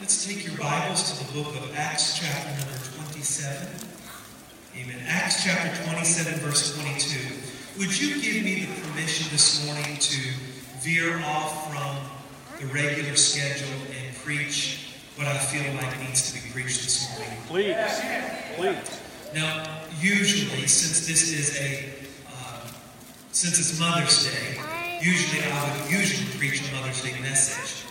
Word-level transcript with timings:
Let's 0.00 0.26
take 0.26 0.44
your 0.44 0.56
Bibles 0.58 1.12
to 1.12 1.24
the 1.24 1.32
book 1.32 1.54
of 1.54 1.72
Acts, 1.76 2.18
chapter 2.18 2.50
number 2.50 2.78
27. 3.06 3.68
Amen. 4.76 4.96
Acts 5.06 5.44
chapter 5.44 5.84
27, 5.84 6.34
verse 6.40 6.76
22. 6.76 7.78
Would 7.78 8.00
you 8.00 8.20
give 8.20 8.42
me 8.42 8.66
the 8.66 8.88
permission 8.88 9.30
this 9.30 9.64
morning 9.64 9.96
to 9.98 10.20
veer 10.80 11.20
off 11.24 11.70
from 11.70 11.96
the 12.58 12.74
regular 12.74 13.14
schedule 13.14 13.68
and 13.96 14.16
preach 14.16 14.96
what 15.14 15.28
I 15.28 15.38
feel 15.38 15.72
like 15.74 15.96
needs 16.00 16.32
to 16.32 16.42
be 16.42 16.52
preached 16.52 16.82
this 16.82 17.16
morning? 17.16 17.38
Please. 17.46 17.76
Please. 18.56 19.00
Now, 19.32 19.80
usually, 20.00 20.66
since 20.66 21.06
this 21.06 21.30
is 21.32 21.60
a, 21.60 21.88
uh, 22.34 22.66
since 23.30 23.60
it's 23.60 23.78
Mother's 23.78 24.24
Day, 24.24 24.60
usually 25.00 25.40
I 25.44 25.78
would 25.78 25.90
usually 25.92 26.36
preach 26.36 26.68
a 26.68 26.74
Mother's 26.74 27.00
Day 27.00 27.14
message. 27.20 27.84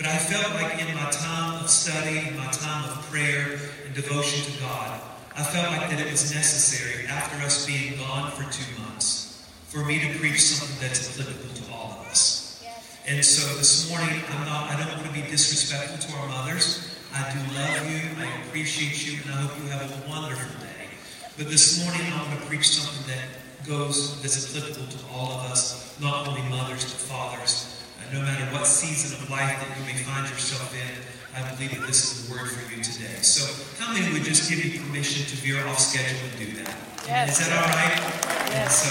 But 0.00 0.08
I 0.08 0.16
felt 0.16 0.54
like 0.54 0.80
in 0.80 0.94
my 0.94 1.10
time 1.10 1.62
of 1.62 1.68
study, 1.68 2.26
in 2.26 2.34
my 2.34 2.50
time 2.50 2.88
of 2.88 3.04
prayer 3.12 3.60
and 3.84 3.94
devotion 3.94 4.50
to 4.50 4.60
God, 4.62 4.98
I 5.36 5.42
felt 5.42 5.76
like 5.76 5.90
that 5.90 6.00
it 6.00 6.10
was 6.10 6.34
necessary 6.34 7.06
after 7.06 7.36
us 7.44 7.66
being 7.66 7.98
gone 7.98 8.30
for 8.32 8.50
two 8.50 8.64
months 8.80 9.44
for 9.68 9.84
me 9.84 10.00
to 10.00 10.18
preach 10.18 10.40
something 10.40 10.80
that's 10.80 11.20
applicable 11.20 11.52
to 11.52 11.72
all 11.74 12.00
of 12.00 12.06
us. 12.06 12.64
And 13.06 13.22
so 13.22 13.44
this 13.58 13.90
morning, 13.90 14.22
I'm 14.30 14.46
not, 14.46 14.70
I 14.70 14.80
don't 14.80 14.88
want 14.88 15.04
to 15.04 15.12
be 15.12 15.28
disrespectful 15.28 15.98
to 15.98 16.16
our 16.16 16.28
mothers. 16.28 16.96
I 17.12 17.20
do 17.34 17.38
love 17.52 17.90
you, 17.92 18.00
I 18.24 18.46
appreciate 18.46 19.06
you, 19.06 19.20
and 19.26 19.34
I 19.34 19.42
hope 19.42 19.62
you 19.62 19.68
have 19.68 19.84
a 19.84 20.08
wonderful 20.08 20.48
day. 20.64 20.88
But 21.36 21.50
this 21.50 21.84
morning, 21.84 22.10
I'm 22.14 22.24
going 22.24 22.40
to 22.40 22.46
preach 22.46 22.70
something 22.70 23.06
that 23.12 23.68
goes, 23.68 24.22
that's 24.22 24.48
applicable 24.48 24.86
to 24.86 24.98
all 25.12 25.32
of 25.32 25.50
us, 25.52 26.00
not 26.00 26.26
only 26.26 26.40
mothers, 26.48 26.84
but 26.84 27.02
fathers 27.02 27.79
no 28.12 28.20
matter 28.22 28.44
what 28.52 28.66
season 28.66 29.14
of 29.22 29.30
life 29.30 29.54
that 29.60 29.78
you 29.78 29.84
may 29.86 29.94
find 30.02 30.28
yourself 30.28 30.74
in, 30.74 30.90
I 31.30 31.46
believe 31.54 31.78
that 31.78 31.86
this 31.86 32.02
is 32.02 32.26
the 32.26 32.34
word 32.34 32.50
for 32.50 32.74
you 32.74 32.82
today. 32.82 33.22
So, 33.22 33.46
how 33.78 33.94
many 33.94 34.12
would 34.12 34.24
just 34.24 34.50
give 34.50 34.64
you 34.64 34.80
permission 34.80 35.26
to 35.26 35.36
veer 35.38 35.64
off 35.68 35.78
schedule 35.78 36.18
and 36.18 36.38
do 36.38 36.64
that? 36.64 36.74
Yes. 37.06 37.38
Is 37.38 37.46
that 37.46 37.54
all 37.54 37.70
right? 37.70 38.50
Yes. 38.50 38.82
so, 38.82 38.90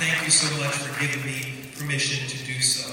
thank 0.00 0.24
you 0.24 0.30
so 0.30 0.48
much 0.64 0.76
for 0.80 0.88
giving 0.98 1.20
me 1.28 1.68
permission 1.76 2.26
to 2.26 2.38
do 2.46 2.60
so. 2.60 2.88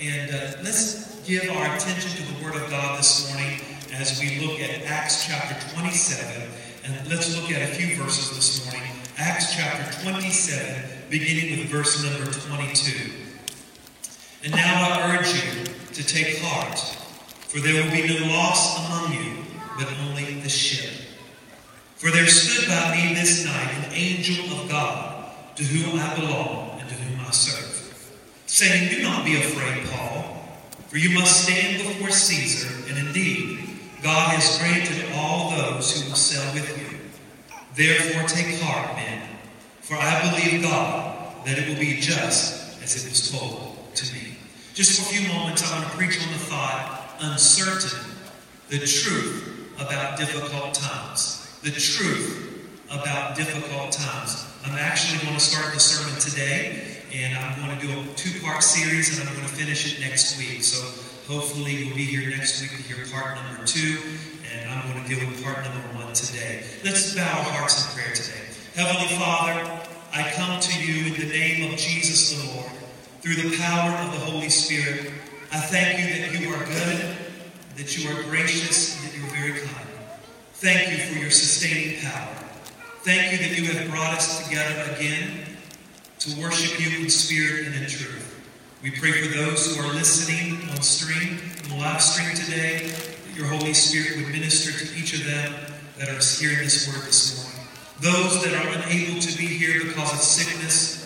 And 0.00 0.30
uh, 0.30 0.60
let's 0.62 1.20
give 1.24 1.48
our 1.56 1.74
attention 1.74 2.12
to 2.12 2.34
the 2.34 2.44
Word 2.44 2.56
of 2.56 2.68
God 2.68 2.98
this 2.98 3.32
morning 3.32 3.60
as 3.94 4.20
we 4.20 4.44
look 4.46 4.60
at 4.60 4.84
Acts 4.84 5.26
chapter 5.26 5.56
27. 5.74 6.48
And 6.84 7.08
let's 7.08 7.34
look 7.34 7.50
at 7.50 7.62
a 7.62 7.72
few 7.74 7.96
verses 7.96 8.36
this 8.36 8.64
morning. 8.66 8.92
Acts 9.16 9.56
chapter 9.56 10.02
27, 10.04 11.08
beginning 11.08 11.58
with 11.58 11.68
verse 11.68 12.04
number 12.04 12.30
22. 12.30 13.17
And 14.44 14.52
now 14.52 14.88
I 14.88 15.16
urge 15.16 15.34
you 15.34 15.64
to 15.94 16.06
take 16.06 16.38
heart, 16.40 16.78
for 17.48 17.58
there 17.58 17.82
will 17.82 17.90
be 17.90 18.06
no 18.06 18.26
loss 18.28 18.86
among 18.86 19.12
you, 19.12 19.44
but 19.76 19.92
only 20.08 20.40
the 20.40 20.48
ship. 20.48 20.92
For 21.96 22.12
there 22.12 22.26
stood 22.26 22.68
by 22.68 22.94
me 22.94 23.14
this 23.14 23.44
night 23.44 23.74
an 23.74 23.92
angel 23.92 24.44
of 24.60 24.68
God, 24.68 25.34
to 25.56 25.64
whom 25.64 25.98
I 25.98 26.14
belong 26.14 26.78
and 26.78 26.88
to 26.88 26.94
whom 26.94 27.26
I 27.26 27.30
serve, 27.32 28.14
saying, 28.46 28.90
Do 28.90 29.02
not 29.02 29.24
be 29.24 29.36
afraid, 29.36 29.84
Paul, 29.88 30.40
for 30.86 30.98
you 30.98 31.10
must 31.18 31.44
stand 31.44 31.78
before 31.78 32.10
Caesar, 32.10 32.88
and 32.88 33.08
indeed, 33.08 33.58
God 34.02 34.36
has 34.36 34.58
granted 34.58 35.12
all 35.16 35.50
those 35.50 36.00
who 36.00 36.08
will 36.08 36.16
sail 36.16 36.54
with 36.54 36.78
you. 36.78 36.98
Therefore, 37.74 38.28
take 38.28 38.60
heart, 38.60 38.94
men, 38.94 39.28
for 39.80 39.96
I 39.96 40.30
believe 40.30 40.62
God 40.62 41.44
that 41.44 41.58
it 41.58 41.68
will 41.68 41.80
be 41.80 42.00
just 42.00 42.80
as 42.82 43.04
it 43.04 43.08
was 43.08 43.32
told 43.32 43.76
to 43.96 44.14
me. 44.14 44.27
Just 44.78 45.02
for 45.02 45.10
a 45.10 45.18
few 45.18 45.26
moments, 45.34 45.66
I 45.66 45.76
want 45.76 45.90
to 45.90 45.96
preach 45.98 46.22
on 46.22 46.30
the 46.30 46.38
thought 46.38 47.18
uncertain, 47.18 47.98
the 48.68 48.78
truth 48.78 49.74
about 49.74 50.16
difficult 50.16 50.72
times. 50.72 51.50
The 51.64 51.72
truth 51.72 52.78
about 52.86 53.34
difficult 53.34 53.90
times. 53.90 54.46
I'm 54.64 54.78
actually 54.78 55.18
going 55.26 55.34
to 55.34 55.42
start 55.42 55.74
the 55.74 55.80
sermon 55.80 56.14
today, 56.20 57.02
and 57.12 57.36
I'm 57.36 57.58
going 57.58 57.76
to 57.76 57.86
do 57.88 57.90
a 57.90 58.14
two 58.14 58.38
part 58.38 58.62
series, 58.62 59.18
and 59.18 59.28
I'm 59.28 59.34
going 59.34 59.48
to 59.48 59.52
finish 59.52 59.98
it 59.98 60.00
next 60.00 60.38
week. 60.38 60.62
So 60.62 60.78
hopefully, 61.26 61.74
you'll 61.74 61.96
be 61.96 62.04
here 62.04 62.30
next 62.30 62.62
week 62.62 62.70
to 62.70 62.82
hear 62.86 63.04
part 63.10 63.34
number 63.34 63.66
two, 63.66 63.98
and 64.54 64.70
I'm 64.70 64.92
going 64.92 65.02
to 65.02 65.08
deal 65.12 65.26
with 65.26 65.42
part 65.42 65.58
number 65.64 65.88
one 65.98 66.12
today. 66.14 66.62
Let's 66.84 67.16
bow 67.16 67.26
our 67.26 67.50
hearts 67.58 67.82
in 67.82 68.00
prayer 68.00 68.14
today. 68.14 68.46
Heavenly 68.76 69.08
Father, 69.18 69.58
I 70.14 70.30
come 70.38 70.60
to 70.60 70.86
you 70.86 71.12
in 71.12 71.18
the 71.18 71.34
name 71.34 71.72
of 71.72 71.76
Jesus 71.80 72.30
the 72.30 72.54
Lord 72.54 72.77
through 73.20 73.34
the 73.34 73.56
power 73.56 73.90
of 74.04 74.12
the 74.12 74.18
Holy 74.30 74.48
Spirit. 74.48 75.12
I 75.52 75.58
thank 75.60 75.98
you 75.98 76.22
that 76.22 76.40
you 76.40 76.52
are 76.54 76.64
good, 76.64 77.16
that 77.76 77.96
you 77.96 78.10
are 78.10 78.22
gracious, 78.24 78.96
and 78.96 79.08
that 79.08 79.18
you 79.18 79.24
are 79.24 79.30
very 79.30 79.60
kind. 79.60 79.88
Thank 80.54 80.90
you 80.90 80.98
for 80.98 81.18
your 81.18 81.30
sustaining 81.30 82.00
power. 82.00 82.34
Thank 83.02 83.32
you 83.32 83.38
that 83.38 83.58
you 83.58 83.64
have 83.72 83.90
brought 83.90 84.14
us 84.14 84.44
together 84.44 84.92
again 84.92 85.46
to 86.20 86.40
worship 86.40 86.78
you 86.80 86.98
in 87.02 87.10
spirit 87.10 87.66
and 87.66 87.74
in 87.76 87.88
truth. 87.88 88.34
We 88.82 88.90
pray 88.90 89.12
for 89.12 89.38
those 89.38 89.74
who 89.74 89.82
are 89.82 89.92
listening 89.92 90.68
on 90.70 90.82
stream, 90.82 91.38
on 91.64 91.70
the 91.70 91.76
live 91.76 92.02
stream 92.02 92.34
today, 92.36 92.88
that 92.88 93.36
your 93.36 93.46
Holy 93.46 93.72
Spirit 93.72 94.16
would 94.18 94.32
minister 94.32 94.72
to 94.72 94.98
each 94.98 95.14
of 95.14 95.24
them 95.24 95.52
that 95.98 96.08
are 96.08 96.18
hearing 96.18 96.64
this 96.64 96.86
word 96.86 97.06
this 97.06 97.42
morning. 97.42 97.68
Those 98.00 98.44
that 98.44 98.54
are 98.54 98.68
unable 98.82 99.20
to 99.20 99.38
be 99.38 99.46
here 99.46 99.84
because 99.84 100.12
of 100.12 100.20
sickness, 100.20 100.97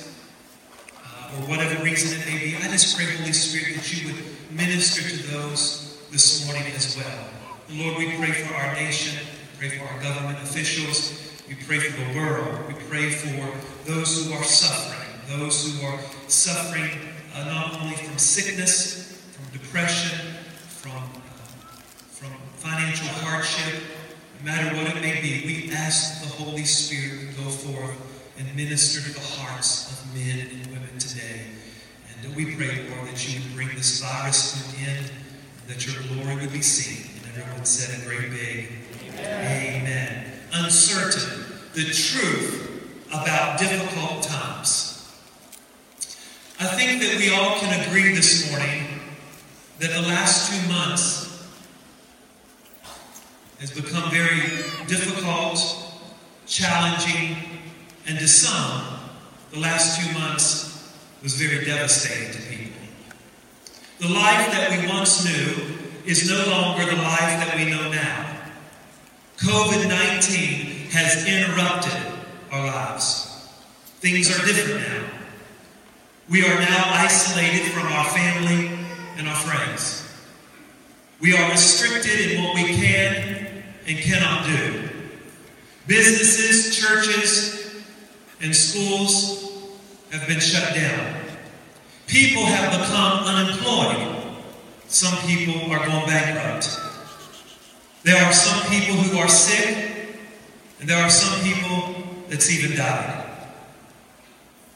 or 1.34 1.48
whatever 1.48 1.82
reason 1.82 2.20
it 2.20 2.26
may 2.26 2.38
be, 2.38 2.56
I 2.56 2.68
just 2.68 2.96
pray, 2.96 3.06
Holy 3.16 3.32
Spirit, 3.32 3.76
that 3.76 3.92
you 3.92 4.12
would 4.12 4.22
minister 4.50 5.02
to 5.02 5.16
those 5.32 5.98
this 6.10 6.46
morning 6.46 6.64
as 6.74 6.96
well. 6.96 7.28
Lord, 7.70 7.96
we 7.98 8.16
pray 8.16 8.32
for 8.32 8.54
our 8.54 8.74
nation, 8.74 9.18
we 9.52 9.68
pray 9.68 9.78
for 9.78 9.86
our 9.86 10.02
government 10.02 10.38
officials, 10.42 11.32
we 11.48 11.54
pray 11.54 11.78
for 11.78 11.98
the 12.00 12.18
world, 12.18 12.66
we 12.68 12.74
pray 12.74 13.10
for 13.10 13.56
those 13.90 14.26
who 14.26 14.34
are 14.34 14.44
suffering, 14.44 15.08
those 15.38 15.80
who 15.80 15.86
are 15.86 15.98
suffering 16.28 16.90
uh, 17.34 17.44
not 17.44 17.80
only 17.80 17.96
from 17.96 18.18
sickness, 18.18 19.24
from 19.32 19.58
depression, 19.58 20.18
from, 20.68 20.92
uh, 20.92 21.78
from 22.10 22.30
financial 22.56 23.08
hardship, 23.24 23.82
no 24.40 24.52
matter 24.52 24.76
what 24.76 24.96
it 24.96 25.00
may 25.00 25.20
be, 25.22 25.42
we 25.46 25.72
ask 25.72 26.20
the 26.22 26.44
Holy 26.44 26.64
Spirit 26.64 27.30
to 27.30 27.42
go 27.42 27.48
forth 27.48 28.11
and 28.38 28.56
minister 28.56 29.00
to 29.00 29.14
the 29.14 29.26
hearts 29.36 29.92
of 29.92 30.14
men 30.14 30.46
and 30.50 30.66
women 30.68 30.98
today. 30.98 31.42
And 32.22 32.34
we 32.34 32.56
pray, 32.56 32.88
Lord, 32.90 33.08
that 33.08 33.28
you 33.28 33.40
would 33.42 33.54
bring 33.54 33.68
this 33.76 34.00
virus 34.00 34.52
to 34.52 34.82
an 34.82 34.96
end, 34.96 35.12
that 35.68 35.86
your 35.86 36.02
glory 36.08 36.36
would 36.36 36.52
be 36.52 36.62
seen. 36.62 37.10
And 37.26 37.42
everyone 37.42 37.64
said 37.64 38.00
a 38.00 38.06
great 38.06 38.30
big 38.30 38.68
Amen. 39.18 39.82
Amen. 39.82 40.32
Uncertain, 40.54 41.44
the 41.74 41.84
truth 41.84 42.62
about 43.08 43.58
difficult 43.58 44.22
times. 44.22 44.92
I 46.58 46.66
think 46.66 47.02
that 47.02 47.16
we 47.18 47.34
all 47.34 47.58
can 47.58 47.88
agree 47.88 48.14
this 48.14 48.50
morning 48.50 49.00
that 49.80 49.90
the 49.90 50.02
last 50.02 50.50
two 50.52 50.72
months 50.72 51.48
has 53.58 53.70
become 53.70 54.10
very 54.10 54.40
difficult, 54.86 55.60
challenging, 56.46 57.36
and 58.06 58.18
to 58.18 58.28
some, 58.28 58.98
the 59.52 59.60
last 59.60 60.00
two 60.00 60.12
months 60.18 60.92
was 61.22 61.34
very 61.34 61.64
devastating 61.64 62.32
to 62.32 62.48
people. 62.48 62.80
The 64.00 64.08
life 64.08 64.50
that 64.50 64.70
we 64.70 64.88
once 64.88 65.24
knew 65.24 65.76
is 66.04 66.28
no 66.28 66.50
longer 66.50 66.84
the 66.84 66.96
life 66.96 67.18
that 67.20 67.54
we 67.56 67.70
know 67.70 67.90
now. 67.90 68.28
COVID 69.38 69.88
19 69.88 70.90
has 70.90 71.26
interrupted 71.26 71.92
our 72.50 72.66
lives. 72.66 73.48
Things 74.00 74.30
are 74.30 74.44
different 74.44 74.80
now. 74.80 75.04
We 76.28 76.44
are 76.44 76.60
now 76.60 76.84
isolated 76.94 77.70
from 77.72 77.86
our 77.86 78.04
family 78.06 78.78
and 79.16 79.28
our 79.28 79.36
friends. 79.36 80.08
We 81.20 81.36
are 81.36 81.50
restricted 81.50 82.32
in 82.32 82.42
what 82.42 82.54
we 82.54 82.64
can 82.64 83.62
and 83.86 83.98
cannot 83.98 84.46
do. 84.46 84.88
Businesses, 85.86 86.76
churches, 86.76 87.61
and 88.42 88.54
schools 88.54 89.52
have 90.10 90.26
been 90.26 90.40
shut 90.40 90.74
down. 90.74 91.14
People 92.06 92.44
have 92.44 92.72
become 92.72 93.24
unemployed. 93.24 94.34
Some 94.88 95.16
people 95.26 95.70
are 95.72 95.86
going 95.86 96.06
bankrupt. 96.06 96.76
There 98.02 98.22
are 98.22 98.32
some 98.32 98.68
people 98.68 98.96
who 98.96 99.16
are 99.18 99.28
sick, 99.28 100.18
and 100.80 100.88
there 100.88 101.02
are 101.02 101.08
some 101.08 101.40
people 101.42 101.94
that's 102.28 102.50
even 102.50 102.76
died. 102.76 103.26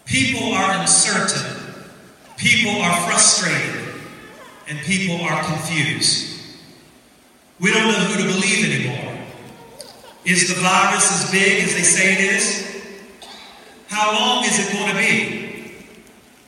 People 0.05 0.53
are 0.55 0.81
uncertain. 0.81 1.75
People 2.37 2.81
are 2.81 3.09
frustrated. 3.09 3.83
And 4.69 4.79
people 4.81 5.21
are 5.23 5.43
confused. 5.45 6.57
We 7.59 7.73
don't 7.73 7.89
know 7.89 7.99
who 7.99 8.23
to 8.23 8.29
believe 8.29 8.65
anymore. 8.65 9.27
Is 10.25 10.55
the 10.55 10.61
virus 10.61 11.11
as 11.11 11.31
big 11.31 11.65
as 11.65 11.75
they 11.75 11.83
say 11.83 12.15
it 12.15 12.21
is? 12.35 12.76
How 13.97 14.13
long 14.13 14.45
is 14.45 14.59
it 14.59 14.75
going 14.75 14.91
to 14.91 14.95
be? 14.95 15.73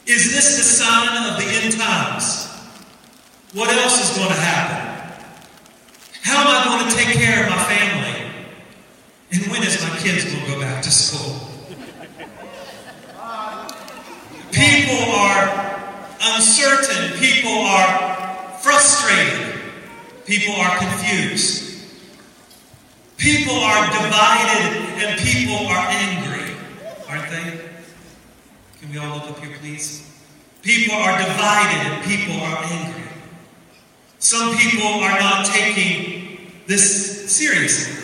Is 0.04 0.34
this 0.34 0.58
the 0.58 0.62
sign 0.62 1.32
of 1.32 1.40
the 1.40 1.48
end 1.48 1.72
times? 1.72 2.46
What 3.54 3.70
else 3.70 4.04
is 4.04 4.18
going 4.18 4.28
to 4.28 4.38
happen? 4.38 5.24
How 6.20 6.42
am 6.42 6.46
I 6.46 6.64
going 6.66 6.90
to 6.90 6.94
take 6.94 7.16
care 7.16 7.44
of 7.44 7.48
my 7.48 7.64
family? 7.64 8.30
And 9.32 9.50
when 9.50 9.62
is 9.62 9.82
my 9.82 9.96
kids 9.96 10.30
going 10.30 10.44
to 10.44 10.50
go 10.50 10.60
back 10.60 10.82
to 10.82 10.90
school? 10.90 11.40
People 14.52 15.10
are 15.14 15.80
uncertain. 16.20 17.18
People 17.18 17.62
are 17.64 18.58
frustrated. 18.60 19.58
People 20.26 20.54
are 20.56 20.76
confused. 20.76 21.80
People 23.16 23.54
are 23.54 23.86
divided 23.86 24.76
and 25.00 25.18
people 25.18 25.66
are 25.66 25.86
angry 25.88 26.37
aren't 27.08 27.30
they? 27.30 27.60
Can 28.80 28.92
we 28.92 28.98
all 28.98 29.16
look 29.16 29.30
up 29.30 29.38
here, 29.38 29.56
please? 29.60 30.04
People 30.62 30.94
are 30.94 31.18
divided 31.18 31.92
and 31.92 32.04
people 32.04 32.40
are 32.40 32.58
angry. 32.64 33.10
Some 34.18 34.56
people 34.56 34.86
are 34.86 35.18
not 35.18 35.46
taking 35.46 36.52
this 36.66 37.30
seriously. 37.30 37.94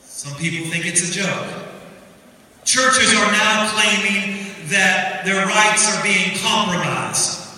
Some 0.00 0.36
people 0.38 0.70
think 0.70 0.86
it's 0.86 1.08
a 1.08 1.12
joke. 1.12 1.66
Churches 2.64 3.14
are 3.14 3.32
now 3.32 3.70
claiming 3.72 4.52
that 4.68 5.22
their 5.24 5.46
rights 5.46 5.96
are 5.96 6.02
being 6.02 6.36
compromised. 6.38 7.48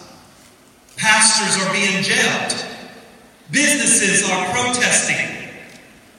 Pastors 0.96 1.64
are 1.64 1.72
being 1.72 2.02
jailed. 2.02 2.64
Businesses 3.50 4.28
are 4.28 4.50
protesting. 4.50 5.48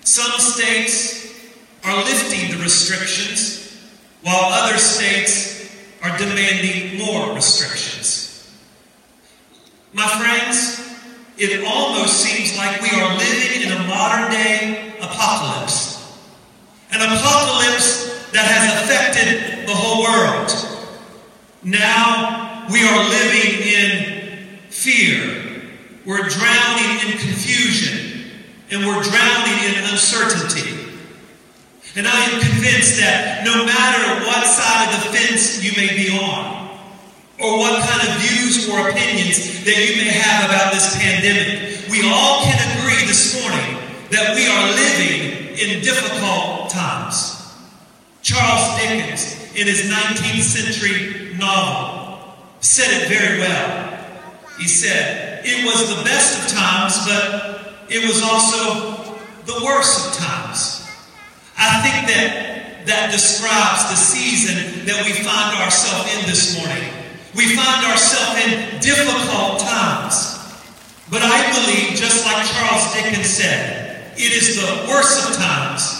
Some 0.03 0.39
states 0.39 1.19
are 1.83 1.95
lifting 1.97 2.57
the 2.57 2.63
restrictions, 2.63 3.68
while 4.21 4.51
other 4.51 4.77
states 4.77 5.75
are 6.01 6.17
demanding 6.17 6.97
more 6.97 7.33
restrictions. 7.35 8.51
My 9.93 10.07
friends, 10.07 10.79
it 11.37 11.63
almost 11.65 12.17
seems 12.17 12.57
like 12.57 12.81
we 12.81 12.89
are 12.89 13.17
living 13.17 13.61
in 13.63 13.71
a 13.71 13.87
modern 13.87 14.31
day 14.31 14.93
apocalypse. 15.01 15.97
An 16.91 17.01
apocalypse 17.01 18.29
that 18.31 18.45
has 18.45 18.83
affected 18.83 19.67
the 19.67 19.73
whole 19.73 20.03
world. 20.03 20.51
Now 21.63 22.67
we 22.71 22.83
are 22.83 23.09
living 23.09 23.67
in 23.67 24.59
fear. 24.69 25.71
We're 26.05 26.27
drowning 26.27 27.09
in 27.09 27.17
confusion. 27.17 28.31
And 28.71 28.85
we're 28.85 29.01
drowning 29.01 29.63
in 29.65 29.83
uncertainty. 29.89 30.78
And 31.95 32.07
I 32.07 32.19
am 32.29 32.39
convinced 32.39 32.99
that 33.01 33.43
no 33.43 33.65
matter 33.65 34.25
what 34.25 34.45
side 34.45 34.93
of 34.93 35.03
the 35.03 35.17
fence 35.17 35.63
you 35.63 35.71
may 35.75 35.95
be 35.95 36.13
on, 36.13 36.69
or 37.41 37.57
what 37.57 37.81
kind 37.81 38.07
of 38.07 38.15
views 38.21 38.69
or 38.69 38.89
opinions 38.89 39.63
that 39.63 39.77
you 39.79 39.95
may 39.95 40.11
have 40.11 40.45
about 40.49 40.73
this 40.73 40.95
pandemic, 41.01 41.89
we 41.89 42.03
all 42.05 42.43
can 42.43 42.59
agree 42.77 43.07
this 43.07 43.41
morning 43.41 43.79
that 44.11 44.35
we 44.35 44.45
are 44.45 44.65
living 44.75 45.57
in 45.57 45.81
difficult 45.81 46.69
times. 46.69 47.57
Charles 48.21 48.79
Dickens, 48.79 49.55
in 49.55 49.65
his 49.65 49.89
19th 49.89 50.43
century 50.43 51.35
novel, 51.37 52.35
said 52.59 53.01
it 53.01 53.07
very 53.07 53.39
well. 53.39 53.97
He 54.59 54.67
said, 54.67 55.41
It 55.45 55.65
was 55.65 55.95
the 55.95 56.03
best 56.03 56.43
of 56.43 56.57
times, 56.57 56.97
but 57.07 57.89
it 57.89 58.05
was 58.05 58.21
also 58.21 59.15
the 59.45 59.63
worst 59.65 60.07
of 60.07 60.23
times. 60.23 60.78
I 61.59 61.83
think 61.83 62.07
that 62.07 62.87
that 62.87 63.11
describes 63.11 63.91
the 63.91 63.99
season 63.99 64.87
that 64.87 65.03
we 65.05 65.11
find 65.11 65.59
ourselves 65.59 66.07
in 66.15 66.25
this 66.25 66.55
morning. 66.57 66.87
We 67.35 67.53
find 67.53 67.85
ourselves 67.85 68.39
in 68.47 68.79
difficult 68.79 69.61
times. 69.61 70.39
But 71.11 71.21
I 71.21 71.51
believe, 71.53 71.99
just 71.99 72.25
like 72.25 72.41
Charles 72.47 72.85
Dickens 72.95 73.29
said, 73.29 74.15
it 74.15 74.31
is 74.31 74.57
the 74.57 74.87
worst 74.87 75.27
of 75.27 75.35
times. 75.37 75.99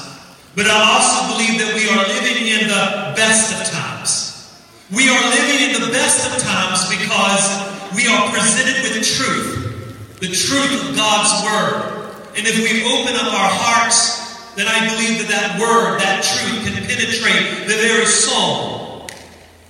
But 0.55 0.65
I 0.65 0.79
also 0.97 1.35
believe 1.35 1.59
that 1.61 1.75
we 1.75 1.85
are 1.91 2.03
living 2.07 2.47
in 2.47 2.67
the 2.71 3.13
best 3.13 3.53
of 3.53 3.61
times. 3.69 4.49
We 4.89 5.09
are 5.11 5.23
living 5.29 5.69
in 5.69 5.81
the 5.81 5.91
best 5.91 6.25
of 6.25 6.41
times 6.41 6.89
because 6.89 7.45
we 7.93 8.07
are 8.07 8.31
presented 8.31 8.81
with 8.81 9.05
truth, 9.05 10.19
the 10.19 10.31
truth 10.31 10.73
of 10.89 10.95
God's 10.95 11.31
Word. 11.45 12.15
And 12.37 12.47
if 12.47 12.57
we 12.57 12.81
open 12.87 13.13
up 13.13 13.29
our 13.33 13.51
hearts, 13.53 14.28
then 14.59 14.67
I 14.67 14.91
believe 14.91 15.23
that 15.23 15.31
that 15.31 15.49
Word, 15.55 16.03
that 16.03 16.19
truth, 16.19 16.67
can 16.67 16.75
penetrate 16.83 17.63
the 17.63 17.79
very 17.79 18.03
soul 18.03 19.07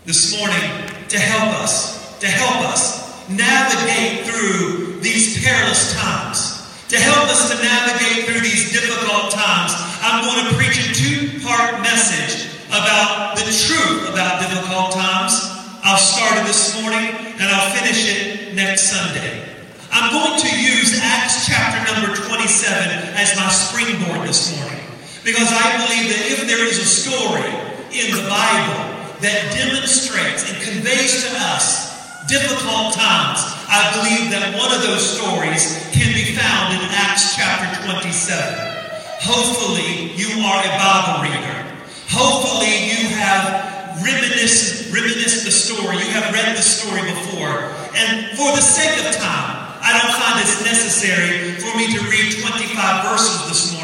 this 0.10 0.34
morning 0.34 0.66
to 1.14 1.20
help 1.22 1.62
us, 1.62 2.18
to 2.18 2.26
help 2.26 2.66
us 2.74 3.06
navigate 3.30 4.26
through 4.26 4.98
these 5.06 5.46
perilous 5.46 5.94
times. 5.94 6.66
To 6.90 6.98
help 6.98 7.30
us 7.30 7.54
to 7.54 7.62
navigate 7.62 8.26
through 8.26 8.42
these 8.42 8.74
difficult 8.74 9.30
times, 9.30 9.78
I'm 10.02 10.26
going 10.26 10.50
to 10.50 10.58
preach 10.58 10.82
a 10.82 10.90
two 10.90 11.38
part 11.46 11.86
message 11.86 12.50
about 12.74 13.38
the 13.38 13.46
truth 13.46 14.10
about 14.10 14.42
difficult 14.42 14.98
times. 14.98 15.38
I'll 15.86 16.02
start 16.02 16.42
it 16.42 16.50
this 16.50 16.82
morning 16.82 17.14
and 17.38 17.46
I'll 17.46 17.70
finish 17.78 18.10
it 18.10 18.56
next 18.58 18.90
Sunday. 18.90 19.46
I'm 19.94 20.10
going 20.10 20.42
to 20.42 20.50
use 20.50 20.98
Acts 20.98 21.46
chapter 21.46 21.78
number 21.94 22.10
27 22.10 23.14
as 23.14 23.38
my 23.38 23.50
springboard 23.54 24.28
this 24.28 24.58
morning 24.58 24.79
because 25.24 25.52
I 25.52 25.84
believe 25.84 26.08
that 26.16 26.24
if 26.32 26.40
there 26.48 26.64
is 26.64 26.80
a 26.80 26.88
story 26.88 27.52
in 27.92 28.16
the 28.16 28.24
Bible 28.32 28.80
that 29.20 29.52
demonstrates 29.52 30.48
and 30.48 30.56
conveys 30.64 31.28
to 31.28 31.30
us 31.52 31.92
difficult 32.32 32.96
times, 32.96 33.44
I 33.68 33.92
believe 34.00 34.32
that 34.32 34.56
one 34.56 34.72
of 34.72 34.82
those 34.82 35.04
stories 35.04 35.76
can 35.92 36.16
be 36.16 36.32
found 36.38 36.72
in 36.72 36.82
Acts 36.96 37.36
chapter 37.36 37.68
27. 37.84 38.16
Hopefully, 39.20 40.16
you 40.16 40.40
are 40.48 40.64
a 40.64 40.74
Bible 40.80 41.28
reader. 41.28 41.58
Hopefully, 42.08 42.72
you 42.88 43.12
have 43.20 44.00
reminisced, 44.00 44.94
reminisced 44.94 45.44
the 45.44 45.52
story. 45.52 46.00
You 46.00 46.12
have 46.16 46.32
read 46.32 46.56
the 46.56 46.64
story 46.64 47.04
before. 47.04 47.68
And 47.92 48.32
for 48.40 48.56
the 48.56 48.64
sake 48.64 48.96
of 49.04 49.12
time, 49.20 49.60
I 49.84 50.00
don't 50.00 50.16
find 50.16 50.40
it 50.40 50.48
necessary 50.64 51.60
for 51.60 51.76
me 51.76 51.92
to 51.92 52.00
read 52.08 52.40
25 52.40 53.12
verses 53.12 53.48
this 53.50 53.74
morning. 53.74 53.79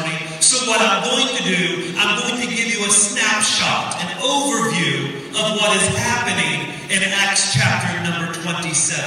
So, 0.56 0.70
what 0.70 0.80
I'm 0.80 1.04
going 1.04 1.36
to 1.36 1.42
do, 1.44 1.92
I'm 1.98 2.16
going 2.16 2.40
to 2.40 2.48
give 2.48 2.72
you 2.72 2.80
a 2.86 2.88
snapshot, 2.88 4.00
an 4.00 4.08
overview 4.24 5.28
of 5.36 5.60
what 5.60 5.76
is 5.76 5.84
happening 6.00 6.72
in 6.88 7.04
Acts 7.12 7.52
chapter 7.52 7.92
number 8.08 8.32
27. 8.40 9.04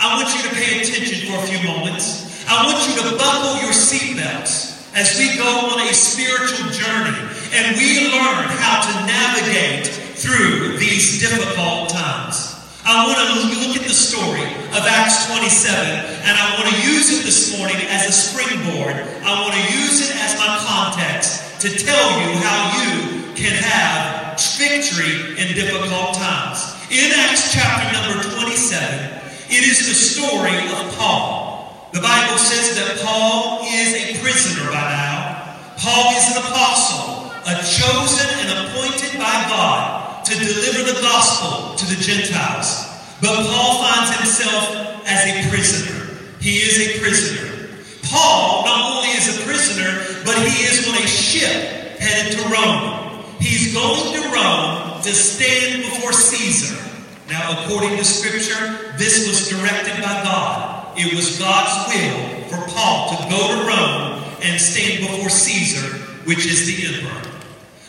I 0.00 0.18
want 0.18 0.34
you 0.34 0.42
to 0.50 0.52
pay 0.52 0.80
attention 0.80 1.30
for 1.30 1.38
a 1.38 1.46
few 1.46 1.62
moments. 1.62 2.44
I 2.50 2.66
want 2.66 2.82
you 2.88 2.98
to 3.06 3.16
buckle 3.16 3.62
your 3.62 3.70
seatbelts 3.70 4.90
as 4.96 5.16
we 5.16 5.38
go 5.38 5.70
on 5.70 5.86
a 5.86 5.94
spiritual 5.94 6.66
journey 6.74 7.22
and 7.54 7.76
we 7.78 8.10
learn 8.10 8.50
how 8.58 8.82
to 8.82 9.06
navigate 9.06 9.86
through 10.18 10.76
these 10.78 11.20
difficult 11.20 11.90
times. 11.90 12.49
I 12.84 13.04
want 13.04 13.20
to 13.20 13.68
look 13.68 13.76
at 13.76 13.84
the 13.84 13.92
story 13.92 14.40
of 14.72 14.82
Acts 14.88 15.28
27 15.28 15.76
and 16.24 16.32
I 16.32 16.56
want 16.56 16.72
to 16.72 16.76
use 16.80 17.12
it 17.12 17.24
this 17.28 17.52
morning 17.58 17.76
as 17.92 18.08
a 18.08 18.12
springboard. 18.12 18.96
I 19.20 19.42
want 19.44 19.52
to 19.52 19.64
use 19.76 20.08
it 20.08 20.16
as 20.16 20.38
my 20.40 20.48
context 20.64 21.60
to 21.60 21.68
tell 21.68 22.08
you 22.24 22.40
how 22.40 22.58
you 22.80 23.34
can 23.36 23.52
have 23.52 24.40
victory 24.56 25.36
in 25.36 25.52
difficult 25.52 26.16
times. 26.16 26.72
In 26.88 27.12
Acts 27.28 27.52
chapter 27.52 27.92
number 27.92 28.24
27, 28.24 28.48
it 29.48 29.62
is 29.64 29.84
the 29.84 29.96
story 29.96 30.56
of 30.80 30.96
Paul. 30.96 31.88
The 31.92 32.00
Bible 32.00 32.38
says 32.38 32.76
that 32.76 33.04
Paul 33.04 33.60
is 33.64 33.92
a 33.92 34.22
prisoner 34.22 34.70
by 34.70 34.88
now. 34.88 35.56
Paul 35.76 36.16
is 36.16 36.36
an 36.36 36.42
apostle, 36.44 37.28
a 37.44 37.56
chosen 37.60 38.28
and 38.40 38.68
appointed 38.68 39.18
by 39.18 39.40
To 40.24 40.34
deliver 40.38 40.92
the 40.92 41.00
gospel 41.00 41.74
to 41.74 41.84
the 41.86 42.00
Gentiles. 42.00 42.86
But 43.20 43.34
Paul 43.50 43.82
finds 43.82 44.16
himself 44.16 45.02
as 45.06 45.26
a 45.26 45.48
prisoner. 45.50 46.06
He 46.40 46.58
is 46.58 46.78
a 46.78 47.00
prisoner. 47.00 47.76
Paul 48.04 48.64
not 48.64 48.96
only 48.96 49.08
is 49.08 49.36
a 49.36 49.42
prisoner, 49.42 50.22
but 50.24 50.36
he 50.46 50.64
is 50.64 50.88
on 50.88 50.94
a 50.94 51.06
ship 51.06 51.98
headed 51.98 52.38
to 52.38 52.48
Rome. 52.48 53.24
He's 53.40 53.74
going 53.74 54.14
to 54.14 54.28
Rome 54.30 55.02
to 55.02 55.10
stand 55.10 55.82
before 55.82 56.12
Caesar. 56.12 56.76
Now, 57.28 57.64
according 57.64 57.96
to 57.96 58.04
Scripture, 58.04 58.96
this 58.96 59.26
was 59.26 59.48
directed 59.48 60.02
by 60.02 60.22
God. 60.22 60.98
It 60.98 61.14
was 61.14 61.38
God's 61.38 61.92
will 61.92 62.48
for 62.48 62.70
Paul 62.72 63.16
to 63.16 63.30
go 63.30 63.48
to 63.48 63.68
Rome 63.68 64.22
and 64.42 64.60
stand 64.60 65.06
before 65.06 65.28
Caesar, 65.28 65.96
which 66.24 66.46
is 66.46 66.66
the 66.66 66.86
emperor. 66.86 67.29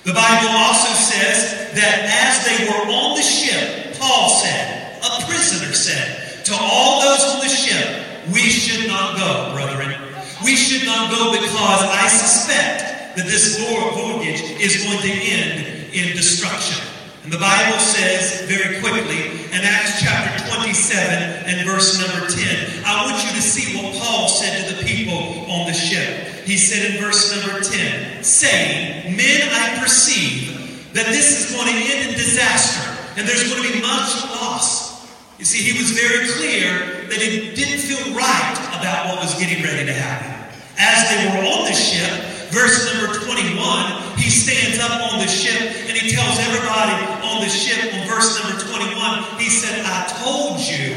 The 0.04 0.14
Bible 0.14 0.50
also 0.50 0.90
says 0.98 1.74
that 1.78 2.10
as 2.10 2.42
they 2.42 2.66
were 2.66 2.90
on 2.90 3.16
the 3.16 3.22
ship, 3.22 3.96
Paul 4.00 4.30
said, 4.30 4.98
a 4.98 5.26
prisoner 5.30 5.72
said, 5.74 6.44
to 6.46 6.58
all 6.60 7.02
those 7.02 7.22
on 7.36 7.40
the 7.40 7.48
ship, 7.48 8.02
we 8.34 8.50
should 8.50 8.88
not 8.88 9.16
go, 9.16 9.54
brethren. 9.54 9.96
We 10.44 10.56
should 10.56 10.88
not 10.88 11.12
go 11.12 11.32
because 11.32 11.84
I 11.86 12.08
suspect 12.08 13.16
that 13.16 13.26
this 13.26 13.60
voyage 13.60 14.42
is 14.60 14.84
going 14.84 14.98
to 15.00 15.12
end 15.12 15.94
in 15.94 16.16
destruction. 16.16 16.91
And 17.24 17.32
the 17.32 17.38
Bible 17.38 17.78
says 17.78 18.50
very 18.50 18.82
quickly 18.82 19.46
in 19.54 19.62
Acts 19.62 20.02
chapter 20.02 20.42
27 20.58 21.46
and 21.46 21.68
verse 21.68 22.02
number 22.02 22.26
10, 22.26 22.84
I 22.84 23.06
want 23.06 23.24
you 23.24 23.30
to 23.30 23.42
see 23.42 23.78
what 23.78 23.94
Paul 24.02 24.28
said 24.28 24.68
to 24.68 24.76
the 24.76 24.84
people 24.84 25.46
on 25.46 25.68
the 25.68 25.74
ship. 25.74 26.44
He 26.46 26.58
said 26.58 26.92
in 26.96 27.00
verse 27.00 27.30
number 27.30 27.62
10, 27.62 28.24
saying, 28.24 29.16
Men, 29.16 29.50
I 29.54 29.78
perceive 29.80 30.94
that 30.94 31.06
this 31.14 31.46
is 31.46 31.56
going 31.56 31.68
to 31.68 31.78
end 31.94 32.10
in 32.10 32.16
disaster, 32.16 32.90
and 33.16 33.28
there's 33.28 33.54
going 33.54 33.68
to 33.68 33.72
be 33.72 33.82
much 33.82 34.26
loss. 34.26 35.06
You 35.38 35.46
see, 35.46 35.62
he 35.62 35.78
was 35.78 35.92
very 35.92 36.26
clear 36.26 37.06
that 37.06 37.22
it 37.22 37.56
didn't 37.56 37.86
feel 37.86 38.16
right 38.16 38.58
about 38.80 39.14
what 39.14 39.22
was 39.22 39.38
getting 39.40 39.64
ready 39.64 39.86
to 39.86 39.94
happen. 39.94 40.42
As 40.80 41.08
they 41.10 41.30
were 41.30 41.46
on 41.46 41.66
the 41.66 41.74
ship, 41.74 42.31
verse 42.52 42.94
number 42.94 43.16
21, 43.16 44.20
he 44.20 44.30
stands 44.30 44.80
up 44.80 45.12
on 45.12 45.20
the 45.20 45.28
ship 45.28 45.60
and 45.88 45.98
he 45.98 46.12
tells 46.12 46.38
everybody 46.40 46.96
on 47.24 47.42
the 47.42 47.50
ship, 47.50 47.94
on 47.96 48.08
verse 48.08 48.38
number 48.44 48.60
21, 48.60 49.40
he 49.40 49.50
said, 49.50 49.84
I 49.86 50.06
told 50.24 50.60
you 50.60 50.96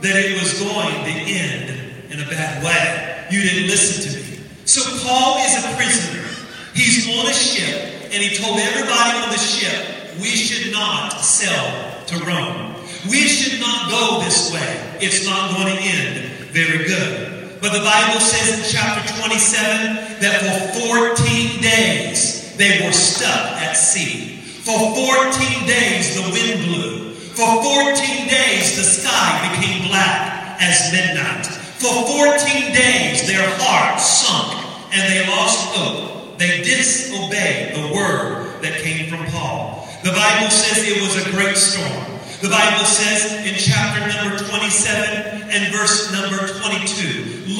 that 0.00 0.16
it 0.16 0.40
was 0.40 0.60
going 0.60 0.94
to 1.04 1.14
end 1.28 2.12
in 2.12 2.20
a 2.20 2.28
bad 2.28 2.62
way. 2.62 3.26
You 3.30 3.42
didn't 3.42 3.68
listen 3.68 4.04
to 4.06 4.18
me. 4.18 4.44
So 4.64 4.80
Paul 5.04 5.38
is 5.38 5.64
a 5.64 5.76
prisoner. 5.76 6.28
He's 6.74 7.08
on 7.18 7.26
a 7.26 7.32
ship, 7.32 8.12
and 8.12 8.22
he 8.22 8.36
told 8.36 8.58
everybody 8.58 9.18
on 9.18 9.30
the 9.30 9.38
ship, 9.38 10.20
we 10.20 10.28
should 10.28 10.72
not 10.72 11.20
sail 11.20 12.04
to 12.06 12.24
Rome. 12.24 12.74
We 13.08 13.26
should 13.26 13.60
not 13.60 13.90
go 13.90 14.20
this 14.24 14.52
way. 14.52 14.98
It's 15.00 15.26
not 15.26 15.56
going 15.56 15.74
to 15.74 15.82
end 15.82 16.30
very 16.52 16.84
good. 16.86 17.39
But 17.60 17.72
the 17.72 17.84
Bible 17.84 18.20
says 18.20 18.56
in 18.56 18.64
chapter 18.72 19.04
27 19.20 20.20
that 20.20 20.40
for 20.40 21.14
14 21.14 21.60
days 21.60 22.56
they 22.56 22.80
were 22.84 22.92
stuck 22.92 23.60
at 23.60 23.74
sea. 23.76 24.40
For 24.64 24.78
14 24.78 25.66
days 25.68 26.16
the 26.16 26.24
wind 26.32 26.64
blew. 26.64 27.12
For 27.36 27.62
14 27.62 28.28
days 28.28 28.76
the 28.76 28.84
sky 28.84 29.52
became 29.52 29.88
black 29.88 30.56
as 30.60 30.90
midnight. 30.92 31.46
For 31.76 31.92
14 32.08 32.72
days 32.72 33.26
their 33.26 33.44
hearts 33.60 34.08
sunk 34.08 34.56
and 34.92 35.12
they 35.12 35.28
lost 35.28 35.76
hope. 35.76 36.38
They 36.38 36.62
disobeyed 36.62 37.76
the 37.76 37.94
word 37.94 38.62
that 38.62 38.80
came 38.80 39.10
from 39.10 39.26
Paul. 39.32 39.86
The 40.02 40.12
Bible 40.12 40.48
says 40.48 40.88
it 40.88 41.02
was 41.02 41.26
a 41.26 41.30
great 41.30 41.58
storm. 41.58 42.10
The 42.40 42.48
Bible 42.48 42.86
says 42.86 43.44
in 43.44 43.52
chapter 43.52 44.00
number 44.16 44.42
27 44.42 45.52
and 45.52 45.74
verse 45.74 46.10
number 46.10 46.40
22, 46.48 46.69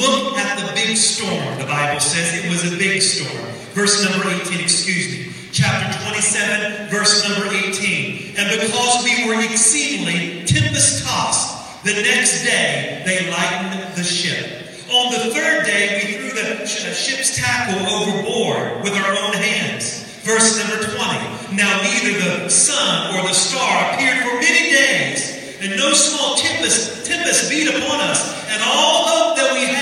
look 0.01 0.37
at 0.37 0.57
the 0.57 0.73
big 0.73 0.97
storm. 0.97 1.57
The 1.59 1.65
Bible 1.65 1.99
says 1.99 2.43
it 2.43 2.49
was 2.49 2.73
a 2.73 2.77
big 2.77 3.01
storm. 3.01 3.45
Verse 3.77 4.03
number 4.03 4.27
18, 4.27 4.59
excuse 4.59 5.07
me. 5.13 5.33
Chapter 5.51 5.93
27, 6.09 6.89
verse 6.89 7.27
number 7.29 7.53
18. 7.53 8.35
And 8.37 8.49
because 8.61 9.03
we 9.03 9.27
were 9.27 9.39
exceedingly 9.43 10.45
tempest 10.45 11.05
tossed, 11.05 11.83
the 11.83 11.93
next 11.93 12.43
day 12.43 13.03
they 13.05 13.29
lightened 13.29 13.95
the 13.95 14.03
ship. 14.03 14.61
On 14.91 15.11
the 15.11 15.31
third 15.33 15.65
day, 15.65 16.03
we 16.03 16.13
threw 16.19 16.35
the 16.35 16.63
uh, 16.63 16.65
ship's 16.65 17.37
tackle 17.37 17.79
overboard 17.87 18.83
with 18.83 18.93
our 18.93 19.11
own 19.23 19.33
hands. 19.33 20.03
Verse 20.23 20.59
number 20.59 20.83
20. 20.83 21.55
Now 21.55 21.81
neither 21.81 22.19
the 22.19 22.49
sun 22.49 23.15
or 23.15 23.27
the 23.27 23.33
star 23.33 23.93
appeared 23.93 24.19
for 24.23 24.35
many 24.35 24.71
days, 24.71 25.57
and 25.61 25.75
no 25.75 25.93
small 25.93 26.35
tempest, 26.35 27.05
tempest 27.05 27.49
beat 27.49 27.67
upon 27.67 27.99
us, 28.01 28.47
and 28.51 28.61
all 28.63 29.07
hope 29.07 29.37
that 29.37 29.53
we 29.53 29.65
had 29.65 29.80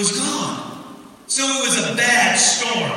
was 0.00 0.18
gone. 0.18 0.56
So 1.26 1.44
it 1.44 1.60
was 1.68 1.92
a 1.92 1.94
bad 1.94 2.36
storm. 2.36 2.90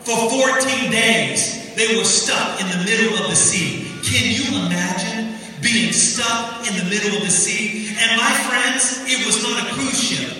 For 0.00 0.28
14 0.28 0.90
days, 0.90 1.74
they 1.74 1.96
were 1.96 2.04
stuck 2.04 2.60
in 2.60 2.68
the 2.68 2.84
middle 2.84 3.16
of 3.16 3.30
the 3.30 3.36
sea. 3.36 3.88
Can 4.04 4.28
you 4.28 4.66
imagine 4.66 5.40
being 5.62 5.92
stuck 5.92 6.68
in 6.68 6.76
the 6.76 6.84
middle 6.84 7.16
of 7.16 7.22
the 7.24 7.30
sea? 7.30 7.96
And 7.98 8.20
my 8.20 8.30
friends, 8.44 9.00
it 9.08 9.24
was 9.24 9.42
not 9.42 9.66
a 9.66 9.72
cruise 9.72 9.98
ship. 9.98 10.36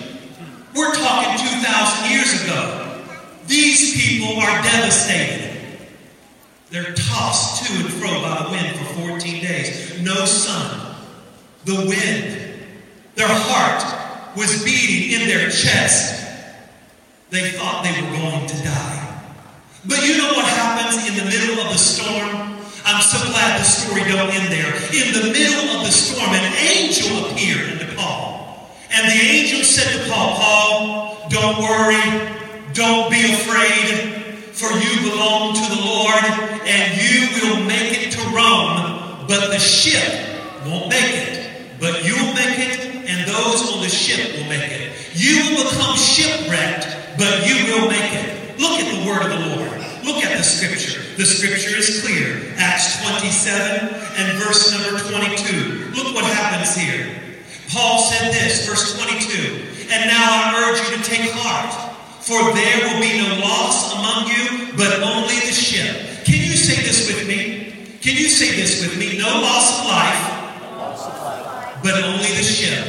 We're 0.75 0.93
talking 0.93 1.43
2,000 1.43 2.11
years 2.11 2.43
ago. 2.43 3.03
These 3.47 3.97
people 3.97 4.39
are 4.39 4.61
devastated. 4.61 5.49
They're 6.69 6.93
tossed 6.93 7.65
to 7.65 7.73
and 7.73 7.93
fro 7.93 8.21
by 8.21 8.43
the 8.43 8.49
wind 8.51 8.77
for 8.77 9.09
14 9.09 9.43
days. 9.43 10.01
No 10.01 10.25
sun. 10.25 10.95
The 11.65 11.75
wind. 11.75 12.37
Their 13.15 13.27
heart 13.27 14.10
was 14.35 14.63
beating 14.63 15.19
in 15.19 15.27
their 15.27 15.49
chest. 15.49 16.19
They 17.29 17.51
thought 17.51 17.83
they 17.83 17.95
were 18.01 18.11
going 18.17 18.47
to 18.47 18.57
die. 18.63 19.01
But 19.85 20.05
you 20.05 20.17
know 20.17 20.33
what 20.33 20.45
happens 20.45 21.07
in 21.07 21.15
the 21.15 21.25
middle 21.25 21.59
of 21.63 21.71
the 21.71 21.77
storm? 21.77 22.57
I'm 22.85 23.01
so 23.01 23.17
glad 23.31 23.59
the 23.59 23.63
story 23.63 24.03
don't 24.03 24.29
end 24.29 24.51
there. 24.51 24.73
In 24.91 25.13
the 25.13 25.31
middle 25.31 25.77
of 25.77 25.85
the 25.85 25.91
storm, 25.91 26.31
an 26.31 26.53
angel 26.53 27.31
appeared 27.31 27.71
unto 27.71 27.95
Paul. 27.95 28.69
And 28.91 29.07
the 29.07 29.15
angel 29.15 29.63
said 29.63 29.87
to 29.97 30.09
Paul, 30.11 30.35
Paul, 30.35 31.29
don't 31.29 31.59
worry. 31.59 32.37
Don't 32.73 33.11
be 33.11 33.33
afraid, 33.33 34.33
for 34.53 34.71
you 34.71 35.11
belong 35.11 35.53
to 35.55 35.75
the 35.75 35.81
Lord, 35.81 36.23
and 36.65 37.01
you 37.01 37.27
will 37.41 37.65
make 37.65 38.07
it 38.07 38.11
to 38.11 38.21
Rome, 38.29 39.27
but 39.27 39.49
the 39.49 39.59
ship 39.59 40.65
won't 40.65 40.89
make 40.89 41.13
it. 41.13 41.40
But 41.81 42.05
you'll 42.05 42.37
make 42.37 42.61
it, 42.61 43.09
and 43.09 43.27
those 43.27 43.73
on 43.73 43.81
the 43.81 43.89
ship 43.89 44.37
will 44.37 44.45
make 44.45 44.69
it. 44.69 44.93
You 45.17 45.57
will 45.57 45.65
become 45.65 45.97
shipwrecked, 45.97 46.85
but 47.17 47.41
you 47.41 47.57
will 47.73 47.89
make 47.89 48.13
it. 48.13 48.61
Look 48.61 48.77
at 48.77 48.85
the 48.85 49.01
word 49.09 49.25
of 49.25 49.33
the 49.33 49.57
Lord. 49.57 49.81
Look 50.05 50.21
at 50.21 50.37
the 50.37 50.43
scripture. 50.43 51.01
The 51.17 51.25
scripture 51.25 51.75
is 51.75 52.05
clear. 52.05 52.53
Acts 52.61 53.01
27 53.01 53.97
and 53.97 54.37
verse 54.37 54.69
number 54.69 55.01
22. 55.09 55.97
Look 55.97 56.13
what 56.13 56.23
happens 56.23 56.77
here. 56.77 57.17
Paul 57.73 57.97
said 57.97 58.31
this, 58.31 58.69
verse 58.69 59.01
22. 59.01 59.89
And 59.89 60.05
now 60.05 60.21
I 60.21 60.69
urge 60.69 60.85
you 60.85 60.97
to 60.97 61.03
take 61.03 61.31
heart. 61.33 61.73
For 62.21 62.37
there 62.53 62.77
will 62.85 63.01
be 63.01 63.17
no 63.17 63.41
loss 63.41 63.97
among 63.97 64.29
you, 64.29 64.77
but 64.77 65.01
only 65.01 65.33
the 65.41 65.51
ship. 65.51 66.23
Can 66.25 66.37
you 66.37 66.53
say 66.53 66.77
this 66.83 67.09
with 67.09 67.27
me? 67.27 67.73
Can 68.01 68.15
you 68.15 68.29
say 68.29 68.55
this 68.55 68.85
with 68.85 68.97
me? 68.99 69.17
No 69.17 69.41
loss 69.41 69.81
of 69.81 69.87
life, 69.87 70.30
but 71.83 71.93
only 72.03 72.31
the 72.37 72.43
ship. 72.43 72.85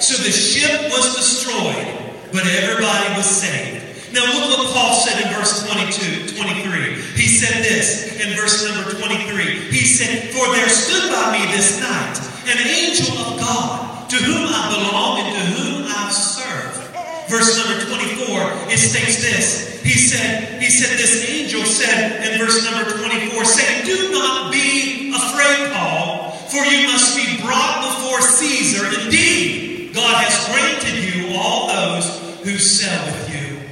So 0.00 0.20
the 0.22 0.30
ship 0.30 0.90
was 0.90 1.16
destroyed, 1.16 1.86
but 2.32 2.46
everybody 2.46 3.16
was 3.16 3.26
saved. 3.26 4.12
Now 4.12 4.24
look 4.26 4.58
what 4.58 4.72
Paul 4.72 4.94
said 4.94 5.26
in 5.26 5.32
verse 5.34 5.66
22, 5.70 6.36
23. 6.36 7.02
He 7.14 7.26
said 7.28 7.62
this 7.62 8.20
in 8.20 8.36
verse 8.36 8.64
number 8.64 8.90
23. 8.90 9.70
He 9.70 9.84
said, 9.84 10.30
For 10.30 10.46
there 10.54 10.68
stood 10.68 11.10
by 11.10 11.38
me 11.38 11.46
this 11.52 11.80
night 11.80 12.18
an 12.46 12.66
angel 12.66 13.16
of 13.18 13.40
God, 13.40 14.08
to 14.10 14.16
whom 14.16 14.46
I 14.46 14.70
belong 14.70 15.18
and 15.20 15.34
to 15.34 15.42
whom 15.60 15.84
I 15.88 16.10
serve 16.10 16.86
verse 17.28 17.58
number 17.58 17.84
24, 17.84 18.70
it 18.70 18.78
states 18.78 19.20
this. 19.20 19.82
He 19.82 19.98
said, 19.98 20.60
he 20.60 20.70
said, 20.70 20.98
this 20.98 21.28
angel 21.28 21.62
said 21.64 22.22
in 22.26 22.38
verse 22.38 22.64
number 22.70 22.90
24, 22.90 23.44
saying, 23.44 23.86
Do 23.86 24.12
not 24.12 24.52
be 24.52 25.12
afraid, 25.14 25.72
Paul, 25.72 26.32
for 26.50 26.64
you 26.64 26.86
must 26.86 27.16
be 27.16 27.35
brought 27.46 27.82
before 27.82 28.20
Caesar. 28.20 29.00
Indeed, 29.00 29.94
God 29.94 30.24
has 30.24 30.46
granted 30.50 30.98
you 31.02 31.36
all 31.38 31.68
those 31.68 32.38
who 32.42 32.58
sail 32.58 33.04
with 33.06 33.30
you. 33.34 33.68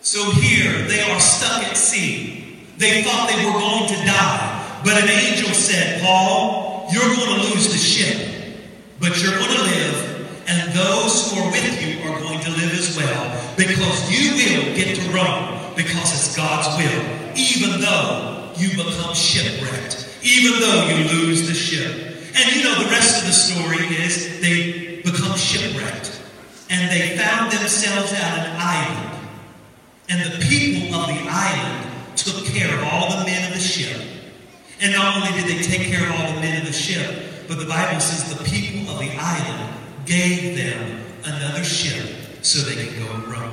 So 0.00 0.30
here 0.30 0.86
they 0.86 1.00
are 1.00 1.20
stuck 1.20 1.64
at 1.64 1.76
sea. 1.76 2.58
They 2.78 3.02
thought 3.02 3.28
they 3.28 3.44
were 3.44 3.58
going 3.58 3.88
to 3.88 3.96
die. 4.06 4.80
But 4.84 5.02
an 5.02 5.08
angel 5.08 5.52
said, 5.54 6.02
Paul, 6.02 6.88
you're 6.92 7.02
going 7.02 7.40
to 7.40 7.54
lose 7.54 7.72
the 7.72 7.78
ship, 7.78 8.60
but 9.00 9.20
you're 9.22 9.36
going 9.38 9.56
to 9.56 9.62
live 9.62 10.14
and 10.46 10.72
those 10.72 11.32
who 11.32 11.40
are 11.40 11.50
with 11.50 11.80
you 11.80 12.02
are 12.02 12.20
going 12.20 12.40
to 12.40 12.50
live 12.50 12.72
as 12.72 12.96
well 12.96 13.54
because 13.56 14.10
you 14.12 14.32
will 14.32 14.76
get 14.76 14.94
to 14.96 15.10
Rome 15.10 15.72
because 15.74 16.12
it's 16.12 16.36
God's 16.36 16.68
will, 16.76 17.36
even 17.36 17.80
though 17.80 18.52
you 18.56 18.68
become 18.70 19.14
shipwrecked, 19.14 20.06
even 20.22 20.60
though 20.60 20.88
you 20.88 21.08
lose 21.08 21.48
the 21.48 21.54
ship. 21.54 22.13
And 22.34 22.56
you 22.56 22.64
know, 22.64 22.82
the 22.82 22.90
rest 22.90 23.22
of 23.22 23.26
the 23.26 23.32
story 23.32 23.86
is 24.02 24.40
they 24.40 25.00
become 25.02 25.36
shipwrecked 25.36 26.20
and 26.68 26.90
they 26.90 27.16
found 27.16 27.52
themselves 27.52 28.12
at 28.12 28.38
an 28.38 28.56
island. 28.58 29.28
And 30.08 30.32
the 30.32 30.38
people 30.44 30.98
of 30.98 31.06
the 31.06 31.28
island 31.28 31.90
took 32.16 32.44
care 32.46 32.74
of 32.76 32.84
all 32.84 33.18
the 33.18 33.24
men 33.24 33.48
of 33.48 33.54
the 33.54 33.60
ship. 33.60 34.00
And 34.80 34.92
not 34.92 35.16
only 35.16 35.40
did 35.40 35.48
they 35.48 35.62
take 35.62 35.86
care 35.86 36.04
of 36.08 36.14
all 36.20 36.34
the 36.34 36.40
men 36.40 36.60
of 36.60 36.66
the 36.66 36.72
ship, 36.72 37.46
but 37.48 37.58
the 37.58 37.66
Bible 37.66 38.00
says 38.00 38.36
the 38.36 38.44
people 38.44 38.92
of 38.92 38.98
the 38.98 39.12
island 39.16 39.74
gave 40.04 40.56
them 40.56 41.04
another 41.24 41.64
ship 41.64 42.04
so 42.42 42.58
they 42.60 42.84
could 42.84 42.98
go 42.98 43.14
and 43.14 43.24
row. 43.28 43.52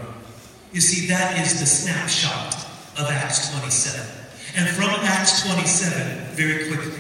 You 0.74 0.82
see, 0.82 1.08
that 1.08 1.38
is 1.46 1.60
the 1.60 1.66
snapshot 1.66 2.56
of 2.98 3.10
Acts 3.10 3.52
27. 3.52 4.02
And 4.56 4.68
from 4.70 4.90
Acts 4.90 5.46
27, 5.46 6.36
very 6.36 6.68
quickly, 6.68 7.00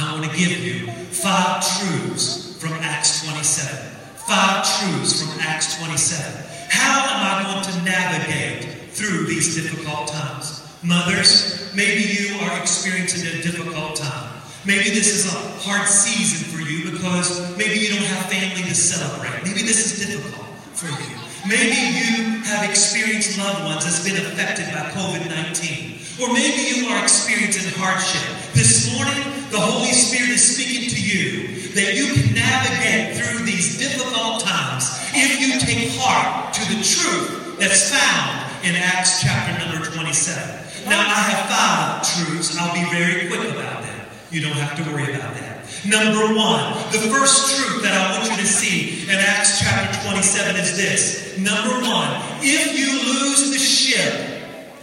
I 0.00 0.12
want 0.12 0.30
to 0.30 0.36
give 0.38 0.56
you 0.62 0.86
five 1.10 1.58
truths 1.58 2.56
from 2.62 2.72
Acts 2.74 3.24
27. 3.24 3.74
Five 4.14 4.62
truths 4.62 5.20
from 5.20 5.40
Acts 5.40 5.76
27. 5.82 6.44
How 6.70 7.02
am 7.02 7.18
I 7.26 7.42
going 7.42 7.64
to 7.66 7.82
navigate 7.82 8.92
through 8.92 9.26
these 9.26 9.56
difficult 9.56 10.06
times? 10.06 10.62
Mothers, 10.84 11.74
maybe 11.74 12.02
you 12.02 12.38
are 12.38 12.60
experiencing 12.60 13.26
a 13.26 13.42
difficult 13.42 13.96
time. 13.96 14.40
Maybe 14.64 14.90
this 14.90 15.08
is 15.08 15.34
a 15.34 15.38
hard 15.66 15.88
season 15.88 16.46
for 16.46 16.62
you 16.62 16.92
because 16.92 17.56
maybe 17.58 17.80
you 17.80 17.88
don't 17.88 18.06
have 18.06 18.30
family 18.30 18.62
to 18.68 18.74
celebrate. 18.76 19.42
Maybe 19.42 19.62
this 19.62 19.82
is 19.82 20.06
difficult 20.06 20.46
for 20.78 20.86
you. 20.86 21.18
Maybe 21.48 21.74
you 21.74 22.42
have 22.44 22.68
experienced 22.70 23.36
loved 23.38 23.64
ones 23.64 23.84
that's 23.84 24.04
been 24.04 24.16
affected 24.16 24.66
by 24.66 24.90
COVID-19. 24.94 25.97
Or 26.20 26.32
maybe 26.32 26.74
you 26.74 26.88
are 26.90 27.00
experiencing 27.00 27.70
hardship. 27.78 28.26
This 28.50 28.90
morning, 28.90 29.22
the 29.54 29.60
Holy 29.62 29.94
Spirit 29.94 30.34
is 30.34 30.42
speaking 30.42 30.90
to 30.90 30.98
you 30.98 31.70
that 31.78 31.94
you 31.94 32.10
can 32.10 32.34
navigate 32.34 33.14
through 33.14 33.46
these 33.46 33.78
difficult 33.78 34.42
times 34.42 34.98
if 35.14 35.38
you 35.38 35.62
take 35.62 35.94
heart 35.94 36.52
to 36.58 36.62
the 36.74 36.82
truth 36.82 37.54
that's 37.62 37.94
found 37.94 38.50
in 38.66 38.74
Acts 38.74 39.22
chapter 39.22 39.62
number 39.62 39.78
27. 39.86 40.90
Now, 40.90 40.98
I 40.98 41.22
have 41.30 41.46
five 41.46 42.02
truths. 42.02 42.58
I'll 42.58 42.74
be 42.74 42.82
very 42.90 43.30
quick 43.30 43.54
about 43.54 43.86
them. 43.86 44.02
You 44.34 44.42
don't 44.42 44.58
have 44.58 44.74
to 44.74 44.82
worry 44.90 45.14
about 45.14 45.38
that. 45.38 45.70
Number 45.86 46.34
one, 46.34 46.74
the 46.90 46.98
first 47.14 47.54
truth 47.54 47.86
that 47.86 47.94
I 47.94 48.18
want 48.18 48.26
you 48.28 48.36
to 48.42 48.48
see 48.50 49.06
in 49.06 49.14
Acts 49.14 49.62
chapter 49.62 49.94
27 50.02 50.56
is 50.56 50.74
this. 50.74 51.38
Number 51.38 51.78
one, 51.86 52.10
if 52.42 52.74
you 52.74 53.06
lose 53.06 53.54
the 53.54 53.58
ship, 53.62 54.37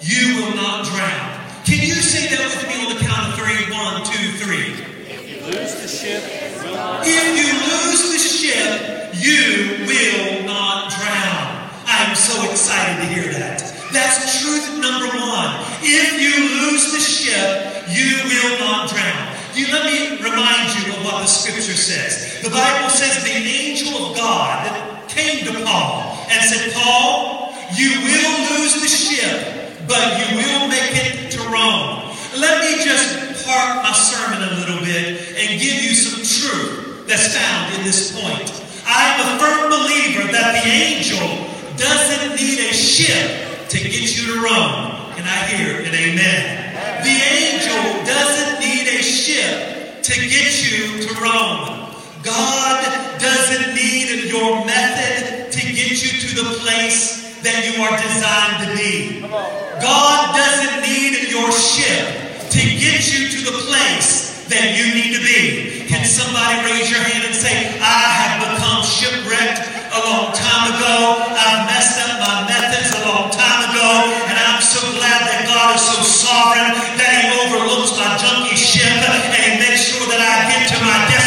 you 0.06 0.38
will 0.38 0.54
not 0.54 0.86
drown. 0.86 1.34
Can 1.66 1.82
you 1.82 1.98
say 1.98 2.30
that 2.30 2.46
with 2.46 2.62
me 2.70 2.78
on 2.86 2.94
the 2.94 3.02
count 3.02 3.26
of 3.26 3.42
three? 3.42 3.58
One, 3.74 4.06
two, 4.06 4.38
three. 4.38 4.78
If 5.10 5.26
you 5.26 5.42
lose 5.50 5.82
the 5.82 5.90
ship, 5.90 6.22
you 6.22 6.62
will 6.62 6.78
not. 6.78 7.02
If 7.02 7.26
you 7.34 7.50
lose 7.66 8.14
the 8.14 8.22
ship, 8.22 9.18
you 9.18 9.82
will 9.90 10.46
not 10.46 10.94
drown. 10.94 11.74
I 11.90 12.06
am 12.06 12.14
so 12.14 12.38
excited 12.54 13.02
to 13.02 13.08
hear 13.10 13.34
that. 13.34 13.66
That's 13.90 14.46
truth 14.46 14.78
number 14.78 15.10
one. 15.10 15.58
If 15.82 16.22
you 16.22 16.54
lose 16.70 16.94
the 16.94 17.02
ship, 17.02 17.90
you 17.90 18.30
will 18.30 18.60
not 18.62 18.94
drown. 18.94 19.34
You, 19.58 19.74
let 19.74 19.90
me 19.90 20.22
remind 20.22 20.70
you 20.78 20.94
of 20.94 21.02
what 21.02 21.22
the 21.22 21.26
scripture 21.26 21.74
says. 21.74 22.44
The 22.44 22.54
Bible 22.54 22.90
says 22.90 23.24
the 23.24 23.34
angel 23.34 24.06
of 24.06 24.16
God 24.16 24.70
came 25.10 25.46
to 25.50 25.66
Paul 25.66 26.14
and 26.30 26.44
said, 26.46 26.74
Paul, 26.74 27.56
you 27.74 27.90
will 28.06 28.60
lose 28.60 28.78
the 28.82 28.88
ship, 28.88 29.55
but 29.88 30.06
you 30.20 30.38
will 30.38 30.68
make 30.68 30.94
it 30.94 31.32
to 31.32 31.40
Rome. 31.50 32.12
Let 32.38 32.62
me 32.62 32.84
just 32.84 33.46
park 33.46 33.84
my 33.84 33.94
sermon 33.94 34.42
a 34.42 34.54
little 34.60 34.80
bit 34.84 35.38
and 35.38 35.62
give 35.62 35.78
you 35.84 35.94
some 35.94 36.22
truth 36.26 37.08
that's 37.08 37.36
found 37.36 37.76
in 37.76 37.84
this 37.86 38.12
point. 38.20 38.50
I'm 38.88 39.22
a 39.22 39.40
firm 39.40 39.70
believer 39.70 40.32
that 40.32 40.62
the 40.62 40.70
angel 40.70 41.26
doesn't 41.78 42.36
need 42.36 42.60
a 42.60 42.74
ship 42.74 43.70
to 43.70 43.78
get 43.78 44.18
you 44.18 44.34
to 44.34 44.42
Rome. 44.42 45.14
Can 45.16 45.26
I 45.26 45.40
hear 45.54 45.80
an 45.80 45.94
amen? 45.94 47.04
The 47.04 47.16
angel 47.16 48.06
doesn't 48.06 48.60
need 48.60 48.88
a 48.88 49.04
ship 49.04 50.02
to 50.04 50.14
get 50.14 50.52
you 50.64 51.08
to 51.08 51.22
Rome. 51.22 51.92
God 52.24 53.20
doesn't 53.20 53.76
need 53.76 54.26
your 54.26 54.66
method 54.66 55.52
to 55.52 55.62
get 55.62 56.04
you 56.04 56.20
to 56.22 56.36
the 56.44 56.58
place 56.60 57.42
that 57.42 57.64
you 57.66 57.82
are 57.84 57.96
designed 58.02 58.66
to 58.66 58.76
be. 58.76 59.65
God 59.82 60.36
doesn't 60.36 60.84
need 60.88 61.28
your 61.28 61.52
ship 61.52 62.48
to 62.48 62.62
get 62.80 63.12
you 63.12 63.28
to 63.28 63.40
the 63.44 63.56
place 63.68 64.48
that 64.48 64.80
you 64.80 64.96
need 64.96 65.12
to 65.18 65.22
be. 65.26 65.84
Can 65.92 66.08
somebody 66.08 66.64
raise 66.64 66.88
your 66.88 67.04
hand 67.04 67.28
and 67.28 67.36
say, 67.36 67.76
I 67.84 68.00
have 68.16 68.36
become 68.40 68.80
shipwrecked 68.88 69.76
a 69.92 70.00
long 70.00 70.32
time 70.32 70.76
ago. 70.76 71.28
I've 71.28 71.68
messed 71.68 72.00
up 72.08 72.24
my 72.24 72.48
methods 72.48 72.96
a 72.96 73.02
long 73.04 73.28
time 73.32 73.62
ago. 73.68 73.90
And 74.32 74.36
I'm 74.40 74.64
so 74.64 74.80
glad 74.96 75.28
that 75.28 75.44
God 75.44 75.76
is 75.76 75.84
so 75.84 76.00
sovereign 76.04 76.72
that 76.96 77.12
He 77.20 77.24
overlooks 77.44 78.00
my 78.00 78.16
junky 78.16 78.56
ship 78.56 78.88
and 78.88 79.34
He 79.36 79.60
makes 79.60 79.92
sure 79.92 80.08
that 80.08 80.24
I 80.24 80.36
get 80.56 80.72
to 80.72 80.78
my 80.80 81.00
destination 81.12 81.25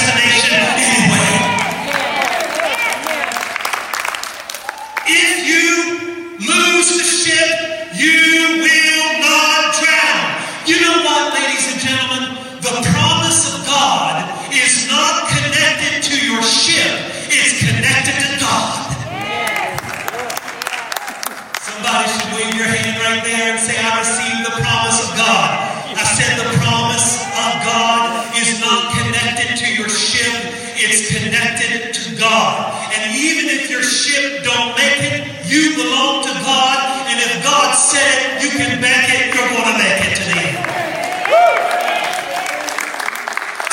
God. 25.18 25.50
I 25.98 26.06
said 26.14 26.38
the 26.38 26.46
promise 26.62 27.26
of 27.26 27.50
God 27.66 28.30
is 28.38 28.62
not 28.62 28.94
connected 28.94 29.58
to 29.58 29.66
your 29.74 29.90
ship, 29.90 30.30
it's 30.78 31.10
connected 31.10 31.90
to 31.90 32.14
God. 32.14 32.70
And 32.94 33.18
even 33.18 33.50
if 33.50 33.68
your 33.68 33.82
ship 33.82 34.44
don't 34.46 34.78
make 34.78 35.02
it, 35.10 35.26
you 35.50 35.74
belong 35.74 36.22
to 36.22 36.30
God. 36.46 36.78
And 37.10 37.18
if 37.18 37.42
God 37.42 37.74
said 37.74 38.42
you 38.46 38.50
can 38.54 38.80
make 38.80 39.10
it, 39.10 39.34
you're 39.34 39.50
going 39.50 39.74
to 39.74 39.78
make 39.82 40.06
it 40.06 40.14
to 40.22 40.24
the 40.30 40.38
end. 40.38 40.62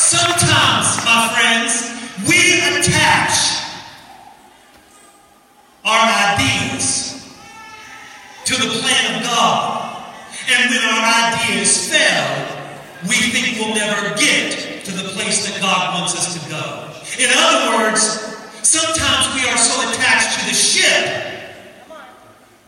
Sometimes, 0.01 0.97
my 1.05 1.29
friends, 1.29 1.93
we 2.25 2.41
attach 2.73 3.61
our 5.85 6.09
ideas 6.33 7.21
to 8.45 8.53
the 8.57 8.81
plan 8.81 9.21
of 9.21 9.23
God. 9.29 9.85
And 10.45 10.69
when 10.69 10.77
our 10.77 11.33
ideas 11.33 11.89
fail, 11.89 12.29
we 13.09 13.17
think 13.33 13.57
we'll 13.57 13.73
never 13.73 14.13
get 14.13 14.85
to 14.85 14.91
the 14.93 15.09
place 15.17 15.49
that 15.49 15.57
God 15.59 15.97
wants 15.97 16.13
us 16.13 16.37
to 16.37 16.41
go. 16.49 16.85
In 17.17 17.33
other 17.33 17.81
words, 17.81 18.05
sometimes 18.61 19.33
we 19.33 19.41
are 19.49 19.57
so 19.57 19.73
attached 19.89 20.37
to 20.37 20.45
the 20.45 20.53
ship 20.53 21.01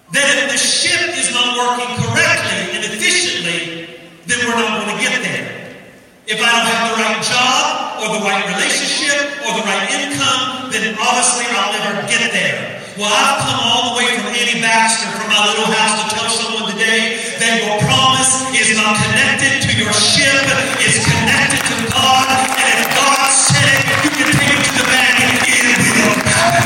that 0.09 0.25
if 0.41 0.49
the 0.49 0.57
ship 0.57 1.13
is 1.21 1.29
not 1.37 1.53
working 1.53 1.93
correctly 2.01 2.81
and 2.81 2.81
efficiently, 2.81 4.01
then 4.25 4.41
we're 4.49 4.57
not 4.57 4.81
going 4.81 4.97
to 4.97 5.01
get 5.03 5.21
there. 5.21 5.77
If 6.25 6.41
I 6.41 6.49
don't 6.49 6.65
have 6.65 6.81
the 6.89 6.97
right 6.97 7.21
job 7.21 8.01
or 8.01 8.07
the 8.17 8.23
right 8.25 8.41
relationship 8.57 9.37
or 9.45 9.53
the 9.53 9.65
right 9.69 9.85
income, 10.01 10.73
then 10.73 10.97
obviously 10.97 11.45
I'll 11.53 11.77
never 11.93 12.08
get 12.08 12.32
there. 12.32 12.84
Well, 12.97 13.08
I've 13.08 13.39
come 13.47 13.60
all 13.63 13.93
the 13.93 14.04
way 14.04 14.10
from 14.19 14.34
Annie 14.34 14.60
Baxter 14.60 15.08
from 15.15 15.30
my 15.30 15.39
little 15.47 15.71
house 15.71 16.04
to 16.04 16.15
tell 16.17 16.28
someone 16.28 16.71
today 16.73 17.21
that 17.39 17.63
your 17.63 17.78
promise 17.88 18.43
is 18.58 18.76
not 18.76 18.97
connected 19.00 19.63
to 19.63 19.71
your 19.78 19.93
ship, 19.93 20.43
it's 20.84 21.06
connected 21.06 21.63
to 21.63 21.76
God. 21.93 22.28
And 22.58 22.67
if 22.76 22.89
God 22.91 23.30
said 23.32 23.69
it, 23.71 23.82
you 24.04 24.12
can 24.12 24.28
take 24.36 24.52
it 24.52 24.62
to 24.67 24.73
the 24.82 24.88
bank 24.89 25.15
and 25.15 25.32
it 25.32 25.80
will 25.80 26.17
happen. 26.28 26.65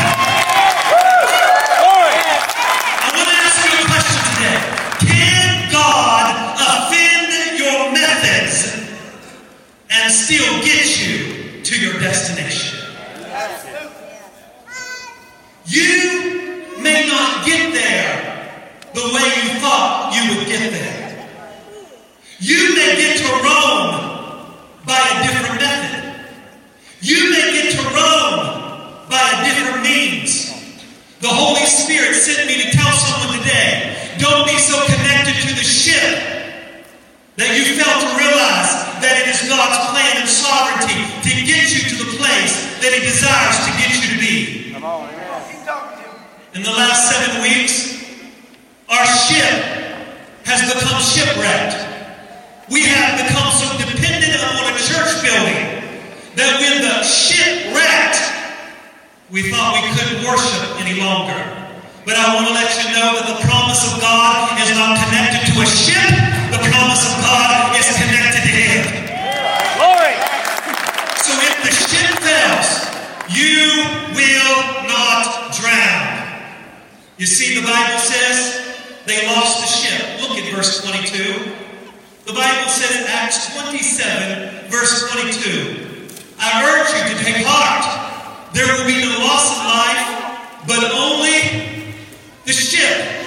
I 2.98 3.10
want 3.14 3.28
to 3.30 3.38
ask 3.46 3.58
you 3.62 3.74
a 3.78 3.86
question 3.92 4.22
today. 4.32 4.58
Can 5.06 5.70
God 5.70 6.26
offend 6.58 7.60
your 7.60 7.94
methods 7.94 8.90
and 9.92 10.10
still 10.10 10.64
get 10.64 10.88
you 10.98 11.62
to 11.62 11.74
your 11.78 12.00
destination? 12.00 12.82
You 15.72 16.82
may 16.82 17.08
not 17.08 17.46
get 17.46 17.72
there 17.72 18.60
the 18.94 19.06
way 19.16 19.28
you 19.44 19.60
thought 19.60 20.12
you 20.12 20.36
would 20.36 20.48
get 20.48 20.72
there. 20.72 21.28
You 22.40 22.76
may 22.76 22.96
get 22.98 23.18
to 23.24 23.30
Rome 23.40 24.52
by 24.86 25.00
a 25.00 25.16
different 25.24 25.62
method. 25.62 26.26
You 27.00 27.32
may 27.32 27.54
get 27.54 27.72
to 27.78 27.84
Rome 27.94 29.08
by 29.08 29.22
a 29.22 29.38
different 29.46 29.84
means. 29.84 30.52
The 31.22 31.30
Holy 31.30 31.66
Spirit 31.66 32.16
sent 32.16 32.48
me 32.48 32.64
to 32.66 32.68
tell 32.76 32.92
someone 32.92 33.38
today 33.40 34.18
don't 34.18 34.46
be 34.46 34.58
so 34.58 34.76
connected 34.86 35.38
to 35.48 35.56
the 35.56 35.64
ship 35.64 36.18
that 37.38 37.56
you 37.56 37.64
fail 37.78 37.94
to 37.94 38.10
realize 38.18 38.74
that 39.00 39.22
it 39.22 39.30
is 39.32 39.48
God's 39.48 39.78
plan 39.94 40.26
and 40.26 40.30
sovereignty 40.30 41.00
to 41.24 41.32
get 41.46 41.72
you 41.72 41.82
to 41.94 41.96
the 42.04 42.10
place 42.18 42.76
that 42.82 42.92
He 42.92 43.00
desires 43.06 43.58
to 43.66 43.72
get 43.80 43.90
you 43.96 44.02
to 44.12 44.18
be. 44.20 44.76
On. 44.82 45.10
In 46.54 46.64
the 46.64 46.72
last 46.72 47.08
seven 47.08 47.42
weeks, 47.44 48.01
our 48.92 49.08
ship 49.08 49.56
has 50.44 50.68
become 50.68 51.00
shipwrecked. 51.00 51.80
We 52.68 52.84
have 52.92 53.24
become 53.24 53.48
so 53.56 53.72
dependent 53.80 54.36
upon 54.36 54.68
a 54.68 54.76
church 54.76 55.24
building 55.24 55.64
that 56.36 56.60
when 56.60 56.84
the 56.84 57.00
ship 57.00 57.72
wrecked, 57.72 58.20
we 59.32 59.48
thought 59.48 59.80
we 59.80 59.88
couldn't 59.96 60.28
worship 60.28 60.76
any 60.84 61.00
longer. 61.00 61.40
But 62.04 62.20
I 62.20 62.36
want 62.36 62.52
to 62.52 62.54
let 62.54 62.68
you 62.84 62.92
know 62.92 63.16
that 63.16 63.32
the 63.32 63.40
promise 63.48 63.80
of 63.88 64.04
God 64.04 64.60
is 64.60 64.76
not 64.76 65.00
connected 65.08 65.56
to 65.56 65.64
a 65.64 65.68
ship. 65.72 66.12
The 66.52 66.60
promise 66.60 67.08
of 67.08 67.16
God 67.24 67.72
is 67.80 67.88
connected 67.96 68.44
to 68.44 68.52
Him. 68.52 68.84
Glory. 69.80 70.20
So 71.16 71.32
if 71.48 71.56
the 71.64 71.72
ship 71.72 72.12
fails, 72.20 72.92
you 73.32 73.88
will 74.20 74.84
not 74.84 75.56
drown. 75.56 76.12
You 77.16 77.28
see, 77.28 77.56
the 77.56 77.64
Bible 77.64 78.00
says 78.00 78.71
they 79.06 79.26
lost 79.28 79.62
the 79.62 79.68
ship. 79.68 80.22
Look 80.22 80.38
at 80.38 80.54
verse 80.54 80.84
22. 80.86 81.62
The 82.26 82.34
Bible 82.34 82.70
said 82.70 83.02
in 83.02 83.08
Acts 83.10 83.54
27, 83.58 84.70
verse 84.70 85.12
22, 85.12 85.98
I 86.40 86.64
urge 86.70 86.90
you 86.94 87.18
to 87.18 87.24
take 87.24 87.46
heart. 87.46 88.54
There 88.54 88.68
will 88.68 88.86
be 88.86 89.02
no 89.02 89.10
loss 89.26 89.58
of 89.58 89.66
life, 89.66 90.06
but 90.68 90.84
only 90.94 91.98
the 92.46 92.54
ship. 92.54 93.22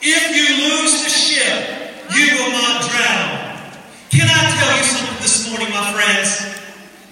If 0.00 0.22
you 0.36 0.46
lose 0.68 1.02
the 1.02 1.10
ship, 1.10 1.88
you 2.14 2.36
will 2.36 2.52
not 2.52 2.84
drown. 2.84 3.72
Can 4.10 4.28
I 4.28 4.42
tell 4.52 4.76
you 4.76 4.84
something 4.84 5.22
this 5.22 5.48
morning, 5.50 5.70
my 5.70 5.92
friends? 5.92 6.60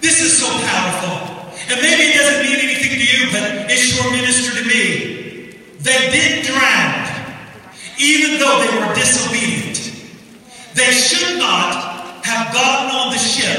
This 0.01 0.21
is 0.21 0.37
so 0.37 0.47
powerful. 0.47 1.51
And 1.69 1.81
maybe 1.81 2.13
it 2.13 2.17
doesn't 2.17 2.45
mean 2.45 2.59
anything 2.59 2.95
to 2.95 3.05
you, 3.05 3.31
but 3.31 3.71
it 3.71 3.77
sure 3.77 4.11
ministered 4.11 4.61
to 4.61 4.65
me. 4.67 5.57
They 5.79 6.11
did 6.11 6.45
drown 6.45 7.06
even 7.99 8.39
though 8.39 8.59
they 8.61 8.71
were 8.79 8.93
disobedient. 8.93 9.77
They 10.73 10.91
should 10.91 11.39
not 11.39 12.23
have 12.23 12.53
gotten 12.53 12.91
on 12.93 13.11
the 13.11 13.17
ship 13.17 13.57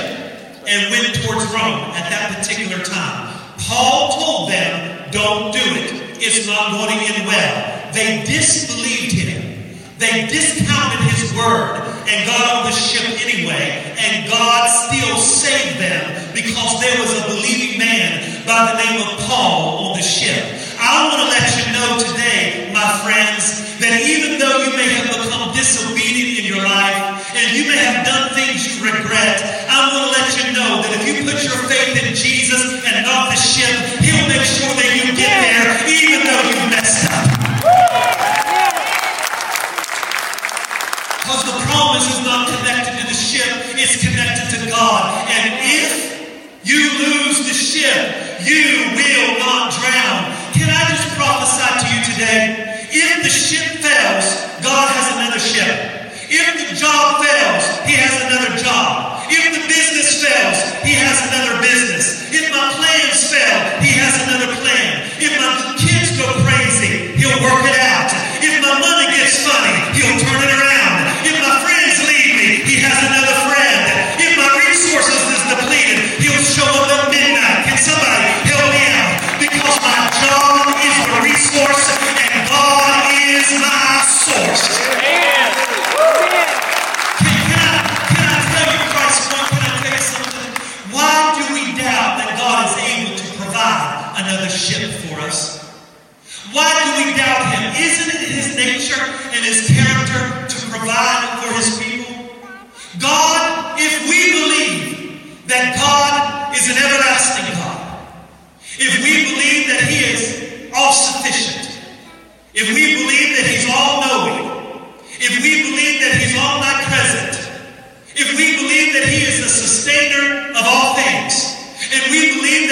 and 0.69 0.91
went 0.91 1.15
towards 1.25 1.45
Rome 1.51 1.91
at 1.99 2.07
that 2.11 2.39
particular 2.39 2.85
time. 2.85 3.35
Paul 3.59 4.13
told 4.21 4.51
them, 4.51 5.11
don't 5.11 5.53
do 5.53 5.61
it. 5.61 6.23
It's 6.23 6.47
not 6.47 6.73
going 6.73 6.95
to 6.95 6.99
end 7.15 7.27
well. 7.27 7.93
They 7.93 8.23
disbelieved 8.25 9.15
him. 9.15 9.75
They 9.99 10.27
discounted 10.31 11.01
his 11.11 11.35
word 11.35 11.83
and 12.07 12.27
got 12.27 12.45
on 12.55 12.71
the 12.71 12.77
ship 12.77 13.03
anyway. 13.19 13.95
And 13.99 14.31
God 14.31 14.69
still 14.69 15.17
saved 15.17 15.81
them 15.81 16.35
because 16.35 16.81
there 16.81 17.01
was 17.01 17.19
a 17.19 17.23
believing 17.27 17.79
man 17.79 18.47
by 18.47 18.71
the 18.71 18.79
name 18.79 19.03
of 19.03 19.19
Paul 19.27 19.91
on 19.91 19.97
the 19.97 20.05
ship. 20.05 20.59
I 20.89 21.05
want 21.05 21.21
to 21.21 21.29
let 21.29 21.45
you 21.53 21.69
know 21.77 22.01
today, 22.01 22.73
my 22.73 22.89
friends, 23.05 23.77
that 23.77 24.01
even 24.09 24.41
though 24.41 24.65
you 24.65 24.73
may 24.73 24.89
have 24.97 25.13
become 25.13 25.53
disobedient 25.53 26.41
in 26.41 26.45
your 26.49 26.65
life, 26.65 27.29
and 27.37 27.53
you 27.53 27.69
may 27.69 27.77
have 27.77 28.09
done 28.09 28.33
things 28.33 28.65
you 28.65 28.81
regret, 28.81 29.69
I 29.69 29.93
want 29.93 30.09
to 30.09 30.11
let 30.17 30.29
you 30.41 30.49
know 30.57 30.81
that 30.81 30.97
if 30.97 31.05
you 31.05 31.29
put 31.29 31.45
your 31.45 31.61
faith 31.69 31.93
in 32.01 32.17
Jesus 32.17 32.81
and 32.89 33.05
not 33.05 33.29
the 33.29 33.37
ship, 33.37 33.77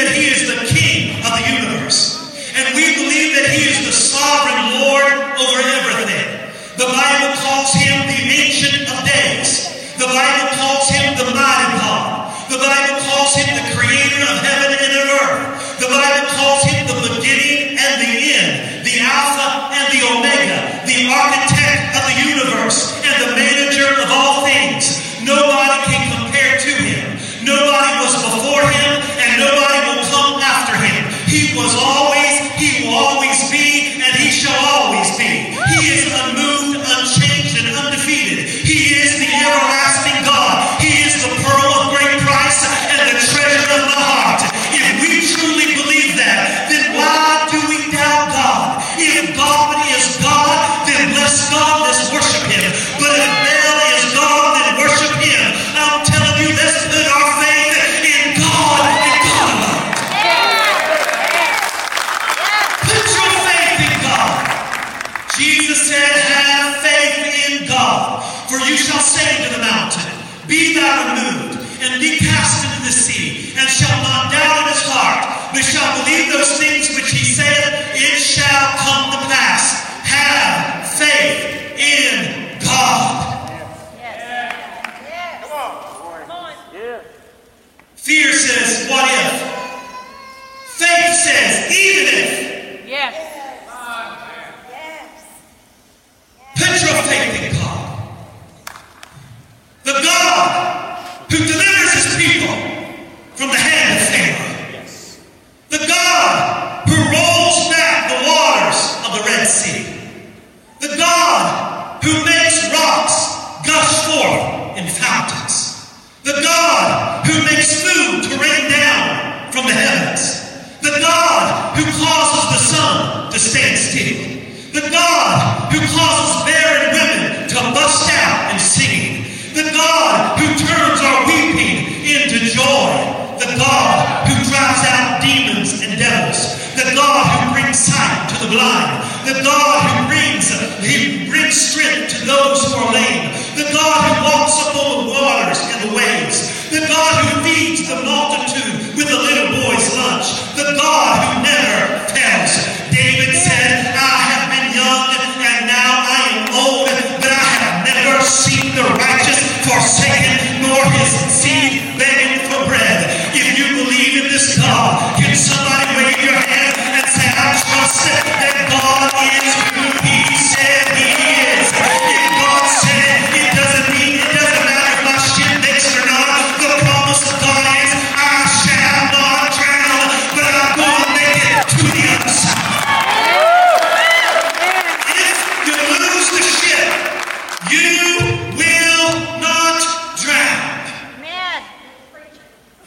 that 0.06 0.14
He 0.14 0.30
is 0.30 0.46
the 0.46 0.62
King 0.70 1.18
of 1.26 1.34
the 1.34 1.44
universe. 1.50 2.22
And 2.54 2.78
we 2.78 2.94
believe 2.94 3.34
that 3.42 3.50
He 3.50 3.66
is 3.66 3.82
the 3.82 3.90
sovereign 3.90 4.78
Lord 4.78 5.10
over 5.34 5.58
everything. 5.82 6.46
The 6.78 6.86
Bible 6.86 7.34
calls 7.42 7.74
Him 7.74 8.06
the 8.06 8.22
Ancient 8.22 8.86
of 8.86 9.02
Days. 9.02 9.66
The 9.98 10.06
Bible 10.06 10.48
calls 10.62 10.86
Him 10.94 11.18
the 11.18 11.26
Mighty 11.34 11.68
God. 11.82 12.30
The 12.46 12.62
Bible 12.62 13.02
calls 13.02 13.34
Him 13.34 13.50
the 13.50 13.66
Creator 13.74 14.22
of 14.30 14.38
heaven 14.46 14.78
and 14.78 14.92
of 14.94 15.06
earth. 15.26 15.42
The 15.82 15.90
Bible 15.90 16.26
calls 16.38 16.62
Him 16.70 16.86
the 16.86 17.18
beginning 17.18 17.74
and 17.74 17.94
the 17.98 18.14
end, 18.30 18.86
the 18.86 19.02
Alpha 19.02 19.74
and 19.74 19.86
the 19.90 20.02
Omega, 20.06 20.86
the 20.86 21.10
architect 21.10 21.98
of 21.98 22.02
the 22.06 22.16
universe 22.30 22.94
and 23.02 23.14
the 23.26 23.30
manager 23.34 23.90
of 23.90 24.08
all 24.14 24.46
things. 24.46 25.02
Nobody 25.26 25.65
was 31.56 31.74
always 31.74 32.25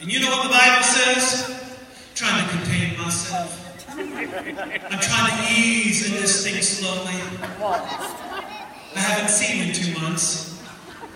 And 0.00 0.10
you 0.10 0.18
know 0.20 0.30
what 0.30 0.44
the 0.44 0.48
Bible 0.48 0.82
says? 0.82 1.44
I'm 1.44 2.14
trying 2.14 2.42
to 2.42 2.50
contain 2.56 2.96
myself. 2.96 3.52
I'm 3.90 4.98
trying 4.98 5.28
to 5.28 5.52
ease 5.52 6.06
into 6.08 6.22
this 6.22 6.42
thing 6.42 6.62
slowly. 6.62 7.20
I 8.96 8.98
haven't 8.98 9.28
seen 9.28 9.58
you 9.58 9.64
in 9.68 9.74
two 9.74 9.92
months. 10.00 10.58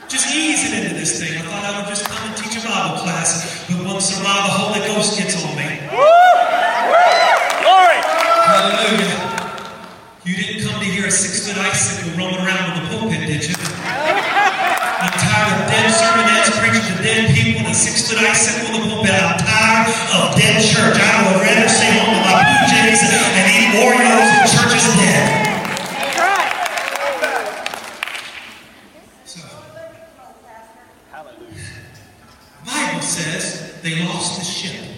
Just 0.06 0.28
easing 0.36 0.78
into 0.82 0.94
this 0.96 1.18
thing. 1.18 1.32
I 1.32 1.40
thought 1.48 1.64
I 1.64 1.80
would 1.80 1.88
just 1.88 2.04
come 2.04 2.28
and 2.28 2.36
teach 2.36 2.62
a 2.62 2.68
Bible 2.68 3.00
class, 3.00 3.64
but 3.72 3.86
once 3.86 4.12
in 4.12 4.20
a 4.20 4.24
while 4.28 4.44
the 4.44 4.52
Holy 4.52 4.80
Ghost 4.86 5.16
gets 5.16 5.42
on 5.42 5.56
me. 5.56 5.80
Glory! 7.64 7.98
Hallelujah. 8.44 9.16
You 10.24 10.36
didn't 10.36 10.68
come 10.68 10.78
to 10.80 10.86
hear 10.86 11.06
a 11.06 11.10
six 11.10 11.48
foot 11.48 11.56
icicle 11.56 12.18
rolling 12.20 12.36
around 12.36 12.76
on 12.76 12.84
the 12.84 12.88
pulpit, 12.98 13.26
did 13.26 13.48
you? 13.48 13.54
I'm 15.04 15.12
tired 15.20 15.60
of 15.60 15.68
dead 15.68 15.92
sermonettes 15.92 16.56
preaching 16.56 16.96
to 16.96 17.02
dead 17.02 17.34
people 17.36 17.70
a 17.70 17.74
six 17.74 18.08
foot 18.08 18.24
icicle 18.24 18.74
in 18.74 18.88
the 18.88 18.94
pulpit. 18.94 19.12
I'm 19.12 19.36
tired 19.36 19.92
of 20.16 20.34
dead 20.34 20.56
church. 20.64 20.96
I 20.96 21.28
would 21.28 21.42
rather 21.44 21.68
stay 21.68 21.92
home 21.92 22.16
with 22.16 22.24
my 22.24 22.40
PJs 22.40 23.04
and 23.36 23.46
eat 23.52 23.84
Oreos 23.84 24.32
and 24.32 24.48
church 24.48 24.72
is 24.80 24.88
dead. 24.96 25.44
So, 29.26 29.40
Hallelujah. 31.12 31.52
Bible 32.64 33.02
says 33.02 33.82
they 33.82 34.02
lost 34.06 34.38
the 34.38 34.44
ship. 34.46 34.88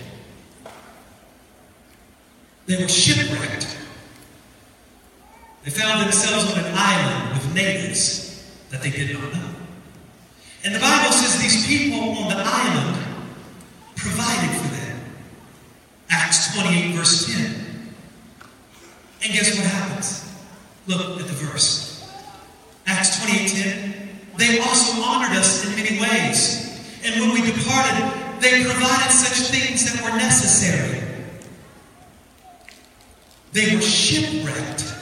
They 2.67 2.81
were 2.81 2.87
shipwrecked. 2.87 3.77
They 5.65 5.71
found 5.73 6.05
themselves 6.05 6.53
on 6.53 6.65
an 6.65 6.73
island 6.77 7.33
with 7.35 7.55
natives 7.57 8.49
that 8.71 8.83
they 8.83 8.91
did 8.91 9.13
not 9.13 9.35
know. 9.35 9.56
And 10.67 10.75
the 10.75 10.81
Bible 10.81 11.13
says 11.13 11.41
these 11.41 11.65
people 11.65 12.01
on 12.01 12.29
the 12.29 12.43
island 12.43 12.97
provided 13.95 14.51
for 14.61 14.75
them. 14.75 15.01
Acts 16.11 16.53
28, 16.57 16.93
verse 16.93 17.33
10. 17.33 17.95
And 19.23 19.33
guess 19.33 19.57
what 19.57 19.65
happens? 19.65 20.29
Look 20.89 21.21
at 21.21 21.27
the 21.29 21.33
verse. 21.35 22.11
Acts 22.85 23.25
28, 23.25 23.49
10. 23.49 24.09
They 24.39 24.59
also 24.59 25.01
honored 25.03 25.39
us 25.39 25.65
in 25.65 25.77
many 25.77 26.01
ways. 26.01 26.83
And 27.05 27.21
when 27.21 27.31
we 27.31 27.49
departed, 27.49 28.41
they 28.41 28.65
provided 28.65 29.13
such 29.13 29.53
things 29.55 29.85
that 29.93 30.03
were 30.03 30.19
necessary. 30.19 31.01
They 33.53 33.77
were 33.77 33.83
shipwrecked. 33.83 34.95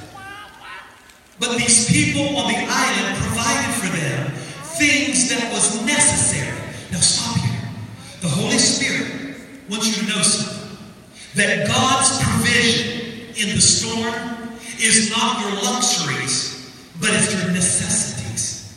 But 1.41 1.57
these 1.57 1.89
people 1.91 2.37
on 2.37 2.53
the 2.53 2.59
island 2.59 3.17
provided 3.17 3.75
for 3.77 3.97
them 3.97 4.34
things 4.79 5.29
that 5.31 5.53
was 5.53 5.85
necessary. 5.87 6.59
Now 6.91 6.99
stop 6.99 7.39
here. 7.41 7.69
The 8.21 8.29
Holy 8.29 8.59
Spirit 8.59 9.37
wants 9.69 9.87
you 9.87 10.03
to 10.03 10.09
know 10.09 10.23
something. 10.23 10.79
That 11.35 11.67
God's 11.67 12.23
provision 12.23 13.35
in 13.37 13.55
the 13.55 13.61
storm 13.61 14.15
is 14.81 15.11
not 15.11 15.41
your 15.41 15.63
luxuries, 15.63 16.71
but 17.01 17.11
it's 17.13 17.33
your 17.35 17.51
necessities. 17.53 18.73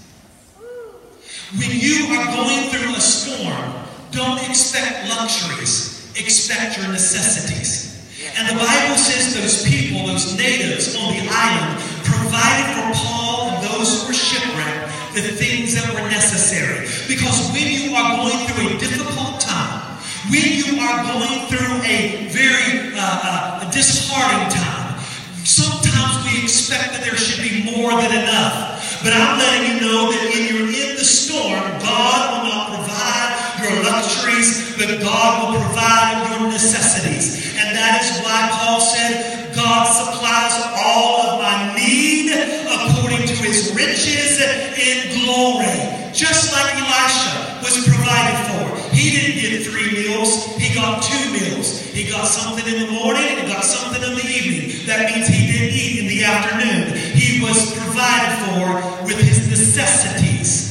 When 1.57 1.71
you 1.71 2.11
are 2.17 2.25
going 2.35 2.69
through 2.69 2.95
a 2.95 2.99
storm, 2.99 3.73
don't 4.11 4.41
expect 4.49 5.09
luxuries, 5.09 6.11
expect 6.19 6.77
your 6.77 6.89
necessities. 6.89 7.87
And 8.35 8.49
the 8.49 8.55
Bible 8.55 8.97
says 8.97 9.33
those 9.33 9.63
people, 9.69 10.07
those 10.07 10.37
natives 10.37 10.95
on 10.95 11.13
the 11.13 11.27
island, 11.29 11.81
provided 12.03 12.67
for 12.75 13.05
Paul 13.05 13.49
and 13.49 13.63
those 13.63 14.01
who 14.01 14.07
were 14.07 14.13
shipwrecked 14.13 14.56
the 15.21 15.33
things 15.33 15.73
that 15.75 15.87
were 15.93 16.07
necessary. 16.09 16.85
Because 17.07 17.49
when 17.51 17.67
you 17.67 17.95
are 17.95 18.17
going 18.17 18.37
through 18.47 18.75
a 18.75 18.77
difficult 18.77 19.41
time, 19.41 19.97
when 20.29 20.43
you 20.43 20.79
are 20.79 21.03
going 21.07 21.47
through 21.47 21.73
a 21.87 22.27
very 22.29 22.93
uh, 22.93 23.01
uh, 23.01 23.71
disheartening 23.71 24.51
time, 24.51 24.99
sometimes 25.47 26.21
we 26.27 26.43
expect 26.43 26.93
that 26.93 27.03
there 27.05 27.15
should 27.15 27.41
be 27.41 27.63
more 27.63 27.95
than 27.95 28.11
enough. 28.11 29.01
But 29.03 29.13
I'm 29.13 29.39
letting 29.39 29.71
you 29.71 29.81
know 29.81 30.11
that 30.11 30.23
when 30.27 30.43
you're 30.51 30.67
in 30.67 30.97
the 30.97 31.05
storm, 31.05 31.63
God 31.79 32.19
will 32.33 32.49
not 32.49 32.75
provide 32.75 33.31
your 33.61 33.83
luxuries, 33.87 34.75
but 34.75 34.89
God 34.99 35.31
will 35.41 35.61
provide 35.61 36.27
your 36.33 36.49
necessities. 36.51 37.55
And 37.55 37.75
that 37.75 38.03
is 38.03 38.19
why 38.21 38.49
Paul 38.51 38.81
said, 38.81 39.55
God 39.55 39.85
supplies 39.85 40.53
all 40.83 41.21
of 41.21 41.41
my 41.41 41.76
his 43.47 43.73
riches 43.73 44.43
in 44.75 45.23
glory. 45.23 46.11
Just 46.11 46.51
like 46.51 46.75
Elisha 46.75 47.63
was 47.63 47.87
provided 47.87 48.37
for. 48.51 48.93
He 48.93 49.11
didn't 49.11 49.41
get 49.41 49.63
three 49.63 49.91
meals, 49.91 50.45
he 50.57 50.73
got 50.75 51.01
two 51.01 51.31
meals. 51.31 51.81
He 51.81 52.09
got 52.09 52.25
something 52.25 52.65
in 52.67 52.85
the 52.85 52.91
morning 52.91 53.39
and 53.39 53.47
got 53.47 53.63
something 53.63 54.03
in 54.03 54.15
the 54.15 54.25
evening. 54.25 54.85
That 54.85 55.09
means 55.09 55.27
he 55.27 55.51
didn't 55.51 55.73
eat 55.73 55.99
in 56.01 56.07
the 56.07 56.23
afternoon. 56.23 56.95
He 57.13 57.41
was 57.41 57.73
provided 57.73 58.33
for 58.45 59.05
with 59.05 59.17
his 59.17 59.49
necessities. 59.49 60.67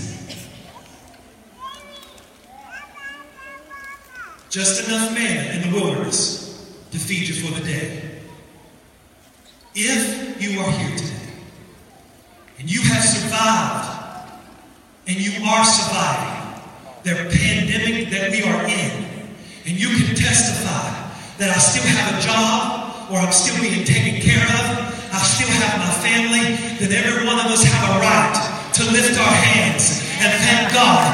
Just 4.51 4.89
enough 4.89 5.12
manna 5.12 5.51
in 5.51 5.71
the 5.71 5.81
wilderness 5.81 6.73
to 6.93 6.99
feed 6.99 7.29
you 7.29 7.35
for 7.35 7.59
the 7.59 7.67
day. 7.67 8.21
If 9.75 10.41
you 10.41 10.61
are 10.61 10.71
here 10.71 10.97
today 10.97 11.16
and 12.59 12.71
you 12.71 12.81
have 12.83 13.03
survived. 13.03 13.92
And 15.09 15.16
you 15.16 15.45
are 15.47 15.64
surviving 15.64 16.47
the 17.05 17.14
pandemic 17.14 18.11
that 18.11 18.35
we 18.35 18.42
are 18.42 18.66
in, 18.66 19.07
and 19.62 19.79
you 19.79 19.87
can 19.87 20.16
testify 20.16 20.90
that 21.38 21.55
I 21.55 21.59
still 21.62 21.87
have 21.87 22.19
a 22.19 22.27
job 22.27 22.87
or 23.11 23.23
I'm 23.23 23.31
still 23.31 23.55
being 23.62 23.87
taken 23.87 24.19
care 24.19 24.42
of, 24.42 24.64
I 25.14 25.23
still 25.23 25.47
have 25.62 25.79
my 25.79 25.95
family, 26.03 26.59
That 26.83 26.90
every 26.90 27.23
one 27.25 27.38
of 27.38 27.47
us 27.47 27.62
have 27.62 27.97
a 27.97 28.01
right 28.03 28.35
to 28.75 28.83
lift 28.90 29.14
our 29.14 29.37
hands 29.47 30.03
and 30.19 30.33
thank 30.42 30.75
God. 30.75 31.06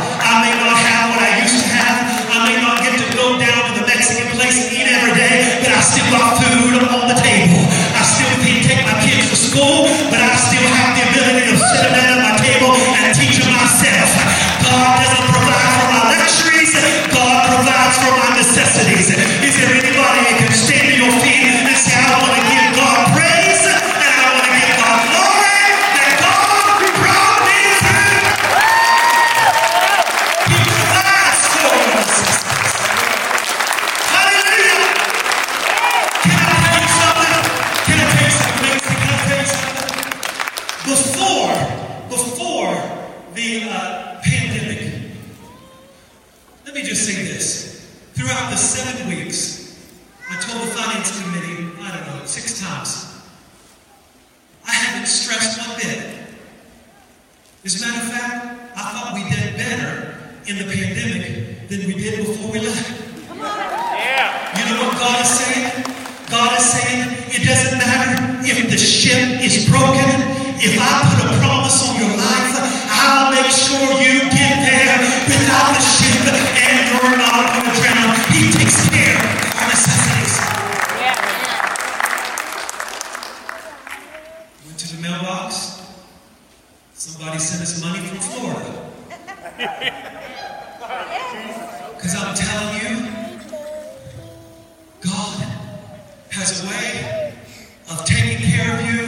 Has 96.43 96.59
a 96.59 96.67
way 96.67 97.39
of 97.87 98.03
taking 98.03 98.43
care 98.43 98.67
of 98.75 98.83
you, 98.83 99.07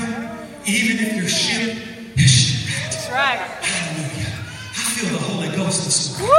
even 0.70 1.02
if 1.02 1.18
your 1.18 1.26
ship 1.26 1.82
is 2.14 2.30
shipwrecked. 2.30 2.94
That's 2.94 3.10
right. 3.10 3.42
Hallelujah. 3.58 4.38
I 4.70 4.82
feel 4.94 5.10
the 5.10 5.18
Holy 5.18 5.50
Ghost 5.50 5.82
this 5.82 6.14
morning. 6.14 6.38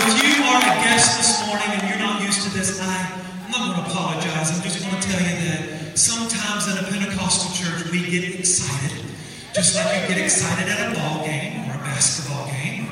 If 0.00 0.16
you 0.24 0.40
are 0.48 0.64
a 0.64 0.76
guest 0.80 1.20
this 1.20 1.44
morning 1.44 1.76
and 1.76 1.84
you're 1.92 2.00
not 2.00 2.24
used 2.24 2.40
to 2.48 2.50
this, 2.56 2.80
I, 2.80 3.20
I'm 3.44 3.50
not 3.52 3.60
going 3.68 3.84
to 3.84 3.92
apologize. 3.92 4.56
I'm 4.56 4.64
just 4.64 4.80
going 4.80 4.96
to 4.96 5.04
tell 5.04 5.20
you 5.20 5.36
that 5.44 5.92
sometimes 5.92 6.64
in 6.72 6.80
a 6.80 6.88
Pentecostal 6.88 7.52
Pentecostal 7.52 7.52
church, 7.52 7.92
we 7.92 8.00
get 8.00 8.24
excited, 8.40 9.04
just 9.52 9.76
like 9.76 9.92
you 9.92 10.08
get 10.08 10.24
excited 10.24 10.72
at 10.72 10.88
a 10.88 10.96
ball 10.96 11.20
game 11.20 11.68
or 11.68 11.76
a 11.76 11.82
basketball 11.84 12.48
game. 12.48 12.88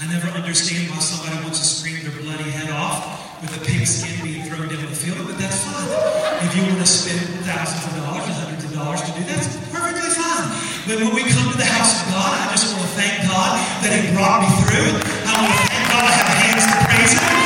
I 0.00 0.08
never 0.08 0.32
understand 0.32 0.88
why 0.88 1.04
somebody 1.04 1.44
wants 1.44 1.60
to 1.60 1.66
scream 1.68 2.00
their 2.08 2.16
bloody 2.24 2.48
head 2.48 2.72
off 2.72 3.21
with 3.42 3.58
a 3.58 3.64
pigskin 3.66 4.22
being 4.22 4.44
thrown 4.46 4.68
down 4.70 4.86
the 4.86 4.94
field, 4.94 5.18
but 5.26 5.36
that's 5.36 5.66
fine. 5.66 5.90
If 6.46 6.54
you 6.54 6.62
want 6.62 6.78
to 6.78 6.86
spend 6.86 7.26
thousands 7.42 7.82
of 7.90 7.98
dollars 7.98 8.22
or 8.30 8.34
hundreds 8.38 8.64
of 8.64 8.72
dollars 8.72 9.02
to 9.02 9.10
do 9.18 9.22
that, 9.26 9.42
that's 9.42 9.58
perfectly 9.74 10.10
fine. 10.14 10.46
But 10.86 11.02
when 11.02 11.10
we 11.10 11.26
come 11.26 11.50
to 11.50 11.58
the 11.58 11.66
house 11.66 12.06
of 12.06 12.14
God, 12.14 12.38
I 12.38 12.54
just 12.54 12.70
want 12.70 12.86
to 12.86 12.94
thank 12.94 13.26
God 13.26 13.58
that 13.82 13.90
He 13.90 14.14
brought 14.14 14.46
me 14.46 14.50
through. 14.62 14.94
I 15.26 15.32
want 15.42 15.58
to 15.58 15.62
thank 15.66 15.84
God 15.90 16.04
I 16.06 16.14
have 16.14 16.30
hands 16.38 16.64
to 16.70 16.76
praise 16.86 17.12
Him. 17.18 17.41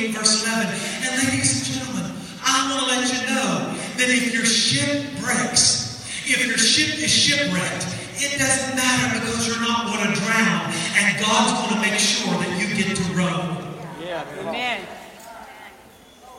28, 0.00 0.16
verse 0.16 0.46
11. 0.46 0.66
And 1.04 1.28
ladies 1.28 1.52
and 1.56 1.76
gentlemen, 1.76 2.12
I 2.42 2.72
want 2.72 2.80
to 2.80 2.96
let 2.96 3.04
you 3.12 3.20
know 3.34 3.76
that 3.98 4.08
if 4.08 4.32
your 4.32 4.46
ship 4.46 5.04
breaks, 5.20 6.00
if 6.24 6.46
your 6.46 6.56
ship 6.56 6.98
is 6.98 7.10
shipwrecked, 7.10 7.86
it 8.16 8.38
doesn't 8.38 8.76
matter 8.76 9.20
because 9.20 9.46
you're 9.46 9.60
not 9.60 9.86
going 9.86 10.08
to 10.08 10.20
drown, 10.20 10.72
and 10.96 11.20
God's 11.20 11.68
going 11.68 11.82
to 11.82 11.90
make 11.90 11.98
sure 11.98 12.32
that 12.32 12.60
you 12.60 12.74
get 12.76 12.96
to 12.96 13.02
Rome. 13.12 13.58
Yeah. 14.02 14.24
Amen. 14.40 14.86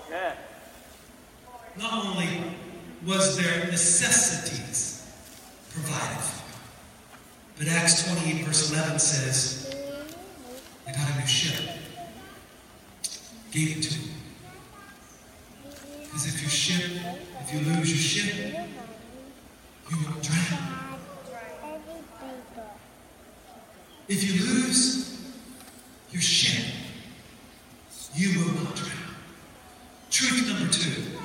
Yeah. 0.09 0.35
Not 1.77 2.05
only 2.05 2.43
was 3.05 3.37
there 3.37 3.65
necessities 3.67 5.07
provided 5.71 6.17
but 7.57 7.67
Acts 7.67 8.11
28, 8.11 8.43
verse 8.43 8.71
11 8.71 8.97
says, 8.97 9.75
they 10.85 10.91
got 10.93 11.11
a 11.11 11.19
new 11.19 11.27
ship. 11.27 11.80
Gave 13.51 13.77
it 13.77 13.83
to 13.83 13.93
them. 13.99 14.09
Because 16.03 16.25
if 16.27 16.41
your 16.41 16.49
ship, 16.49 17.01
if 17.41 17.53
you 17.53 17.59
lose 17.59 17.89
your 17.89 17.97
ship, 17.97 18.67
you 19.89 19.97
will 19.97 20.21
drown. 20.21 20.97
If 24.07 24.23
you 24.23 24.45
lose 24.45 25.31
your 26.11 26.21
ship, 26.21 26.73
you 28.15 28.39
will 28.39 28.53
not 28.63 28.75
drown. 28.75 29.15
Truth 30.09 30.47
number 30.47 30.71
two 30.71 31.19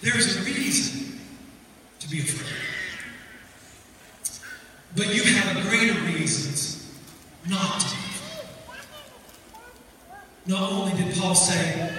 there 0.00 0.16
is 0.16 0.36
a 0.36 0.42
reason 0.44 1.18
to 1.98 2.08
be 2.08 2.20
afraid. 2.20 2.54
But 4.96 5.14
you 5.14 5.22
have 5.22 5.68
greater 5.68 6.00
reasons 6.02 6.92
not 7.48 7.80
to 7.80 7.96
be. 7.96 8.07
Not 10.48 10.72
only 10.72 10.96
did 10.96 11.14
Paul 11.14 11.34
say, 11.34 11.94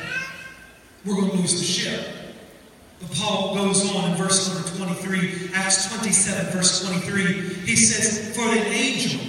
we're 1.06 1.14
going 1.14 1.30
to 1.30 1.38
lose 1.38 1.60
the 1.60 1.66
ship, 1.66 2.04
but 3.00 3.12
Paul 3.16 3.54
goes 3.54 3.96
on 3.96 4.10
in 4.10 4.18
verse 4.18 4.52
number 4.52 4.68
23, 4.96 5.52
Acts 5.54 5.96
27, 5.96 6.52
verse 6.52 6.84
23. 6.84 7.24
He 7.68 7.76
says, 7.76 8.36
For 8.36 8.42
an 8.42 8.66
angel 8.74 9.22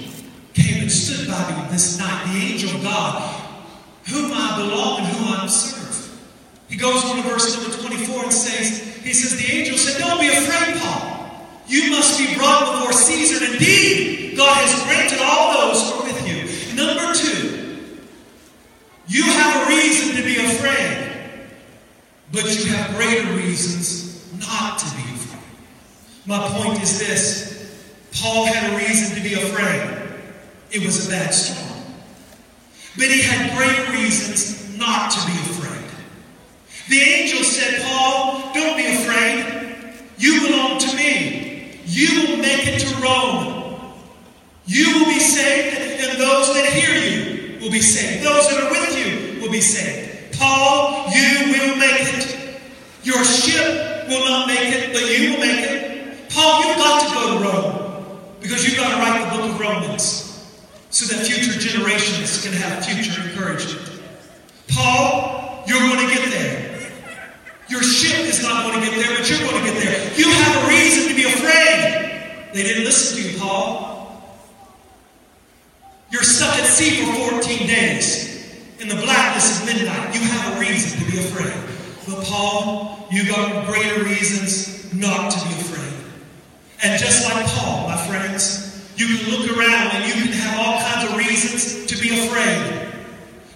came 0.55 0.81
and 0.81 0.91
stood 0.91 1.29
by 1.29 1.51
me 1.51 1.71
this 1.71 1.99
night, 1.99 2.33
the 2.33 2.41
angel 2.41 2.71
of 2.71 2.83
God, 2.83 3.21
whom 4.09 4.33
I 4.33 4.57
belong 4.57 5.01
and 5.01 5.09
whom 5.09 5.29
I 5.35 5.47
serve. 5.49 6.19
He 6.71 6.79
goes 6.79 7.05
on 7.05 7.17
to 7.17 7.23
verse 7.23 7.61
number 7.61 7.77
24 7.77 8.25
and 8.25 8.33
says, 8.33 8.97
He 9.05 9.13
says, 9.13 9.39
The 9.39 9.55
angel 9.55 9.77
said, 9.77 10.01
Don't 10.01 10.19
be 10.19 10.29
afraid, 10.29 10.81
Paul. 10.81 11.47
You 11.67 11.91
must 11.91 12.19
be 12.19 12.35
brought 12.37 12.73
before 12.73 12.93
Caesar. 12.93 13.45
Indeed, 13.53 14.39
God 14.39 14.57
has 14.57 14.83
granted 14.85 15.19
all 15.23 15.69
those 15.69 15.91
who 15.91 16.01
are 16.01 16.05
with 16.05 16.27
you. 16.27 16.75
Number 16.75 17.13
two, 17.15 17.50
you 19.11 19.25
have 19.25 19.67
a 19.67 19.69
reason 19.69 20.17
to 20.17 20.23
be 20.23 20.37
afraid, 20.37 21.41
but 22.31 22.45
you 22.45 22.71
have 22.71 22.95
greater 22.95 23.33
reasons 23.35 24.33
not 24.39 24.79
to 24.79 24.85
be 24.95 25.03
afraid. 25.03 25.43
My 26.27 26.39
point 26.51 26.81
is 26.81 27.01
this 27.01 27.51
Paul 28.13 28.47
had 28.47 28.73
a 28.73 28.77
reason 28.77 29.17
to 29.17 29.23
be 29.29 29.35
afraid. 29.35 29.99
It 30.71 30.87
was 30.87 31.09
a 31.09 31.11
bad 31.11 31.35
storm. 31.35 31.83
But 32.97 33.07
he 33.07 33.21
had 33.21 33.57
great 33.59 33.99
reasons 34.01 34.79
not 34.79 35.11
to 35.11 35.27
be 35.27 35.33
afraid. 35.33 35.91
The 36.89 37.01
angel 37.01 37.43
said, 37.43 37.83
Paul, 37.83 38.53
don't 38.55 38.77
be 38.77 38.87
afraid. 38.87 39.95
You 40.19 40.41
belong 40.47 40.79
to 40.79 40.97
me. 40.97 41.81
You 41.85 42.29
will 42.29 42.37
make 42.37 42.65
it 42.65 42.79
to 42.79 43.03
Rome. 43.03 43.93
You 44.67 44.87
will 44.99 45.07
be 45.07 45.19
saved, 45.19 46.01
and 46.01 46.21
those 46.21 46.55
that 46.55 46.67
hear 46.67 46.95
you 46.95 47.61
will 47.61 47.71
be 47.71 47.81
saved. 47.81 48.25
Those 48.25 48.49
that 48.51 48.63
are 48.63 48.71
with 48.71 48.90
will 49.51 49.57
be 49.57 49.61
saved. 49.61 50.39
Paul, 50.39 51.11
you 51.11 51.51
will 51.51 51.77
make 51.77 52.15
it. 52.15 52.61
Your 53.03 53.25
ship 53.25 54.09
will 54.09 54.25
not 54.25 54.47
make 54.47 54.73
it, 54.73 54.93
but 54.93 55.03
you 55.11 55.33
will 55.33 55.41
make 55.41 55.59
it. 55.59 56.31
Paul, 56.31 56.65
you've 56.65 56.77
got 56.77 57.09
to 57.09 57.15
go 57.15 57.39
to 57.39 57.45
Rome 57.45 58.19
because 58.41 58.65
you've 58.65 58.77
got 58.77 58.95
to 58.95 58.97
write 59.03 59.25
the 59.25 59.37
book 59.37 59.51
of 59.51 59.61
Romans 59.61 60.47
so 60.91 61.13
that 61.13 61.27
future 61.27 61.59
generations 61.59 62.43
can 62.45 62.53
have 62.53 62.85
future 62.85 63.23
encouragement. 63.23 64.01
Paul, 64.69 65.65
you're 65.67 65.81
going 65.81 66.09
to 66.09 66.15
get 66.15 66.31
there. 66.31 66.91
Your 67.69 67.83
ship 67.83 68.27
is 68.27 68.43
not 68.43 68.71
going 68.71 68.85
to 68.85 68.87
get 68.87 69.05
there, 69.05 69.17
but 69.17 69.29
you're 69.29 69.41
going 69.41 69.65
to 69.65 69.73
get 69.73 69.83
there. 69.83 70.15
You 70.17 70.31
have 70.31 70.65
a 70.65 70.69
reason 70.69 71.09
to 71.09 71.15
be 71.17 71.25
afraid. 71.25 72.53
They 72.55 72.63
didn't 72.63 72.85
listen 72.85 73.21
to 73.21 73.31
you, 73.31 73.39
Paul. 73.39 73.89
You're 76.11 76.23
stuck 76.23 76.57
at 76.57 76.67
sea 76.67 77.05
for 77.05 77.31
14 77.33 77.67
days 77.67 78.30
in 78.81 78.89
the 78.89 78.97
blackness 78.97 79.61
of 79.61 79.67
midnight. 79.67 80.15
You 80.15 80.21
have 80.21 80.57
a 80.57 80.61
reason 80.61 80.99
to 80.99 81.11
be 81.11 81.19
afraid. 81.19 81.53
But 82.09 82.25
Paul, 82.25 83.07
you 83.11 83.29
got 83.29 83.67
greater 83.67 84.05
reasons 84.05 84.93
not 84.95 85.31
to 85.31 85.39
be 85.47 85.55
afraid. 85.55 85.93
And 86.83 86.99
just 86.99 87.29
like 87.29 87.45
Paul, 87.47 87.89
my 87.89 87.97
friends, 88.07 88.91
you 88.97 89.07
can 89.07 89.31
look 89.31 89.57
around 89.57 89.93
and 89.93 90.05
you 90.07 90.25
can 90.25 90.33
have 90.33 90.59
all 90.59 90.81
kinds 90.81 91.11
of 91.11 91.17
reasons 91.17 91.87
to 91.87 91.97
be 92.01 92.27
afraid. 92.27 92.89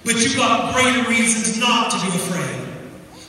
But 0.05 0.21
you 0.21 0.37
got 0.37 0.75
greater 0.75 1.09
reasons 1.09 1.59
not 1.59 1.91
to 1.93 1.97
be 2.05 2.09
afraid. 2.09 2.69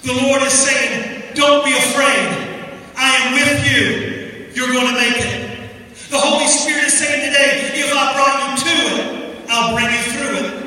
The 0.04 0.22
Lord 0.22 0.42
is 0.44 0.52
saying, 0.52 1.34
Don't 1.34 1.64
be 1.64 1.72
afraid. 1.72 2.68
I 2.98 3.16
am 3.24 3.34
with 3.34 3.72
you. 3.72 4.52
You're 4.54 4.74
going 4.74 4.88
to 4.88 5.00
make 5.00 5.18
it. 5.18 5.70
The 6.10 6.18
Holy 6.18 6.48
Spirit 6.48 6.86
is 6.86 6.98
saying 6.98 7.32
today, 7.32 7.80
If 7.80 7.94
I 7.94 8.14
brought 8.14 8.50
you 8.50 8.66
to 8.66 8.74
it, 8.92 9.50
I'll 9.50 9.74
bring 9.74 9.86
you 9.86 10.02
through 10.12 10.60
it. 10.60 10.65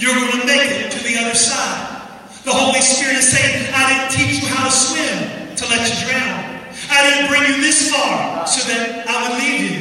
You're 0.00 0.16
going 0.16 0.32
to 0.32 0.46
make 0.48 0.72
it 0.80 0.88
to 0.96 1.00
the 1.04 1.20
other 1.20 1.36
side. 1.36 2.08
The 2.48 2.56
Holy 2.56 2.80
Spirit 2.80 3.20
is 3.20 3.28
saying, 3.28 3.68
I 3.68 3.84
didn't 3.84 4.16
teach 4.16 4.40
you 4.40 4.48
how 4.48 4.64
to 4.64 4.72
swim 4.72 5.52
to 5.60 5.64
let 5.68 5.84
you 5.84 6.08
drown. 6.08 6.40
I 6.88 7.04
didn't 7.04 7.28
bring 7.28 7.44
you 7.52 7.60
this 7.60 7.92
far 7.92 8.48
so 8.48 8.64
that 8.72 9.04
I 9.04 9.28
would 9.28 9.36
leave 9.44 9.60
you. 9.60 9.76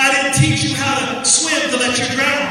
I 0.00 0.08
didn't 0.08 0.40
teach 0.40 0.64
you 0.64 0.72
how 0.72 1.20
to 1.20 1.20
swim 1.20 1.68
to 1.68 1.76
let 1.84 2.00
you 2.00 2.08
drown. 2.16 2.48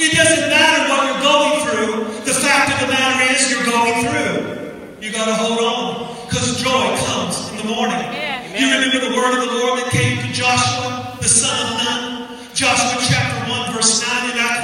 It 0.00 0.16
doesn't 0.16 0.48
matter 0.48 0.88
what 0.88 1.04
you're 1.04 1.24
going 1.28 1.56
through. 1.60 2.24
The 2.24 2.32
fact 2.32 2.72
of 2.72 2.88
the 2.88 2.88
matter 2.88 3.36
is 3.36 3.52
you're 3.52 3.68
going 3.68 4.08
through. 4.08 4.96
You 5.04 5.12
got 5.12 5.28
to 5.28 5.36
hold 5.36 5.60
on 5.60 6.16
because 6.24 6.56
joy 6.56 6.88
comes 7.04 7.52
in 7.52 7.60
the 7.60 7.68
morning. 7.68 8.00
Yeah. 8.16 8.40
You 8.56 8.80
remember 8.80 9.04
the 9.04 9.12
word 9.12 9.36
of 9.36 9.44
the 9.44 9.52
Lord 9.60 9.84
that 9.84 9.92
came 9.92 10.24
to 10.24 10.28
Joshua, 10.32 11.20
the 11.20 11.28
son 11.28 11.52
of 11.52 11.84
Nun? 11.84 12.40
Joshua 12.56 12.96
chapter 13.04 13.44
1, 13.44 13.76
verse 13.76 14.00
9, 14.00 14.30
and 14.32 14.40
I 14.40 14.55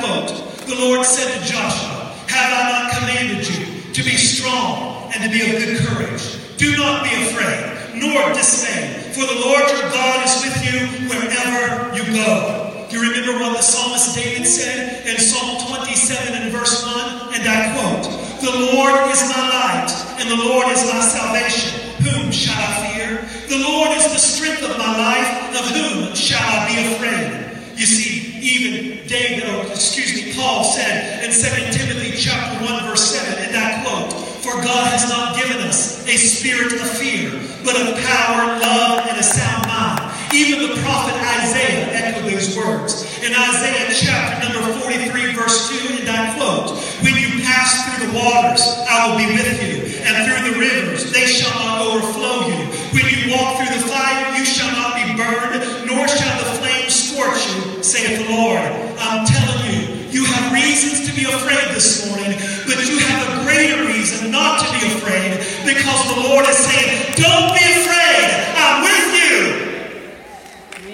the 0.66 0.78
Lord 0.78 1.04
said 1.04 1.26
to 1.26 1.40
Joshua, 1.44 2.14
Have 2.28 2.52
I 2.54 2.62
not 2.70 2.92
commanded 2.94 3.48
you 3.48 3.92
to 3.92 4.02
be 4.02 4.16
strong 4.16 5.10
and 5.12 5.22
to 5.24 5.28
be 5.28 5.42
of 5.42 5.58
good 5.58 5.78
courage? 5.86 6.38
Do 6.56 6.76
not 6.76 7.02
be 7.02 7.10
afraid, 7.10 7.98
nor 7.98 8.32
dismay, 8.32 9.10
for 9.10 9.26
the 9.26 9.40
Lord 9.42 9.66
your 9.66 9.90
God 9.90 10.22
is 10.24 10.38
with 10.46 10.58
you 10.62 10.78
wherever 11.10 11.90
you 11.98 12.04
go. 12.14 12.86
You 12.90 13.02
remember 13.02 13.42
what 13.42 13.56
the 13.56 13.62
psalmist 13.62 14.14
David 14.14 14.46
said 14.46 15.04
in 15.06 15.18
Psalm 15.18 15.66
27 15.66 16.34
and 16.40 16.52
verse 16.52 16.86
1? 16.86 17.34
And 17.34 17.42
I 17.42 17.74
quote, 17.74 18.06
The 18.40 18.54
Lord 18.76 19.10
is 19.10 19.20
my 19.34 19.42
light, 19.42 19.90
and 20.20 20.30
the 20.30 20.36
Lord 20.36 20.68
is 20.68 20.84
my 20.86 21.00
salvation. 21.00 21.74
Whom 22.06 22.30
shall 22.30 22.54
I 22.54 22.94
fear? 22.94 23.18
The 23.48 23.64
Lord 23.64 23.90
is 23.96 24.04
the 24.04 24.18
strength 24.18 24.62
of 24.62 24.78
my 24.78 24.94
life, 24.96 25.58
of 25.58 25.66
whom 25.74 26.14
shall 26.14 26.38
I 26.38 26.68
be 26.70 26.94
afraid? 26.94 27.76
You 27.76 27.86
see, 27.86 28.31
even 28.42 29.06
David, 29.06 29.46
or 29.54 29.70
excuse 29.70 30.14
me, 30.18 30.34
Paul 30.34 30.64
said 30.64 31.22
in 31.22 31.30
2 31.30 31.78
Timothy 31.78 32.10
chapter 32.18 32.58
1, 32.64 32.84
verse 32.84 33.14
7, 33.14 33.38
and 33.38 33.56
I 33.56 33.86
quote, 33.86 34.12
For 34.42 34.58
God 34.58 34.90
has 34.90 35.08
not 35.08 35.36
given 35.38 35.62
us 35.62 36.02
a 36.08 36.16
spirit 36.18 36.72
of 36.74 36.90
fear, 36.98 37.30
but 37.62 37.78
of 37.78 37.94
power, 38.02 38.58
love, 38.58 39.06
and 39.06 39.16
a 39.18 39.22
sound 39.22 39.68
mind. 39.68 40.10
Even 40.34 40.74
the 40.74 40.74
prophet 40.82 41.14
Isaiah 41.38 41.86
echoed 41.94 42.32
those 42.32 42.56
words. 42.58 43.06
In 43.22 43.30
Isaiah 43.30 43.94
chapter 43.94 44.50
number 44.50 44.74
43, 44.80 45.34
verse 45.38 45.70
2, 45.70 46.02
and 46.02 46.10
I 46.10 46.34
quote, 46.34 46.74
When 47.06 47.14
you 47.14 47.46
pass 47.46 47.86
through 47.86 48.10
the 48.10 48.12
waters, 48.18 48.66
I 48.90 49.06
will 49.06 49.22
be 49.22 49.30
with 49.38 49.54
you, 49.62 50.02
and 50.02 50.18
through 50.26 50.50
the 50.50 50.58
rivers, 50.58 51.12
they 51.12 51.26
shall 51.30 51.54
not 51.62 51.86
overflow 51.86 52.50
you. 52.50 52.66
When 52.90 53.06
you 53.06 53.38
walk 53.38 53.62
through 53.62 53.70
the 53.78 53.86
fire, 53.86 54.34
you 54.34 54.44
shall 54.44 54.72
not 54.74 54.98
be 54.98 55.14
burned, 55.14 55.86
nor 55.86 56.08
shall 56.08 56.38
the 56.42 56.58
flames 56.58 56.90
scorch 56.90 57.46
you, 57.54 57.71
saith 57.84 58.26
the 58.26 58.34
Lord. 58.34 58.62
I'm 58.98 59.26
telling 59.26 59.66
you, 59.66 60.06
you 60.10 60.24
have 60.24 60.52
reasons 60.52 61.08
to 61.08 61.14
be 61.16 61.24
afraid 61.24 61.74
this 61.74 62.08
morning, 62.08 62.38
but 62.66 62.78
you 62.86 62.98
have 62.98 63.26
a 63.26 63.44
greater 63.44 63.86
reason 63.86 64.30
not 64.30 64.60
to 64.60 64.66
be 64.70 64.86
afraid 64.94 65.34
because 65.66 66.14
the 66.14 66.20
Lord 66.28 66.46
is 66.48 66.56
saying, 66.56 67.14
Don't 67.18 67.50
be 67.58 67.64
afraid, 67.82 68.28
I'm 68.54 68.82
with 68.86 69.08
you. 69.18 69.72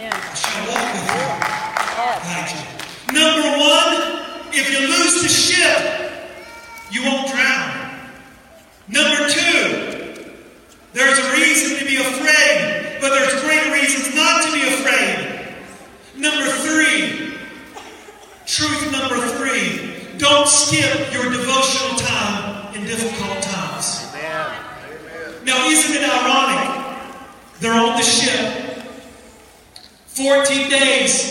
I 0.08 0.34
shall 0.34 0.64
walk 0.72 0.88
with 0.96 1.08
you, 1.12 2.56
you. 2.56 3.20
Number 3.20 3.48
one, 3.58 3.92
if 4.52 4.70
you 4.72 4.88
lose 4.88 5.22
the 5.22 5.28
ship, 5.28 5.80
you 6.90 7.04
won't 7.04 7.28
drown. 7.28 8.00
Number 8.88 9.28
two, 9.28 10.08
there's 10.94 11.18
a 11.18 11.32
reason 11.32 11.78
to 11.78 11.84
be 11.84 11.96
afraid, 11.96 12.98
but 13.02 13.10
there's 13.10 13.42
great 13.42 13.72
reasons 13.74 14.14
not 14.14 14.42
to 14.46 14.52
be 14.52 14.62
afraid. 14.62 15.38
Number 16.18 16.50
three, 16.50 17.38
truth 18.44 18.90
number 18.90 19.24
three, 19.36 20.18
don't 20.18 20.48
skip 20.68 21.12
your 21.14 21.32
devotional 21.32 21.96
time 21.96 22.74
in 22.74 22.84
difficult 22.84 23.42
times. 23.42 24.12
Now, 25.44 25.66
isn't 25.66 25.96
it 25.96 26.02
ironic? 26.02 27.08
They're 27.60 27.72
on 27.72 27.96
the 27.96 28.02
ship, 28.02 28.84
14 30.08 30.68
days. 30.68 31.27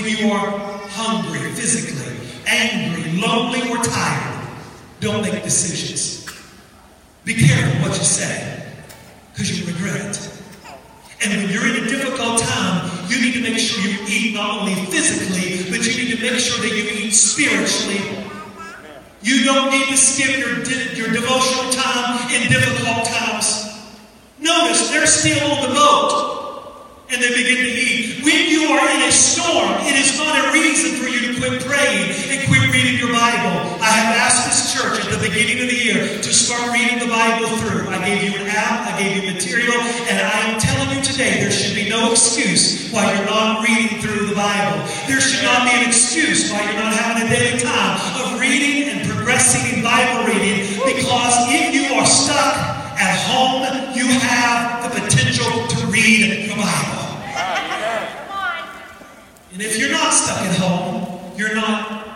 When 0.00 0.16
you 0.16 0.30
are 0.30 0.50
hungry 0.90 1.50
physically, 1.52 2.16
angry, 2.46 3.20
lonely, 3.20 3.68
or 3.70 3.82
tired, 3.82 4.48
don't 5.00 5.22
make 5.22 5.42
decisions. 5.42 6.24
Be 7.24 7.34
careful 7.34 7.82
what 7.82 7.98
you 7.98 8.04
say, 8.04 8.64
because 9.32 9.58
you'll 9.58 9.74
regret 9.74 10.06
it. 10.06 10.34
And 11.24 11.42
when 11.42 11.52
you're 11.52 11.66
in 11.66 11.84
a 11.84 11.88
difficult 11.88 12.38
time, 12.38 12.90
you 13.08 13.20
need 13.20 13.34
to 13.34 13.42
make 13.42 13.58
sure 13.58 13.82
you 13.82 13.98
eat 14.06 14.34
not 14.34 14.60
only 14.60 14.74
physically, 14.86 15.68
but 15.68 15.84
you 15.84 16.04
need 16.04 16.16
to 16.16 16.22
make 16.22 16.38
sure 16.38 16.62
that 16.62 16.70
you 16.70 16.84
eat 16.84 17.10
spiritually. 17.10 18.24
You 19.20 19.44
don't 19.44 19.70
need 19.72 19.88
to 19.88 19.96
skip 19.96 20.38
your, 20.38 20.62
your 20.94 21.12
devotional 21.12 21.72
time 21.72 22.32
in 22.32 22.48
difficult 22.48 23.04
times. 23.04 23.66
Notice 24.38 24.90
they're 24.90 25.06
still 25.06 25.50
on 25.50 25.68
the 25.68 25.74
boat 25.74 26.37
and 27.10 27.22
they 27.22 27.32
begin 27.32 27.56
to 27.64 27.72
eat. 27.72 28.20
When 28.20 28.52
you 28.52 28.68
are 28.68 28.84
in 28.92 29.08
a 29.08 29.12
storm, 29.12 29.80
it 29.88 29.96
is 29.96 30.18
not 30.20 30.36
a 30.36 30.52
reason 30.52 31.00
for 31.00 31.08
you 31.08 31.32
to 31.32 31.40
quit 31.40 31.64
praying 31.64 32.12
and 32.28 32.36
quit 32.44 32.60
reading 32.68 33.00
your 33.00 33.08
Bible. 33.16 33.80
I 33.80 33.88
have 33.96 34.12
asked 34.28 34.44
this 34.44 34.76
church 34.76 35.00
at 35.08 35.16
the 35.16 35.22
beginning 35.24 35.64
of 35.64 35.72
the 35.72 35.80
year 35.80 36.20
to 36.20 36.30
start 36.32 36.68
reading 36.68 37.00
the 37.00 37.08
Bible 37.08 37.48
through. 37.64 37.88
I 37.88 38.04
gave 38.04 38.28
you 38.28 38.36
an 38.36 38.52
app, 38.52 38.92
I 38.92 39.00
gave 39.00 39.24
you 39.24 39.32
material, 39.32 39.80
and 40.12 40.20
I 40.20 40.52
am 40.52 40.60
telling 40.60 40.98
you 40.98 41.02
today 41.02 41.40
there 41.40 41.50
should 41.50 41.74
be 41.74 41.88
no 41.88 42.12
excuse 42.12 42.92
why 42.92 43.08
you're 43.16 43.24
not 43.24 43.64
reading 43.64 44.04
through 44.04 44.28
the 44.28 44.36
Bible. 44.36 44.76
There 45.08 45.20
should 45.20 45.44
not 45.48 45.64
be 45.64 45.80
an 45.80 45.88
excuse 45.88 46.52
why 46.52 46.60
you're 46.68 46.76
not 46.76 46.92
having 46.92 47.24
a 47.24 47.28
daily 47.32 47.56
time 47.56 47.96
of 48.20 48.38
reading 48.38 48.84
and 48.92 49.08
progressing 49.08 49.64
in 49.72 49.82
Bible 49.82 50.28
reading 50.28 50.76
because 50.84 51.34
if 51.48 51.72
you 51.72 51.96
are 51.96 52.04
stuck 52.04 52.52
at 53.00 53.16
home, 53.24 53.64
you 53.96 54.04
have 54.20 54.67
read 56.08 56.48
Bible. 56.48 57.04
And 59.52 59.62
if 59.62 59.78
you're 59.78 59.90
not 59.90 60.12
stuck 60.12 60.40
at 60.40 60.56
home, 60.56 61.36
you're 61.36 61.54
not 61.54 62.06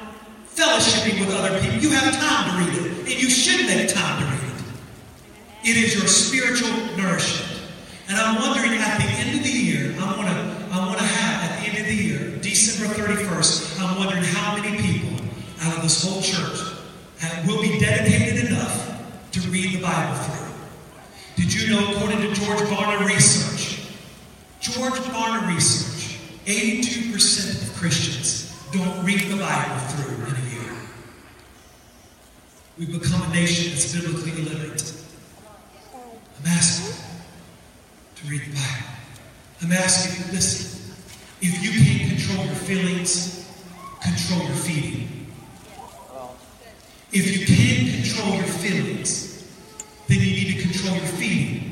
fellowshipping 0.54 1.20
with 1.20 1.34
other 1.34 1.60
people. 1.60 1.78
You 1.78 1.90
have 1.90 2.14
time 2.14 2.50
to 2.50 2.64
read 2.64 2.86
it, 2.86 2.98
and 3.00 3.22
you 3.22 3.28
should 3.28 3.66
make 3.66 3.92
time 3.92 4.22
to 4.22 4.30
read 4.30 4.52
it. 5.64 5.70
It 5.70 5.76
is 5.76 5.94
your 5.94 6.06
spiritual 6.06 6.70
nourishment. 6.96 7.60
And 8.08 8.16
I'm 8.16 8.40
wondering 8.40 8.78
at 8.80 8.98
the 8.98 9.08
end 9.20 9.38
of 9.38 9.44
the 9.44 9.50
year, 9.50 9.94
I 9.98 10.16
want 10.16 10.28
to 10.28 10.52
I 10.72 10.86
want 10.86 10.98
to 10.98 11.04
have 11.04 11.50
at 11.50 11.60
the 11.60 11.68
end 11.68 11.78
of 11.78 11.86
the 11.86 11.94
year, 11.94 12.38
December 12.38 12.94
31st, 12.94 13.80
I'm 13.80 13.98
wondering 13.98 14.24
how 14.24 14.56
many 14.56 14.80
people 14.80 15.22
out 15.60 15.76
of 15.76 15.82
this 15.82 16.02
whole 16.02 16.22
church 16.22 16.60
have, 17.18 17.46
will 17.46 17.60
be 17.60 17.78
dedicated 17.78 18.46
enough 18.46 19.30
to 19.32 19.40
read 19.50 19.74
the 19.74 19.82
Bible 19.82 20.16
through. 20.16 20.42
Did 21.36 21.52
you 21.52 21.74
know, 21.74 21.92
according 21.92 22.20
to 22.20 22.32
George 22.34 22.60
Barna 22.68 23.06
research, 23.06 23.51
George 24.62 25.00
Barna 25.10 25.52
research, 25.52 26.20
82% 26.46 27.68
of 27.68 27.76
Christians 27.76 28.56
don't 28.70 29.04
read 29.04 29.18
the 29.22 29.36
Bible 29.36 29.78
through 29.88 30.24
in 30.24 30.36
a 30.36 30.50
year. 30.50 30.76
We've 32.78 32.92
become 32.92 33.28
a 33.28 33.34
nation 33.34 33.72
that's 33.72 33.92
biblically 33.92 34.40
illiterate. 34.40 34.94
I'm 35.92 36.46
asking 36.46 36.94
to 38.14 38.30
read 38.30 38.42
the 38.42 38.54
Bible. 38.54 38.86
I'm 39.62 39.72
asking 39.72 40.26
you 40.26 40.32
listen. 40.32 40.94
If 41.40 41.60
you 41.60 41.84
can't 41.84 42.10
control 42.10 42.46
your 42.46 42.54
feelings, 42.54 43.52
control 44.00 44.46
your 44.46 44.56
feeding. 44.58 45.26
If 47.10 47.36
you 47.36 47.46
can't 47.46 48.04
control 48.04 48.36
your 48.36 48.46
feelings, 48.46 49.44
then 50.06 50.20
you 50.20 50.26
need 50.26 50.54
to 50.54 50.62
control 50.62 50.94
your 50.94 51.06
feeding. 51.06 51.71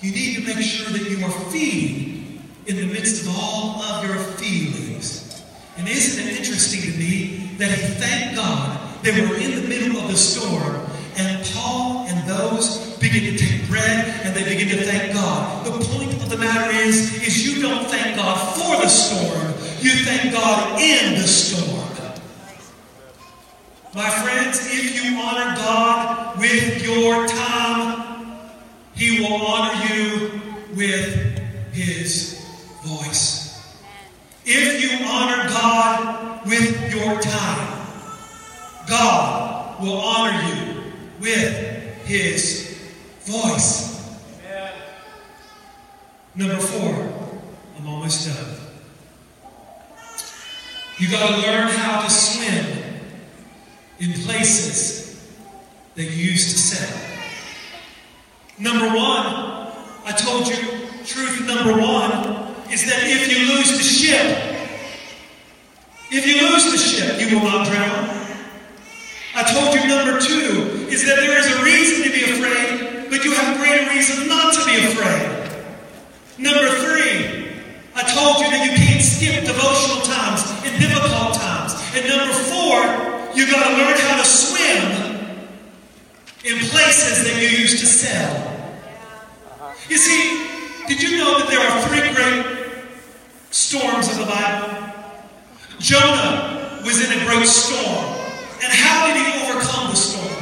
You 0.00 0.12
need 0.12 0.36
to 0.36 0.42
make 0.42 0.64
sure 0.64 0.90
that 0.90 1.10
you 1.10 1.24
are 1.24 1.30
feeding 1.50 2.42
in 2.66 2.76
the 2.76 2.86
midst 2.86 3.26
of 3.26 3.34
all 3.36 3.82
of 3.82 4.08
your 4.08 4.16
feelings. 4.16 5.42
And 5.76 5.88
isn't 5.88 6.26
it 6.26 6.38
interesting 6.38 6.92
to 6.92 6.98
me 6.98 7.50
that 7.58 7.70
he 7.70 7.94
thanked 7.94 8.36
God 8.36 8.80
they 9.02 9.12
were 9.12 9.36
in 9.36 9.62
the 9.62 9.66
middle 9.66 9.96
of 9.98 10.08
the 10.08 10.16
storm, 10.16 10.86
and 11.16 11.44
Paul 11.54 12.06
and 12.08 12.28
those 12.28 12.98
begin 12.98 13.32
to 13.32 13.38
take 13.38 13.66
bread 13.68 14.20
and 14.24 14.34
they 14.34 14.44
begin 14.44 14.68
to 14.76 14.84
thank 14.84 15.14
God. 15.14 15.64
The 15.64 15.72
point 15.72 16.12
of 16.12 16.28
the 16.28 16.36
matter 16.36 16.70
is, 16.70 17.26
is 17.26 17.46
you 17.46 17.62
don't 17.62 17.86
thank 17.86 18.16
God 18.16 18.36
for 18.56 18.82
the 18.82 18.88
storm. 18.88 19.54
You 19.80 19.92
thank 20.04 20.32
God 20.32 20.80
in 20.80 21.14
the 21.14 21.26
storm. 21.26 21.80
My 23.92 24.08
friends, 24.08 24.68
if 24.70 25.02
you 25.02 25.18
honor 25.18 25.56
God 25.56 26.38
with 26.38 26.84
your 26.84 27.26
time, 27.26 27.89
He 29.00 29.18
will 29.18 29.46
honor 29.46 29.82
you 29.94 30.42
with 30.74 31.72
His 31.72 32.38
voice. 32.84 33.58
If 34.44 34.82
you 34.82 35.06
honor 35.06 35.48
God 35.48 36.46
with 36.46 36.94
your 36.94 37.18
time, 37.18 37.86
God 38.86 39.82
will 39.82 39.96
honor 39.96 40.54
you 40.54 40.92
with 41.18 42.04
His 42.04 42.78
voice. 43.22 44.06
Number 46.34 46.58
four, 46.58 47.40
I'm 47.78 47.88
almost 47.88 48.28
done. 48.28 48.54
You 50.98 51.10
got 51.10 51.26
to 51.26 51.36
learn 51.40 51.68
how 51.68 52.02
to 52.02 52.10
swim 52.10 53.00
in 53.98 54.12
places 54.24 55.26
that 55.94 56.02
you 56.02 56.32
used 56.32 56.50
to 56.50 56.58
sell. 56.58 57.09
Number 58.60 58.88
one, 58.88 59.24
I 60.04 60.12
told 60.12 60.46
you, 60.46 60.60
truth 61.08 61.46
number 61.48 61.80
one 61.80 62.12
is 62.68 62.84
that 62.84 63.08
if 63.08 63.32
you 63.32 63.56
lose 63.56 63.72
the 63.72 63.82
ship, 63.82 64.36
if 66.12 66.26
you 66.28 66.44
lose 66.44 66.70
the 66.70 66.76
ship, 66.76 67.16
you 67.18 67.40
will 67.40 67.46
not 67.48 67.66
drown. 67.66 68.04
I 69.32 69.48
told 69.48 69.72
you 69.72 69.88
number 69.88 70.20
two 70.20 70.84
is 70.92 71.06
that 71.08 71.16
there 71.16 71.38
is 71.40 71.48
a 71.56 71.64
reason 71.64 72.04
to 72.04 72.10
be 72.12 72.36
afraid, 72.36 73.08
but 73.08 73.24
you 73.24 73.32
have 73.32 73.56
greater 73.56 73.88
reason 73.88 74.28
not 74.28 74.52
to 74.52 74.60
be 74.68 74.76
afraid. 74.92 75.40
Number 76.36 76.68
three, 76.84 77.56
I 77.96 78.04
told 78.12 78.44
you 78.44 78.50
that 78.52 78.60
you 78.60 78.76
can't 78.76 79.00
skip 79.00 79.40
devotional 79.48 80.04
times 80.04 80.44
and 80.68 80.76
difficult 80.76 81.32
times. 81.32 81.80
And 81.96 82.04
number 82.12 82.34
four, 82.34 82.76
you 83.32 83.48
got 83.48 83.64
to 83.64 83.72
learn 83.72 83.96
how 84.04 84.20
to 84.20 84.26
swim 84.28 84.99
in 86.44 86.58
places 86.58 87.24
that 87.24 87.36
you 87.40 87.48
used 87.48 87.80
to 87.80 87.86
sell. 87.86 88.32
You 89.88 89.98
see, 89.98 90.46
did 90.88 91.02
you 91.02 91.18
know 91.18 91.38
that 91.38 91.48
there 91.48 91.60
are 91.60 91.82
three 91.88 92.14
great 92.14 92.80
storms 93.50 94.08
in 94.12 94.20
the 94.20 94.26
Bible? 94.26 94.72
Jonah 95.78 96.80
was 96.84 97.00
in 97.04 97.12
a 97.12 97.24
great 97.26 97.46
storm. 97.46 98.16
And 98.62 98.72
how 98.72 99.06
did 99.08 99.16
he 99.16 99.26
overcome 99.44 99.90
the 99.90 99.96
storm? 99.96 100.36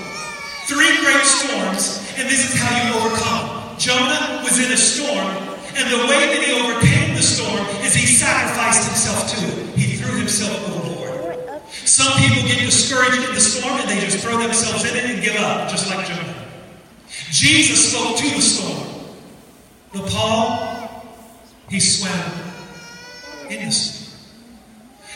Three 0.66 0.98
great 1.02 1.24
storms, 1.24 2.02
and 2.18 2.28
this 2.28 2.52
is 2.52 2.60
how 2.60 2.70
you 2.82 2.94
overcome. 2.98 3.78
Jonah 3.78 4.42
was 4.42 4.58
in 4.58 4.70
a 4.72 4.76
storm, 4.76 5.30
and 5.78 5.86
the 5.90 6.06
way 6.10 6.26
that 6.34 6.42
he 6.42 6.52
overcame 6.60 7.14
the 7.14 7.22
storm 7.22 7.64
is 7.86 7.94
he 7.94 8.06
sacrificed 8.06 8.86
himself 8.86 9.30
to 9.30 9.46
it. 9.46 9.78
He 9.78 9.96
threw 9.96 10.18
himself 10.18 10.58
overboard. 10.68 10.97
Some 11.70 12.12
people 12.18 12.48
get 12.48 12.60
discouraged 12.60 13.28
in 13.28 13.34
the 13.34 13.40
storm 13.40 13.80
and 13.80 13.88
they 13.88 14.00
just 14.00 14.18
throw 14.18 14.38
themselves 14.38 14.84
in 14.90 14.96
it 14.96 15.04
and 15.04 15.22
give 15.22 15.36
up, 15.36 15.70
just 15.70 15.88
like 15.90 16.06
Jonah. 16.06 16.34
Jesus 17.30 17.92
spoke 17.92 18.16
to 18.16 18.30
the 18.34 18.40
storm. 18.40 18.88
But 19.92 20.10
Paul, 20.10 21.04
he 21.68 21.80
swam 21.80 22.12
in 23.50 23.66
the 23.66 23.72
storm. 23.72 23.98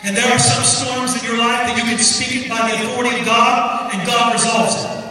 And 0.04 0.16
there 0.16 0.26
are 0.26 0.38
some 0.38 0.64
storms 0.64 1.14
in 1.22 1.28
your 1.28 1.38
life 1.38 1.68
that 1.68 1.76
you 1.78 1.84
can 1.84 1.98
speak 1.98 2.44
it 2.44 2.50
by 2.50 2.58
the 2.66 2.74
authority 2.74 3.20
of 3.20 3.24
God, 3.24 3.94
and 3.94 4.02
God 4.04 4.34
resolves 4.34 4.82
it. 4.82 5.02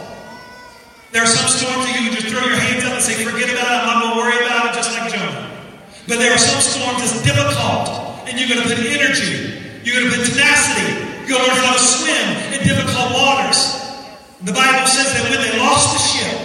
There 1.12 1.22
are 1.22 1.26
some 1.26 1.48
storms 1.48 1.88
that 1.88 1.96
you 1.96 2.08
can 2.08 2.20
just 2.20 2.28
throw 2.28 2.44
your 2.44 2.60
hands 2.60 2.84
up 2.84 2.92
and 2.92 3.02
say, 3.02 3.24
forget 3.24 3.48
about 3.48 3.72
it, 3.72 3.78
I'm 3.80 3.88
not 3.88 3.96
going 4.04 4.12
to 4.12 4.20
worry 4.20 4.38
about 4.44 4.68
it, 4.68 4.74
just 4.76 4.92
like 4.92 5.08
Jonah. 5.08 5.48
But 6.08 6.20
there 6.20 6.32
are 6.32 6.40
some 6.40 6.60
storms 6.60 7.00
that's 7.00 7.24
difficult, 7.24 7.88
and 8.28 8.36
you're 8.36 8.52
going 8.52 8.60
to 8.60 8.68
put 8.68 8.84
energy, 8.84 9.80
you're 9.80 9.96
going 9.96 10.12
to 10.12 10.16
put 10.16 10.28
tenacity, 10.28 11.11
you 11.28 11.36
learn 11.38 11.56
how 11.56 11.72
to 11.72 11.78
swim 11.78 12.28
in 12.52 12.66
difficult 12.66 13.12
waters. 13.12 13.80
The 14.42 14.52
Bible 14.52 14.86
says 14.86 15.12
that 15.14 15.30
when 15.30 15.40
they 15.40 15.58
lost 15.58 15.92
the 15.94 16.00
ship, 16.00 16.38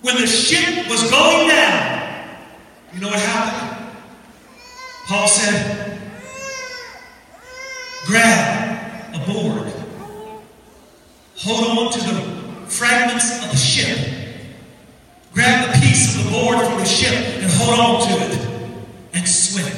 when 0.00 0.16
the 0.16 0.26
ship 0.26 0.88
was 0.88 1.10
going 1.10 1.48
down, 1.48 2.38
you 2.94 3.00
know 3.00 3.08
what 3.08 3.18
happened? 3.20 3.92
Paul 5.08 5.26
said, 5.26 6.00
grab 8.06 9.14
a 9.14 9.18
board, 9.26 9.72
hold 11.36 11.78
on 11.78 11.92
to 11.92 11.98
the 11.98 12.70
fragments 12.70 13.44
of 13.44 13.50
the 13.50 13.56
ship, 13.56 13.98
grab 15.32 15.68
a 15.68 15.80
piece 15.80 16.14
of 16.14 16.24
the 16.24 16.30
board 16.30 16.58
from 16.58 16.78
the 16.78 16.84
ship 16.84 17.12
and 17.42 17.50
hold 17.50 17.80
on 17.80 18.06
to 18.06 18.24
it 18.24 18.48
and 19.14 19.26
swim. 19.26 19.72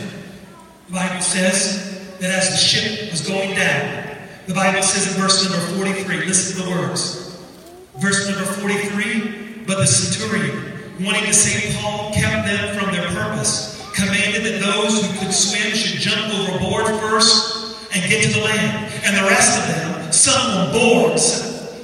The 0.89 0.93
Bible 0.93 1.23
says 1.23 2.19
that 2.19 2.31
as 2.31 2.50
the 2.50 2.50
ship 2.61 3.11
was 3.11 3.27
going 3.27 3.55
down, 3.55 4.17
the 4.47 4.55
Bible 4.55 4.83
says 4.83 5.15
in 5.15 5.21
verse 5.21 5.49
number 5.49 5.65
43, 5.79 6.27
listen 6.27 6.61
to 6.61 6.69
the 6.69 6.71
words. 6.71 7.39
Verse 7.99 8.29
number 8.29 8.45
43, 8.45 9.65
but 9.67 9.79
the 9.79 9.87
centurion, 9.87 11.05
wanting 11.05 11.25
to 11.25 11.35
save 11.35 11.77
Paul, 11.81 12.13
kept 12.13 12.47
them 12.47 12.77
from 12.77 12.93
their 12.93 13.07
purpose, 13.09 13.81
commanded 13.95 14.45
that 14.45 14.61
those 14.61 15.01
who 15.01 15.19
could 15.19 15.33
swim 15.33 15.73
should 15.75 16.01
jump 16.01 16.33
overboard 16.35 16.87
first 17.01 17.93
and 17.95 18.09
get 18.09 18.23
to 18.25 18.31
the 18.39 18.45
land, 18.45 18.93
and 19.05 19.17
the 19.17 19.27
rest 19.29 19.59
of 19.59 19.65
them, 19.67 20.13
some 20.13 20.41
on 20.51 20.73
boards, 20.73 21.23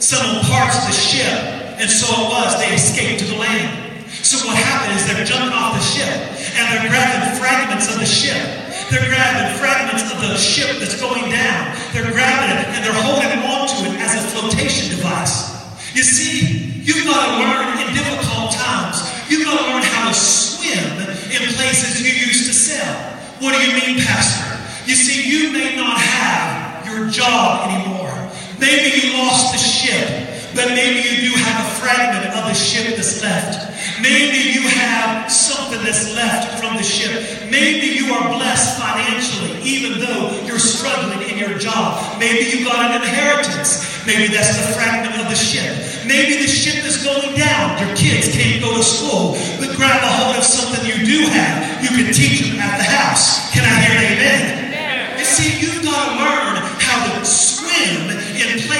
some 0.04 0.24
on 0.24 0.42
parts 0.44 0.78
of 0.78 0.86
the 0.86 0.96
ship, 0.96 1.38
and 1.78 1.90
so 1.90 2.08
it 2.08 2.28
was, 2.30 2.58
they 2.58 2.74
escaped 2.74 3.20
to 3.20 3.26
the 3.26 3.36
land. 3.36 4.04
So 4.24 4.46
what 4.46 4.56
happened 4.56 4.98
is 4.98 5.06
they're 5.06 5.24
jumping 5.24 5.52
off 5.52 5.74
the 5.74 5.84
ship, 5.84 6.14
and 6.56 6.62
they're 6.72 6.88
grabbing 6.88 7.38
fragments 7.38 7.92
of 7.92 8.00
the 8.00 8.06
ship, 8.06 8.65
they're 8.90 9.08
grabbing 9.08 9.58
fragments 9.58 10.06
of 10.12 10.20
the 10.20 10.36
ship 10.36 10.78
that's 10.78 11.00
going 11.00 11.30
down. 11.30 11.62
They're 11.92 12.10
grabbing 12.10 12.54
it 12.54 12.66
and 12.74 12.84
they're 12.84 13.02
holding 13.02 13.32
on 13.42 13.66
to 13.66 13.76
it 13.90 14.00
as 14.00 14.14
a 14.14 14.22
flotation 14.30 14.94
device. 14.96 15.56
You 15.94 16.02
see, 16.02 16.82
you've 16.84 17.04
got 17.06 17.24
to 17.24 17.32
learn 17.40 17.88
in 17.88 17.94
difficult 17.94 18.52
times. 18.52 19.02
You've 19.30 19.44
got 19.44 19.58
to 19.58 19.64
learn 19.72 19.82
how 19.82 20.08
to 20.08 20.14
swim 20.14 21.08
in 21.32 21.42
places 21.54 22.02
you 22.02 22.12
used 22.12 22.46
to 22.46 22.54
sail. 22.54 22.94
What 23.40 23.54
do 23.54 23.60
you 23.66 23.72
mean, 23.74 24.04
Pastor? 24.04 24.56
You 24.86 24.94
see, 24.94 25.28
you 25.28 25.52
may 25.52 25.74
not 25.74 25.98
have 25.98 26.86
your 26.86 27.08
job 27.08 27.68
anymore. 27.68 28.14
Maybe 28.58 29.06
you 29.06 29.18
lost 29.18 29.52
the 29.52 29.58
ship, 29.58 30.35
but 30.56 30.72
maybe 30.72 31.04
you 31.04 31.28
do 31.28 31.32
have 31.36 31.60
a 31.60 31.70
fragment 31.76 32.32
of 32.32 32.48
the 32.48 32.54
ship 32.56 32.96
that's 32.96 33.20
left. 33.22 33.68
Maybe 34.00 34.56
you 34.56 34.64
have 34.68 35.30
something 35.30 35.84
that's 35.84 36.16
left 36.16 36.58
from 36.58 36.76
the 36.76 36.82
ship. 36.82 37.12
Maybe 37.52 37.92
you 37.92 38.12
are 38.12 38.28
blessed 38.32 38.80
financially, 38.80 39.60
even 39.62 40.00
though 40.00 40.32
you're 40.48 40.58
struggling 40.58 41.28
in 41.28 41.36
your 41.36 41.58
job. 41.58 42.18
Maybe 42.18 42.48
you 42.48 42.64
got 42.64 42.90
an 42.90 43.02
inheritance. 43.02 43.84
Maybe 44.06 44.32
that's 44.32 44.56
the 44.56 44.72
fragment 44.72 45.20
of 45.20 45.28
the 45.28 45.36
ship. 45.36 45.76
Maybe 46.06 46.40
the 46.40 46.48
ship 46.48 46.84
is 46.84 47.04
going 47.04 47.36
down. 47.36 47.76
Your 47.84 47.94
kids 47.94 48.32
can't 48.32 48.62
go 48.62 48.72
to 48.76 48.82
school, 48.82 49.36
but 49.60 49.76
grab 49.76 50.02
a 50.02 50.08
hold 50.08 50.36
of 50.36 50.44
something 50.44 50.80
you 50.88 51.04
do 51.04 51.28
have. 51.36 51.84
You 51.84 51.90
can 51.90 52.12
teach 52.14 52.48
them 52.48 52.58
at 52.60 52.78
the 52.78 52.88
house. 52.88 53.52
Can 53.52 53.64
I 53.64 53.76
hear 53.84 53.92
an 53.92 54.04
amen? 54.16 55.18
You 55.18 55.24
see, 55.24 55.60
you've 55.60 55.84
got 55.84 56.00
to 56.00 56.16
learn 56.16 56.36
how 56.36 56.54
to 56.54 56.55
swim 56.55 56.55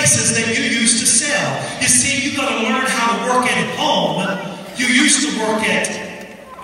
places 0.07 0.39
that 0.39 0.57
you 0.57 0.63
used 0.63 1.01
to 1.01 1.07
sell. 1.07 1.51
You 1.83 1.89
see, 1.89 2.23
you've 2.23 2.37
got 2.37 2.49
to 2.49 2.63
learn 2.63 2.87
how 2.87 3.17
to 3.17 3.35
work 3.35 3.51
at 3.51 3.77
home 3.77 4.55
you 4.77 4.89
used 4.93 5.25
to 5.25 5.41
work 5.41 5.65
at 5.65 5.89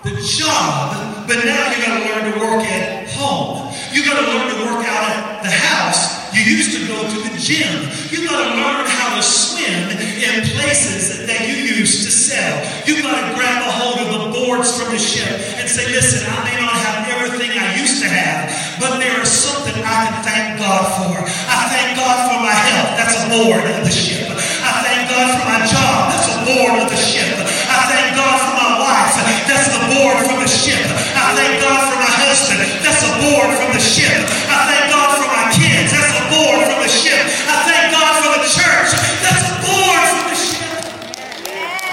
the 0.04 0.12
job, 0.20 1.26
but 1.26 1.40
now 1.48 1.72
you 1.72 1.80
got 1.80 1.96
to 1.96 2.04
learn 2.04 2.24
to 2.28 2.38
work 2.44 2.60
at 2.68 3.08
home. 3.08 3.72
You 3.90 4.04
got 4.04 4.20
to 4.20 4.26
learn 4.28 4.52
to 4.52 4.58
work 4.68 4.84
out 4.84 5.08
at 5.08 5.42
the 5.42 5.48
house. 5.48 6.28
You 6.36 6.44
used 6.44 6.76
to 6.76 6.86
go 6.86 7.00
to 7.00 7.18
the 7.24 7.32
gym. 7.40 7.88
You 8.12 8.28
got 8.28 8.36
to 8.36 8.50
learn 8.52 8.84
how 8.84 9.16
to 9.16 9.22
swim 9.22 9.96
in 9.96 10.44
places 10.60 11.26
that 11.26 11.48
you 11.48 11.56
used 11.80 12.04
to 12.04 12.10
sell. 12.12 12.60
You 12.86 13.00
got 13.02 13.16
to 13.16 13.34
grab 13.34 13.64
a 13.64 13.72
hold 13.72 13.98
of 14.04 14.08
the 14.12 14.44
boards 14.44 14.76
from 14.76 14.92
the 14.92 15.00
ship 15.00 15.32
and 15.56 15.68
say, 15.68 15.88
listen, 15.88 16.28
I 16.28 16.44
may 16.44 16.60
not 16.60 16.81
everything 17.22 17.54
I 17.54 17.78
used 17.78 18.02
to 18.02 18.08
have, 18.10 18.50
but 18.82 18.98
there 18.98 19.14
is 19.22 19.30
something 19.30 19.78
I 19.78 20.10
can 20.10 20.18
thank 20.26 20.58
God 20.58 20.84
for. 20.98 21.14
I 21.22 21.60
thank 21.70 21.94
God 21.94 22.18
for 22.26 22.38
my 22.42 22.50
health. 22.50 22.98
That's 22.98 23.16
a 23.22 23.26
board 23.30 23.62
of 23.62 23.86
the 23.86 23.94
ship. 23.94 24.26
I 24.26 24.82
thank 24.82 25.06
God 25.06 25.30
for 25.38 25.44
my 25.46 25.62
job. 25.62 25.98
That's 26.10 26.28
a 26.34 26.38
board 26.42 26.74
of 26.82 26.90
the 26.90 26.98
ship. 26.98 27.30
I 27.70 27.80
thank 27.86 28.18
God 28.18 28.36
for 28.42 28.54
my 28.58 28.70
wife. 28.82 29.14
That's 29.46 29.70
the 29.70 29.82
board 29.94 30.18
from 30.26 30.42
the 30.42 30.50
ship. 30.50 30.82
I 31.14 31.38
thank 31.38 31.62
God 31.62 31.80
for 31.94 31.98
my 32.02 32.12
husband. 32.26 32.58
That's 32.82 33.02
a 33.06 33.12
board 33.22 33.50
from 33.54 33.70
the 33.70 33.82
ship. 33.82 34.18
I 34.50 34.60
thank 34.66 34.90
God 34.90 35.08
for 35.22 35.28
my 35.30 35.46
kids. 35.54 35.94
That's 35.94 36.18
a 36.18 36.26
board 36.26 36.58
from 36.66 36.78
the 36.82 36.90
ship. 36.90 37.22
I 37.22 37.56
thank 37.70 37.86
God 37.94 38.12
for 38.18 38.34
the 38.42 38.50
church. 38.50 38.90
That's 39.22 39.46
a 39.46 39.56
board 39.62 40.02
from 40.10 40.24
the 40.26 40.38
ship. 40.42 40.66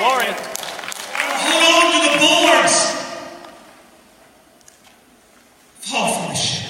Glory. 0.02 0.32
Hold 1.46 1.62
on 1.70 1.86
to 1.94 2.00
the 2.10 2.16
boards. 2.18 2.76
Fall 5.90 6.14
from 6.14 6.30
the 6.30 6.38
ship. 6.38 6.70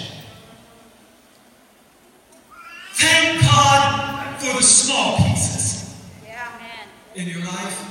Thank 2.94 3.42
God 3.42 4.40
for 4.40 4.54
the 4.58 4.64
small 4.64 5.18
pieces 5.18 5.96
in 7.16 7.28
your 7.28 7.40
life. 7.40 7.86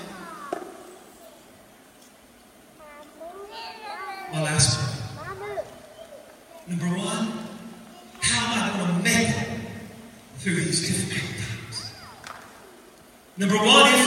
My 4.32 4.42
last 4.42 4.78
point. 4.78 4.94
Number 6.68 6.98
one, 6.98 7.32
how 8.20 8.52
am 8.52 8.58
I 8.62 8.78
going 8.78 8.96
to 8.96 9.02
make 9.02 9.28
it 9.28 9.60
through 10.36 10.56
these 10.56 10.86
difficult 10.86 11.32
times? 11.36 11.92
Number 13.39 13.55
one, 13.55 13.86
if 13.86 14.03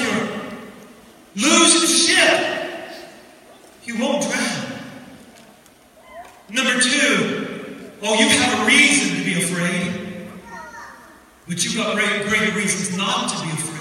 you're 1.35 1.49
losing 1.49 1.87
ship, 1.87 2.91
you 3.85 3.97
won't 3.97 4.23
drown. 4.23 4.71
Number 6.49 6.81
two, 6.81 7.47
oh, 8.01 8.13
you 8.19 8.27
have 8.27 8.61
a 8.61 8.65
reason 8.67 9.17
to 9.17 9.23
be 9.23 9.41
afraid, 9.41 10.27
but 11.47 11.63
you've 11.63 11.77
got 11.77 11.95
great, 11.95 12.27
greater 12.27 12.53
reasons 12.57 12.97
not 12.97 13.29
to 13.29 13.41
be 13.45 13.51
afraid. 13.51 13.71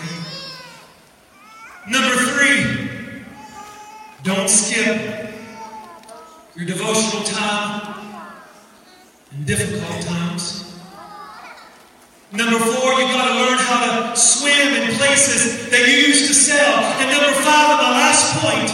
Number 1.90 2.14
three, 2.14 2.88
don't 4.22 4.48
skip 4.48 5.32
your 6.54 6.64
devotional 6.64 7.24
time 7.24 8.22
in 9.32 9.44
difficult 9.44 10.00
times. 10.02 10.69
Number 12.32 12.58
four, 12.58 12.92
you've 12.94 13.10
got 13.10 13.26
to 13.26 13.34
learn 13.34 13.58
how 13.58 14.12
to 14.12 14.16
swim 14.16 14.74
in 14.74 14.94
places 14.96 15.68
that 15.70 15.80
you 15.88 15.94
used 16.06 16.28
to 16.28 16.34
sail. 16.34 16.78
And 17.00 17.10
number 17.10 17.32
five, 17.42 17.70
and 17.70 17.80
my 17.82 17.90
last 17.90 18.38
point, 18.38 18.70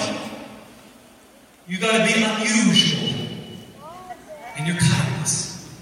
you've 1.66 1.80
got 1.80 1.96
to 1.96 2.04
be 2.04 2.22
unusual 2.22 3.28
in 4.58 4.66
your 4.66 4.76
kindness. 4.76 5.72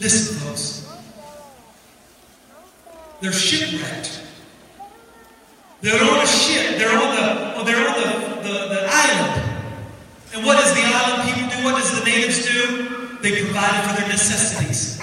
Listen, 0.00 0.36
folks. 0.36 0.88
They're 3.20 3.32
shipwrecked. 3.32 4.22
They're 5.80 6.00
on 6.00 6.20
a 6.20 6.26
ship. 6.26 6.78
They're 6.78 6.96
on 6.96 7.16
the, 7.16 7.54
oh, 7.56 7.64
they're 7.64 7.88
on 7.88 7.94
the, 7.94 8.48
the, 8.48 8.68
the 8.68 8.88
island. 8.88 9.66
And 10.32 10.46
what 10.46 10.60
does 10.60 10.74
the 10.74 10.82
island 10.84 11.28
people 11.28 11.58
do? 11.58 11.64
What 11.64 11.76
does 11.76 11.98
the 11.98 12.04
natives 12.06 12.46
do? 12.46 13.18
They 13.20 13.42
provided 13.42 13.90
for 13.90 14.00
their 14.00 14.08
necessities. 14.10 14.98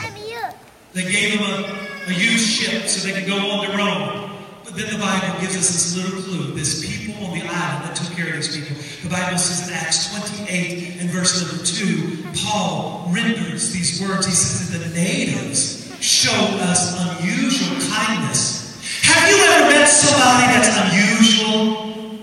They 0.95 1.11
gave 1.11 1.37
them 1.37 1.43
a, 1.43 2.09
a 2.09 2.13
used 2.13 2.47
ship 2.47 2.87
so 2.87 3.05
they 3.05 3.19
could 3.19 3.27
go 3.27 3.35
on 3.35 3.67
their 3.67 3.81
own. 3.81 4.31
But 4.63 4.75
then 4.75 4.93
the 4.93 4.97
Bible 4.97 5.41
gives 5.41 5.57
us 5.57 5.67
this 5.67 5.97
little 5.97 6.21
clue. 6.21 6.53
This 6.53 6.87
people 6.87 7.25
on 7.25 7.37
the 7.37 7.43
island 7.43 7.83
that 7.83 7.97
took 7.97 8.15
care 8.15 8.29
of 8.29 8.35
these 8.35 8.55
people. 8.55 8.81
The 9.03 9.09
Bible 9.09 9.37
says 9.37 9.67
in 9.67 9.73
Acts 9.75 10.15
28 10.47 11.01
and 11.01 11.09
verse 11.09 11.43
number 11.43 11.65
2, 11.65 12.23
Paul 12.47 13.11
renders 13.13 13.73
these 13.73 14.01
words. 14.01 14.25
He 14.25 14.31
says 14.31 14.71
that 14.71 14.87
the 14.87 14.95
natives 14.95 15.93
showed 15.99 16.61
us 16.63 16.95
unusual 17.19 17.75
kindness. 17.91 18.79
Have 19.03 19.29
you 19.29 19.35
ever 19.35 19.71
met 19.71 19.87
somebody 19.87 20.47
that's 20.47 20.71
unusual 20.79 22.19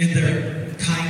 in 0.00 0.12
their 0.12 0.74
kindness? 0.74 1.04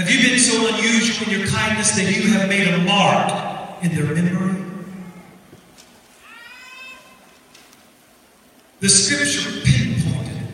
Have 0.00 0.10
you 0.10 0.30
been 0.30 0.38
so 0.38 0.66
unusual 0.66 1.30
in 1.30 1.40
your 1.40 1.46
kindness 1.46 1.90
that 1.94 2.04
you 2.04 2.32
have 2.32 2.48
made 2.48 2.66
a 2.66 2.78
mark 2.84 3.84
in 3.84 3.94
their 3.94 4.14
memory? 4.14 4.64
The 8.80 8.88
scripture 8.88 9.60
pinpointed 9.60 10.48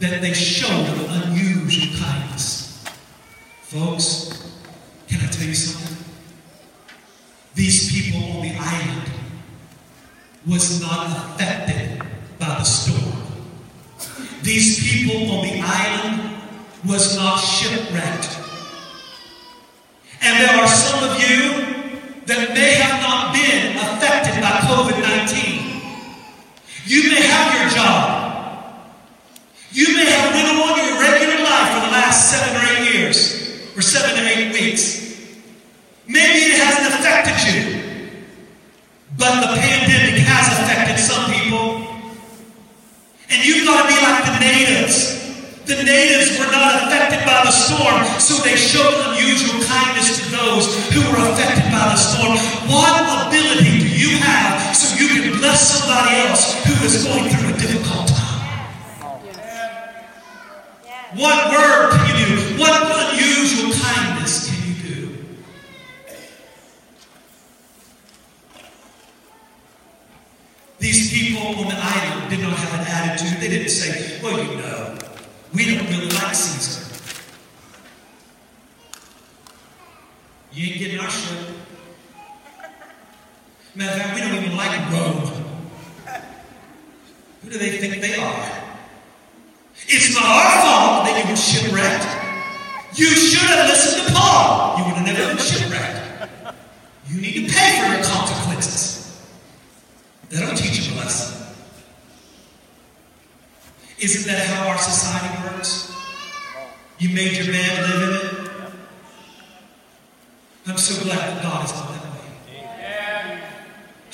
that 0.00 0.20
they 0.20 0.32
showed 0.32 0.88
unusual 1.08 2.00
kindness. 2.00 2.84
Folks, 3.62 4.58
can 5.06 5.20
I 5.20 5.30
tell 5.30 5.46
you 5.46 5.54
something? 5.54 6.04
These 7.54 7.92
people 7.92 8.38
on 8.38 8.42
the 8.42 8.56
island 8.58 9.08
was 10.48 10.80
not 10.80 11.06
affected 11.16 12.02
by 12.40 12.46
the 12.58 12.64
storm. 12.64 13.22
These 14.42 14.82
people 14.82 15.30
on 15.30 15.44
the 15.44 15.60
island 15.64 16.35
was 16.86 17.16
not 17.16 17.36
shipwrecked. 17.38 18.38
And 20.22 20.40
there 20.40 20.56
are 20.56 20.68
some 20.68 21.02
of 21.04 21.18
you 21.20 21.66
that 22.26 22.54
may 22.54 22.74
have 22.74 23.00
not 23.02 23.34
been 23.34 23.76
affected 23.76 24.42
by 24.42 24.58
COVID 24.66 24.98
19. 24.98 25.66
You 26.86 27.10
may 27.10 27.22
have 27.22 27.54
your 27.60 27.70
job. 27.70 28.26
You 29.72 29.94
may 29.94 30.06
have 30.06 30.32
been 30.32 30.46
on 30.46 30.78
your 30.78 31.00
regular 31.02 31.42
life 31.42 31.68
for 31.74 31.80
the 31.86 31.92
last 31.92 32.30
seven 32.30 32.54
or 32.56 32.64
eight 32.72 32.94
years, 32.94 33.76
or 33.76 33.82
seven 33.82 34.24
or 34.24 34.26
eight 34.26 34.52
weeks. 34.52 35.06
Maybe 36.06 36.38
it 36.48 36.58
hasn't 36.62 36.94
affected 36.94 37.36
you, 37.50 38.16
but 39.18 39.40
the 39.40 39.60
pandemic 39.60 40.22
has 40.22 40.46
affected 40.62 40.98
some 41.02 41.30
people. 41.30 41.82
And 43.28 43.44
you've 43.44 43.66
got 43.66 43.82
to 43.82 43.88
be 43.88 44.00
like 44.00 44.24
the 44.24 44.38
natives. 44.38 45.16
The 45.66 45.82
natives 45.82 46.38
were 46.38 46.50
not 46.52 46.86
affected 46.86 47.26
by 47.26 47.35
the 47.46 47.52
storm, 47.52 48.02
so 48.18 48.34
they 48.42 48.56
showed 48.56 48.92
unusual 49.06 49.62
kindness 49.62 50.18
to 50.18 50.30
those 50.34 50.66
who 50.90 50.98
were 51.12 51.30
affected 51.30 51.70
by 51.70 51.94
the 51.94 51.94
storm. 51.94 52.34
What 52.66 52.90
ability 53.28 53.78
do 53.78 53.88
you 53.88 54.18
have 54.18 54.74
so 54.74 54.98
you 54.98 55.06
can 55.22 55.38
bless 55.38 55.78
somebody 55.78 56.16
else 56.26 56.54
who 56.64 56.74
is 56.84 57.04
going 57.04 57.30
through 57.30 57.54
a 57.54 57.56
difficult 57.56 58.08
time? 58.08 58.66
What 61.14 61.52
word 61.52 61.92
can 61.92 62.18
you 62.18 62.26
do? 62.26 62.58
What 62.58 62.82
unusual 63.14 63.72
kindness 63.72 64.50
can 64.50 64.66
you 64.66 64.74
do? 64.82 65.24
These 70.80 71.12
people 71.12 71.46
on 71.46 71.68
the 71.68 71.78
island 71.78 72.28
did 72.28 72.40
not 72.40 72.58
have 72.58 72.80
an 72.80 72.86
attitude. 72.88 73.40
They 73.40 73.48
didn't 73.56 73.70
say, 73.70 74.20
well, 74.20 74.36
you 74.36 74.56
know, 74.58 74.98
we 75.54 75.76
don't 75.76 75.88
really 75.88 76.10
like 76.10 76.34
Caesar. 76.34 76.85
You 80.56 80.72
ain't 80.72 80.78
getting 80.78 80.98
our 81.00 81.10
shit. 81.10 81.36
Matter 83.74 83.92
of 83.92 83.98
fact, 84.00 84.14
we 84.14 84.20
don't 84.22 84.42
even 84.42 84.56
like 84.56 84.90
Rome. 84.90 85.44
Who 87.42 87.50
do 87.50 87.58
they 87.58 87.76
think 87.76 88.00
they 88.00 88.14
are? 88.14 88.62
It's 89.86 90.14
not 90.14 90.24
our 90.24 90.62
fault 90.64 91.04
that 91.04 91.22
you 91.22 91.30
were 91.30 91.36
shipwrecked. 91.36 92.98
You 92.98 93.04
should 93.04 93.50
have 93.50 93.68
listened 93.68 94.06
to 94.06 94.14
Paul. 94.14 94.78
You 94.78 94.84
would 94.86 94.94
have 94.94 95.04
never 95.04 95.34
been 95.34 95.44
shipwrecked. 95.44 96.56
You 97.10 97.20
need 97.20 97.34
to 97.34 97.54
pay 97.54 97.78
for 97.78 97.92
your 97.92 98.02
consequences. 98.02 99.28
They 100.30 100.40
don't 100.40 100.56
teach 100.56 100.88
you 100.88 100.94
a 100.94 101.04
lesson. 101.04 101.54
Isn't 103.98 104.32
that 104.32 104.46
how 104.46 104.68
our 104.70 104.78
society 104.78 105.54
works? 105.54 105.94
You 106.98 107.14
made 107.14 107.36
your 107.36 107.52
man 107.52 107.82
live 107.82 108.02
in 108.08 108.40
it. 108.40 108.45
I'm 110.68 110.76
so 110.78 111.00
glad 111.04 111.18
that 111.18 111.42
God 111.44 111.64
is 111.64 111.72
not 111.74 111.88
that 111.94 112.02
way. 112.02 113.40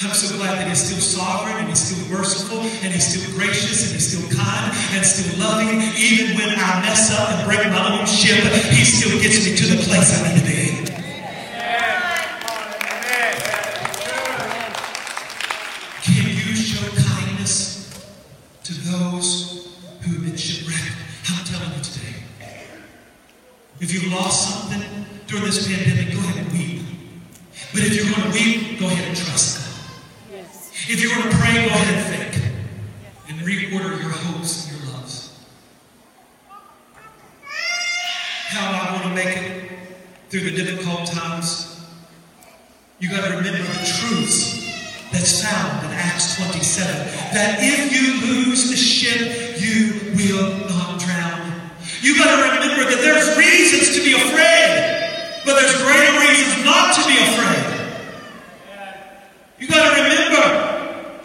I'm 0.02 0.12
so 0.12 0.36
glad 0.36 0.58
that 0.58 0.68
He's 0.68 0.84
still 0.84 1.00
sovereign 1.00 1.56
and 1.56 1.68
He's 1.68 1.80
still 1.80 2.18
merciful 2.18 2.58
and 2.58 2.92
He's 2.92 3.06
still 3.06 3.38
gracious 3.38 3.84
and 3.86 3.92
He's 3.94 4.12
still 4.12 4.28
kind 4.36 4.70
and 4.92 5.00
still 5.06 5.40
loving. 5.40 5.80
Even 5.96 6.36
when 6.36 6.50
I 6.50 6.82
mess 6.84 7.10
up 7.16 7.30
and 7.30 7.48
break 7.48 7.64
my 7.72 7.98
own 7.98 8.04
ship, 8.04 8.44
He 8.68 8.84
still 8.84 9.18
gets 9.22 9.48
me 9.48 9.56
to 9.56 9.76
the 9.76 9.82
place 9.82 10.12
I 10.12 10.28
need 10.28 10.40
to 10.40 10.46
be. 10.46 10.92
Can 16.04 16.28
you 16.28 16.54
show 16.54 16.84
kindness 17.00 18.12
to 18.64 18.74
those 18.92 19.78
who 20.02 20.16
have 20.16 20.24
been 20.24 20.36
shipwrecked? 20.36 21.00
I'm 21.30 21.44
telling 21.46 21.72
you 21.78 21.82
today. 21.82 22.14
If 23.80 23.92
you've 23.94 24.12
lost 24.12 24.50
something 24.50 25.02
during 25.26 25.44
this 25.46 25.66
pandemic, 25.66 26.12
go 26.12 26.18
ahead 26.18 26.44
and 26.44 26.52
weep. 26.52 26.82
But 27.72 27.82
if 27.82 27.96
you're 27.96 28.14
going 28.14 28.30
to 28.30 28.38
weep, 28.38 28.78
go 28.78 28.86
ahead 28.86 29.08
and 29.08 29.16
trust 29.16 29.58
God. 29.58 30.42
If 30.88 31.00
you're 31.00 31.10
going 31.10 31.30
to 31.30 31.36
pray, 31.36 31.54
go 31.54 31.74
ahead 31.74 31.94
and 31.94 32.32
think. 32.32 32.52
And 33.28 33.40
reorder 33.40 33.98
your 33.98 34.10
hopes 34.10 34.68
and 34.68 34.78
your 34.78 34.92
loves. 34.92 35.40
How 37.40 38.68
am 38.68 38.74
I 38.74 38.98
going 38.98 39.08
to 39.08 39.14
make 39.14 39.36
it 39.38 39.70
through 40.28 40.50
times? 41.06 41.72
You 42.98 43.10
got 43.10 43.26
to 43.26 43.36
remember 43.36 43.58
the 43.58 43.82
truths 43.82 44.62
that's 45.10 45.42
found 45.42 45.84
in 45.86 45.92
Acts 45.92 46.36
27. 46.36 46.86
That 47.34 47.58
if 47.60 47.90
you 47.90 48.22
lose 48.30 48.70
the 48.70 48.76
ship, 48.76 49.58
you 49.58 50.14
will 50.14 50.68
not 50.70 51.00
drown. 51.00 51.70
You 52.00 52.16
got 52.16 52.30
to 52.30 52.38
remember 52.46 52.88
that 52.90 53.02
there's 53.02 53.36
reasons 53.36 53.98
to 53.98 54.04
be 54.06 54.14
afraid, 54.14 55.42
but 55.44 55.58
there's 55.58 55.76
greater 55.82 56.14
reasons 56.22 56.64
not 56.64 56.94
to 56.94 57.02
be 57.10 57.18
afraid. 57.18 57.66
You 59.58 59.68
got 59.68 59.82
to 59.82 60.02
remember, 60.02 60.44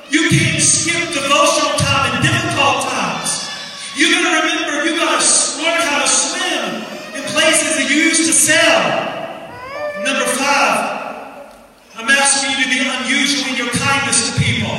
you 0.10 0.30
can't 0.30 0.62
skip 0.62 1.14
devotional 1.14 1.78
time 1.78 2.18
in 2.18 2.22
difficult 2.22 2.90
times. 2.90 3.50
You 3.96 4.14
got 4.14 4.22
to 4.30 4.34
remember, 4.46 4.86
you 4.86 4.98
got 4.98 5.18
to 5.18 5.62
learn 5.62 5.82
how 5.82 6.02
to 6.02 6.10
swim 6.10 6.82
in 7.18 7.24
places 7.34 7.78
that 7.78 7.90
you 7.90 7.98
used 7.98 8.26
to 8.26 8.34
sail. 8.34 9.17
Number 10.08 10.26
five, 10.26 11.52
I'm 11.98 12.10
asking 12.10 12.52
you 12.52 12.64
to 12.64 12.70
be 12.70 12.80
unusual 12.80 13.52
in 13.52 13.58
your 13.58 13.68
kindness 13.74 14.34
to 14.34 14.42
people. 14.42 14.72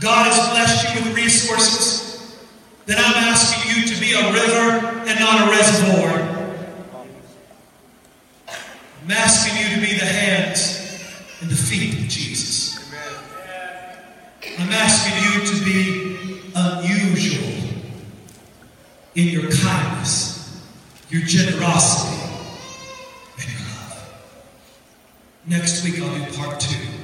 God 0.00 0.26
has 0.26 0.50
blessed 0.50 0.96
you 0.96 1.04
with 1.04 1.16
resources, 1.16 2.42
then 2.86 2.98
I'm 2.98 3.22
asking 3.22 3.70
you 3.70 3.86
to 3.86 4.00
be 4.00 4.14
a 4.14 4.32
river 4.32 4.84
and 5.06 5.20
not 5.20 5.46
a 5.46 5.50
reservoir. 5.52 6.10
I'm 8.48 9.10
asking 9.12 9.62
you 9.62 9.76
to 9.76 9.80
be 9.80 9.96
the 9.96 10.04
hands 10.04 11.04
and 11.40 11.48
the 11.48 11.54
feet 11.54 11.94
of 11.94 12.08
Jesus. 12.08 12.92
I'm 14.58 14.72
asking 14.72 15.22
you 15.22 15.46
to 15.46 15.64
be 15.64 16.50
unusual 16.56 17.48
in 19.14 19.28
your 19.28 19.50
kindness, 19.52 20.60
your 21.10 21.22
generosity, 21.22 22.18
and 23.38 23.50
your 23.50 23.60
love. 23.60 24.14
Next 25.44 25.82
week 25.82 26.00
I'll 26.00 26.14
do 26.14 26.38
part 26.38 26.60
two. 26.60 27.01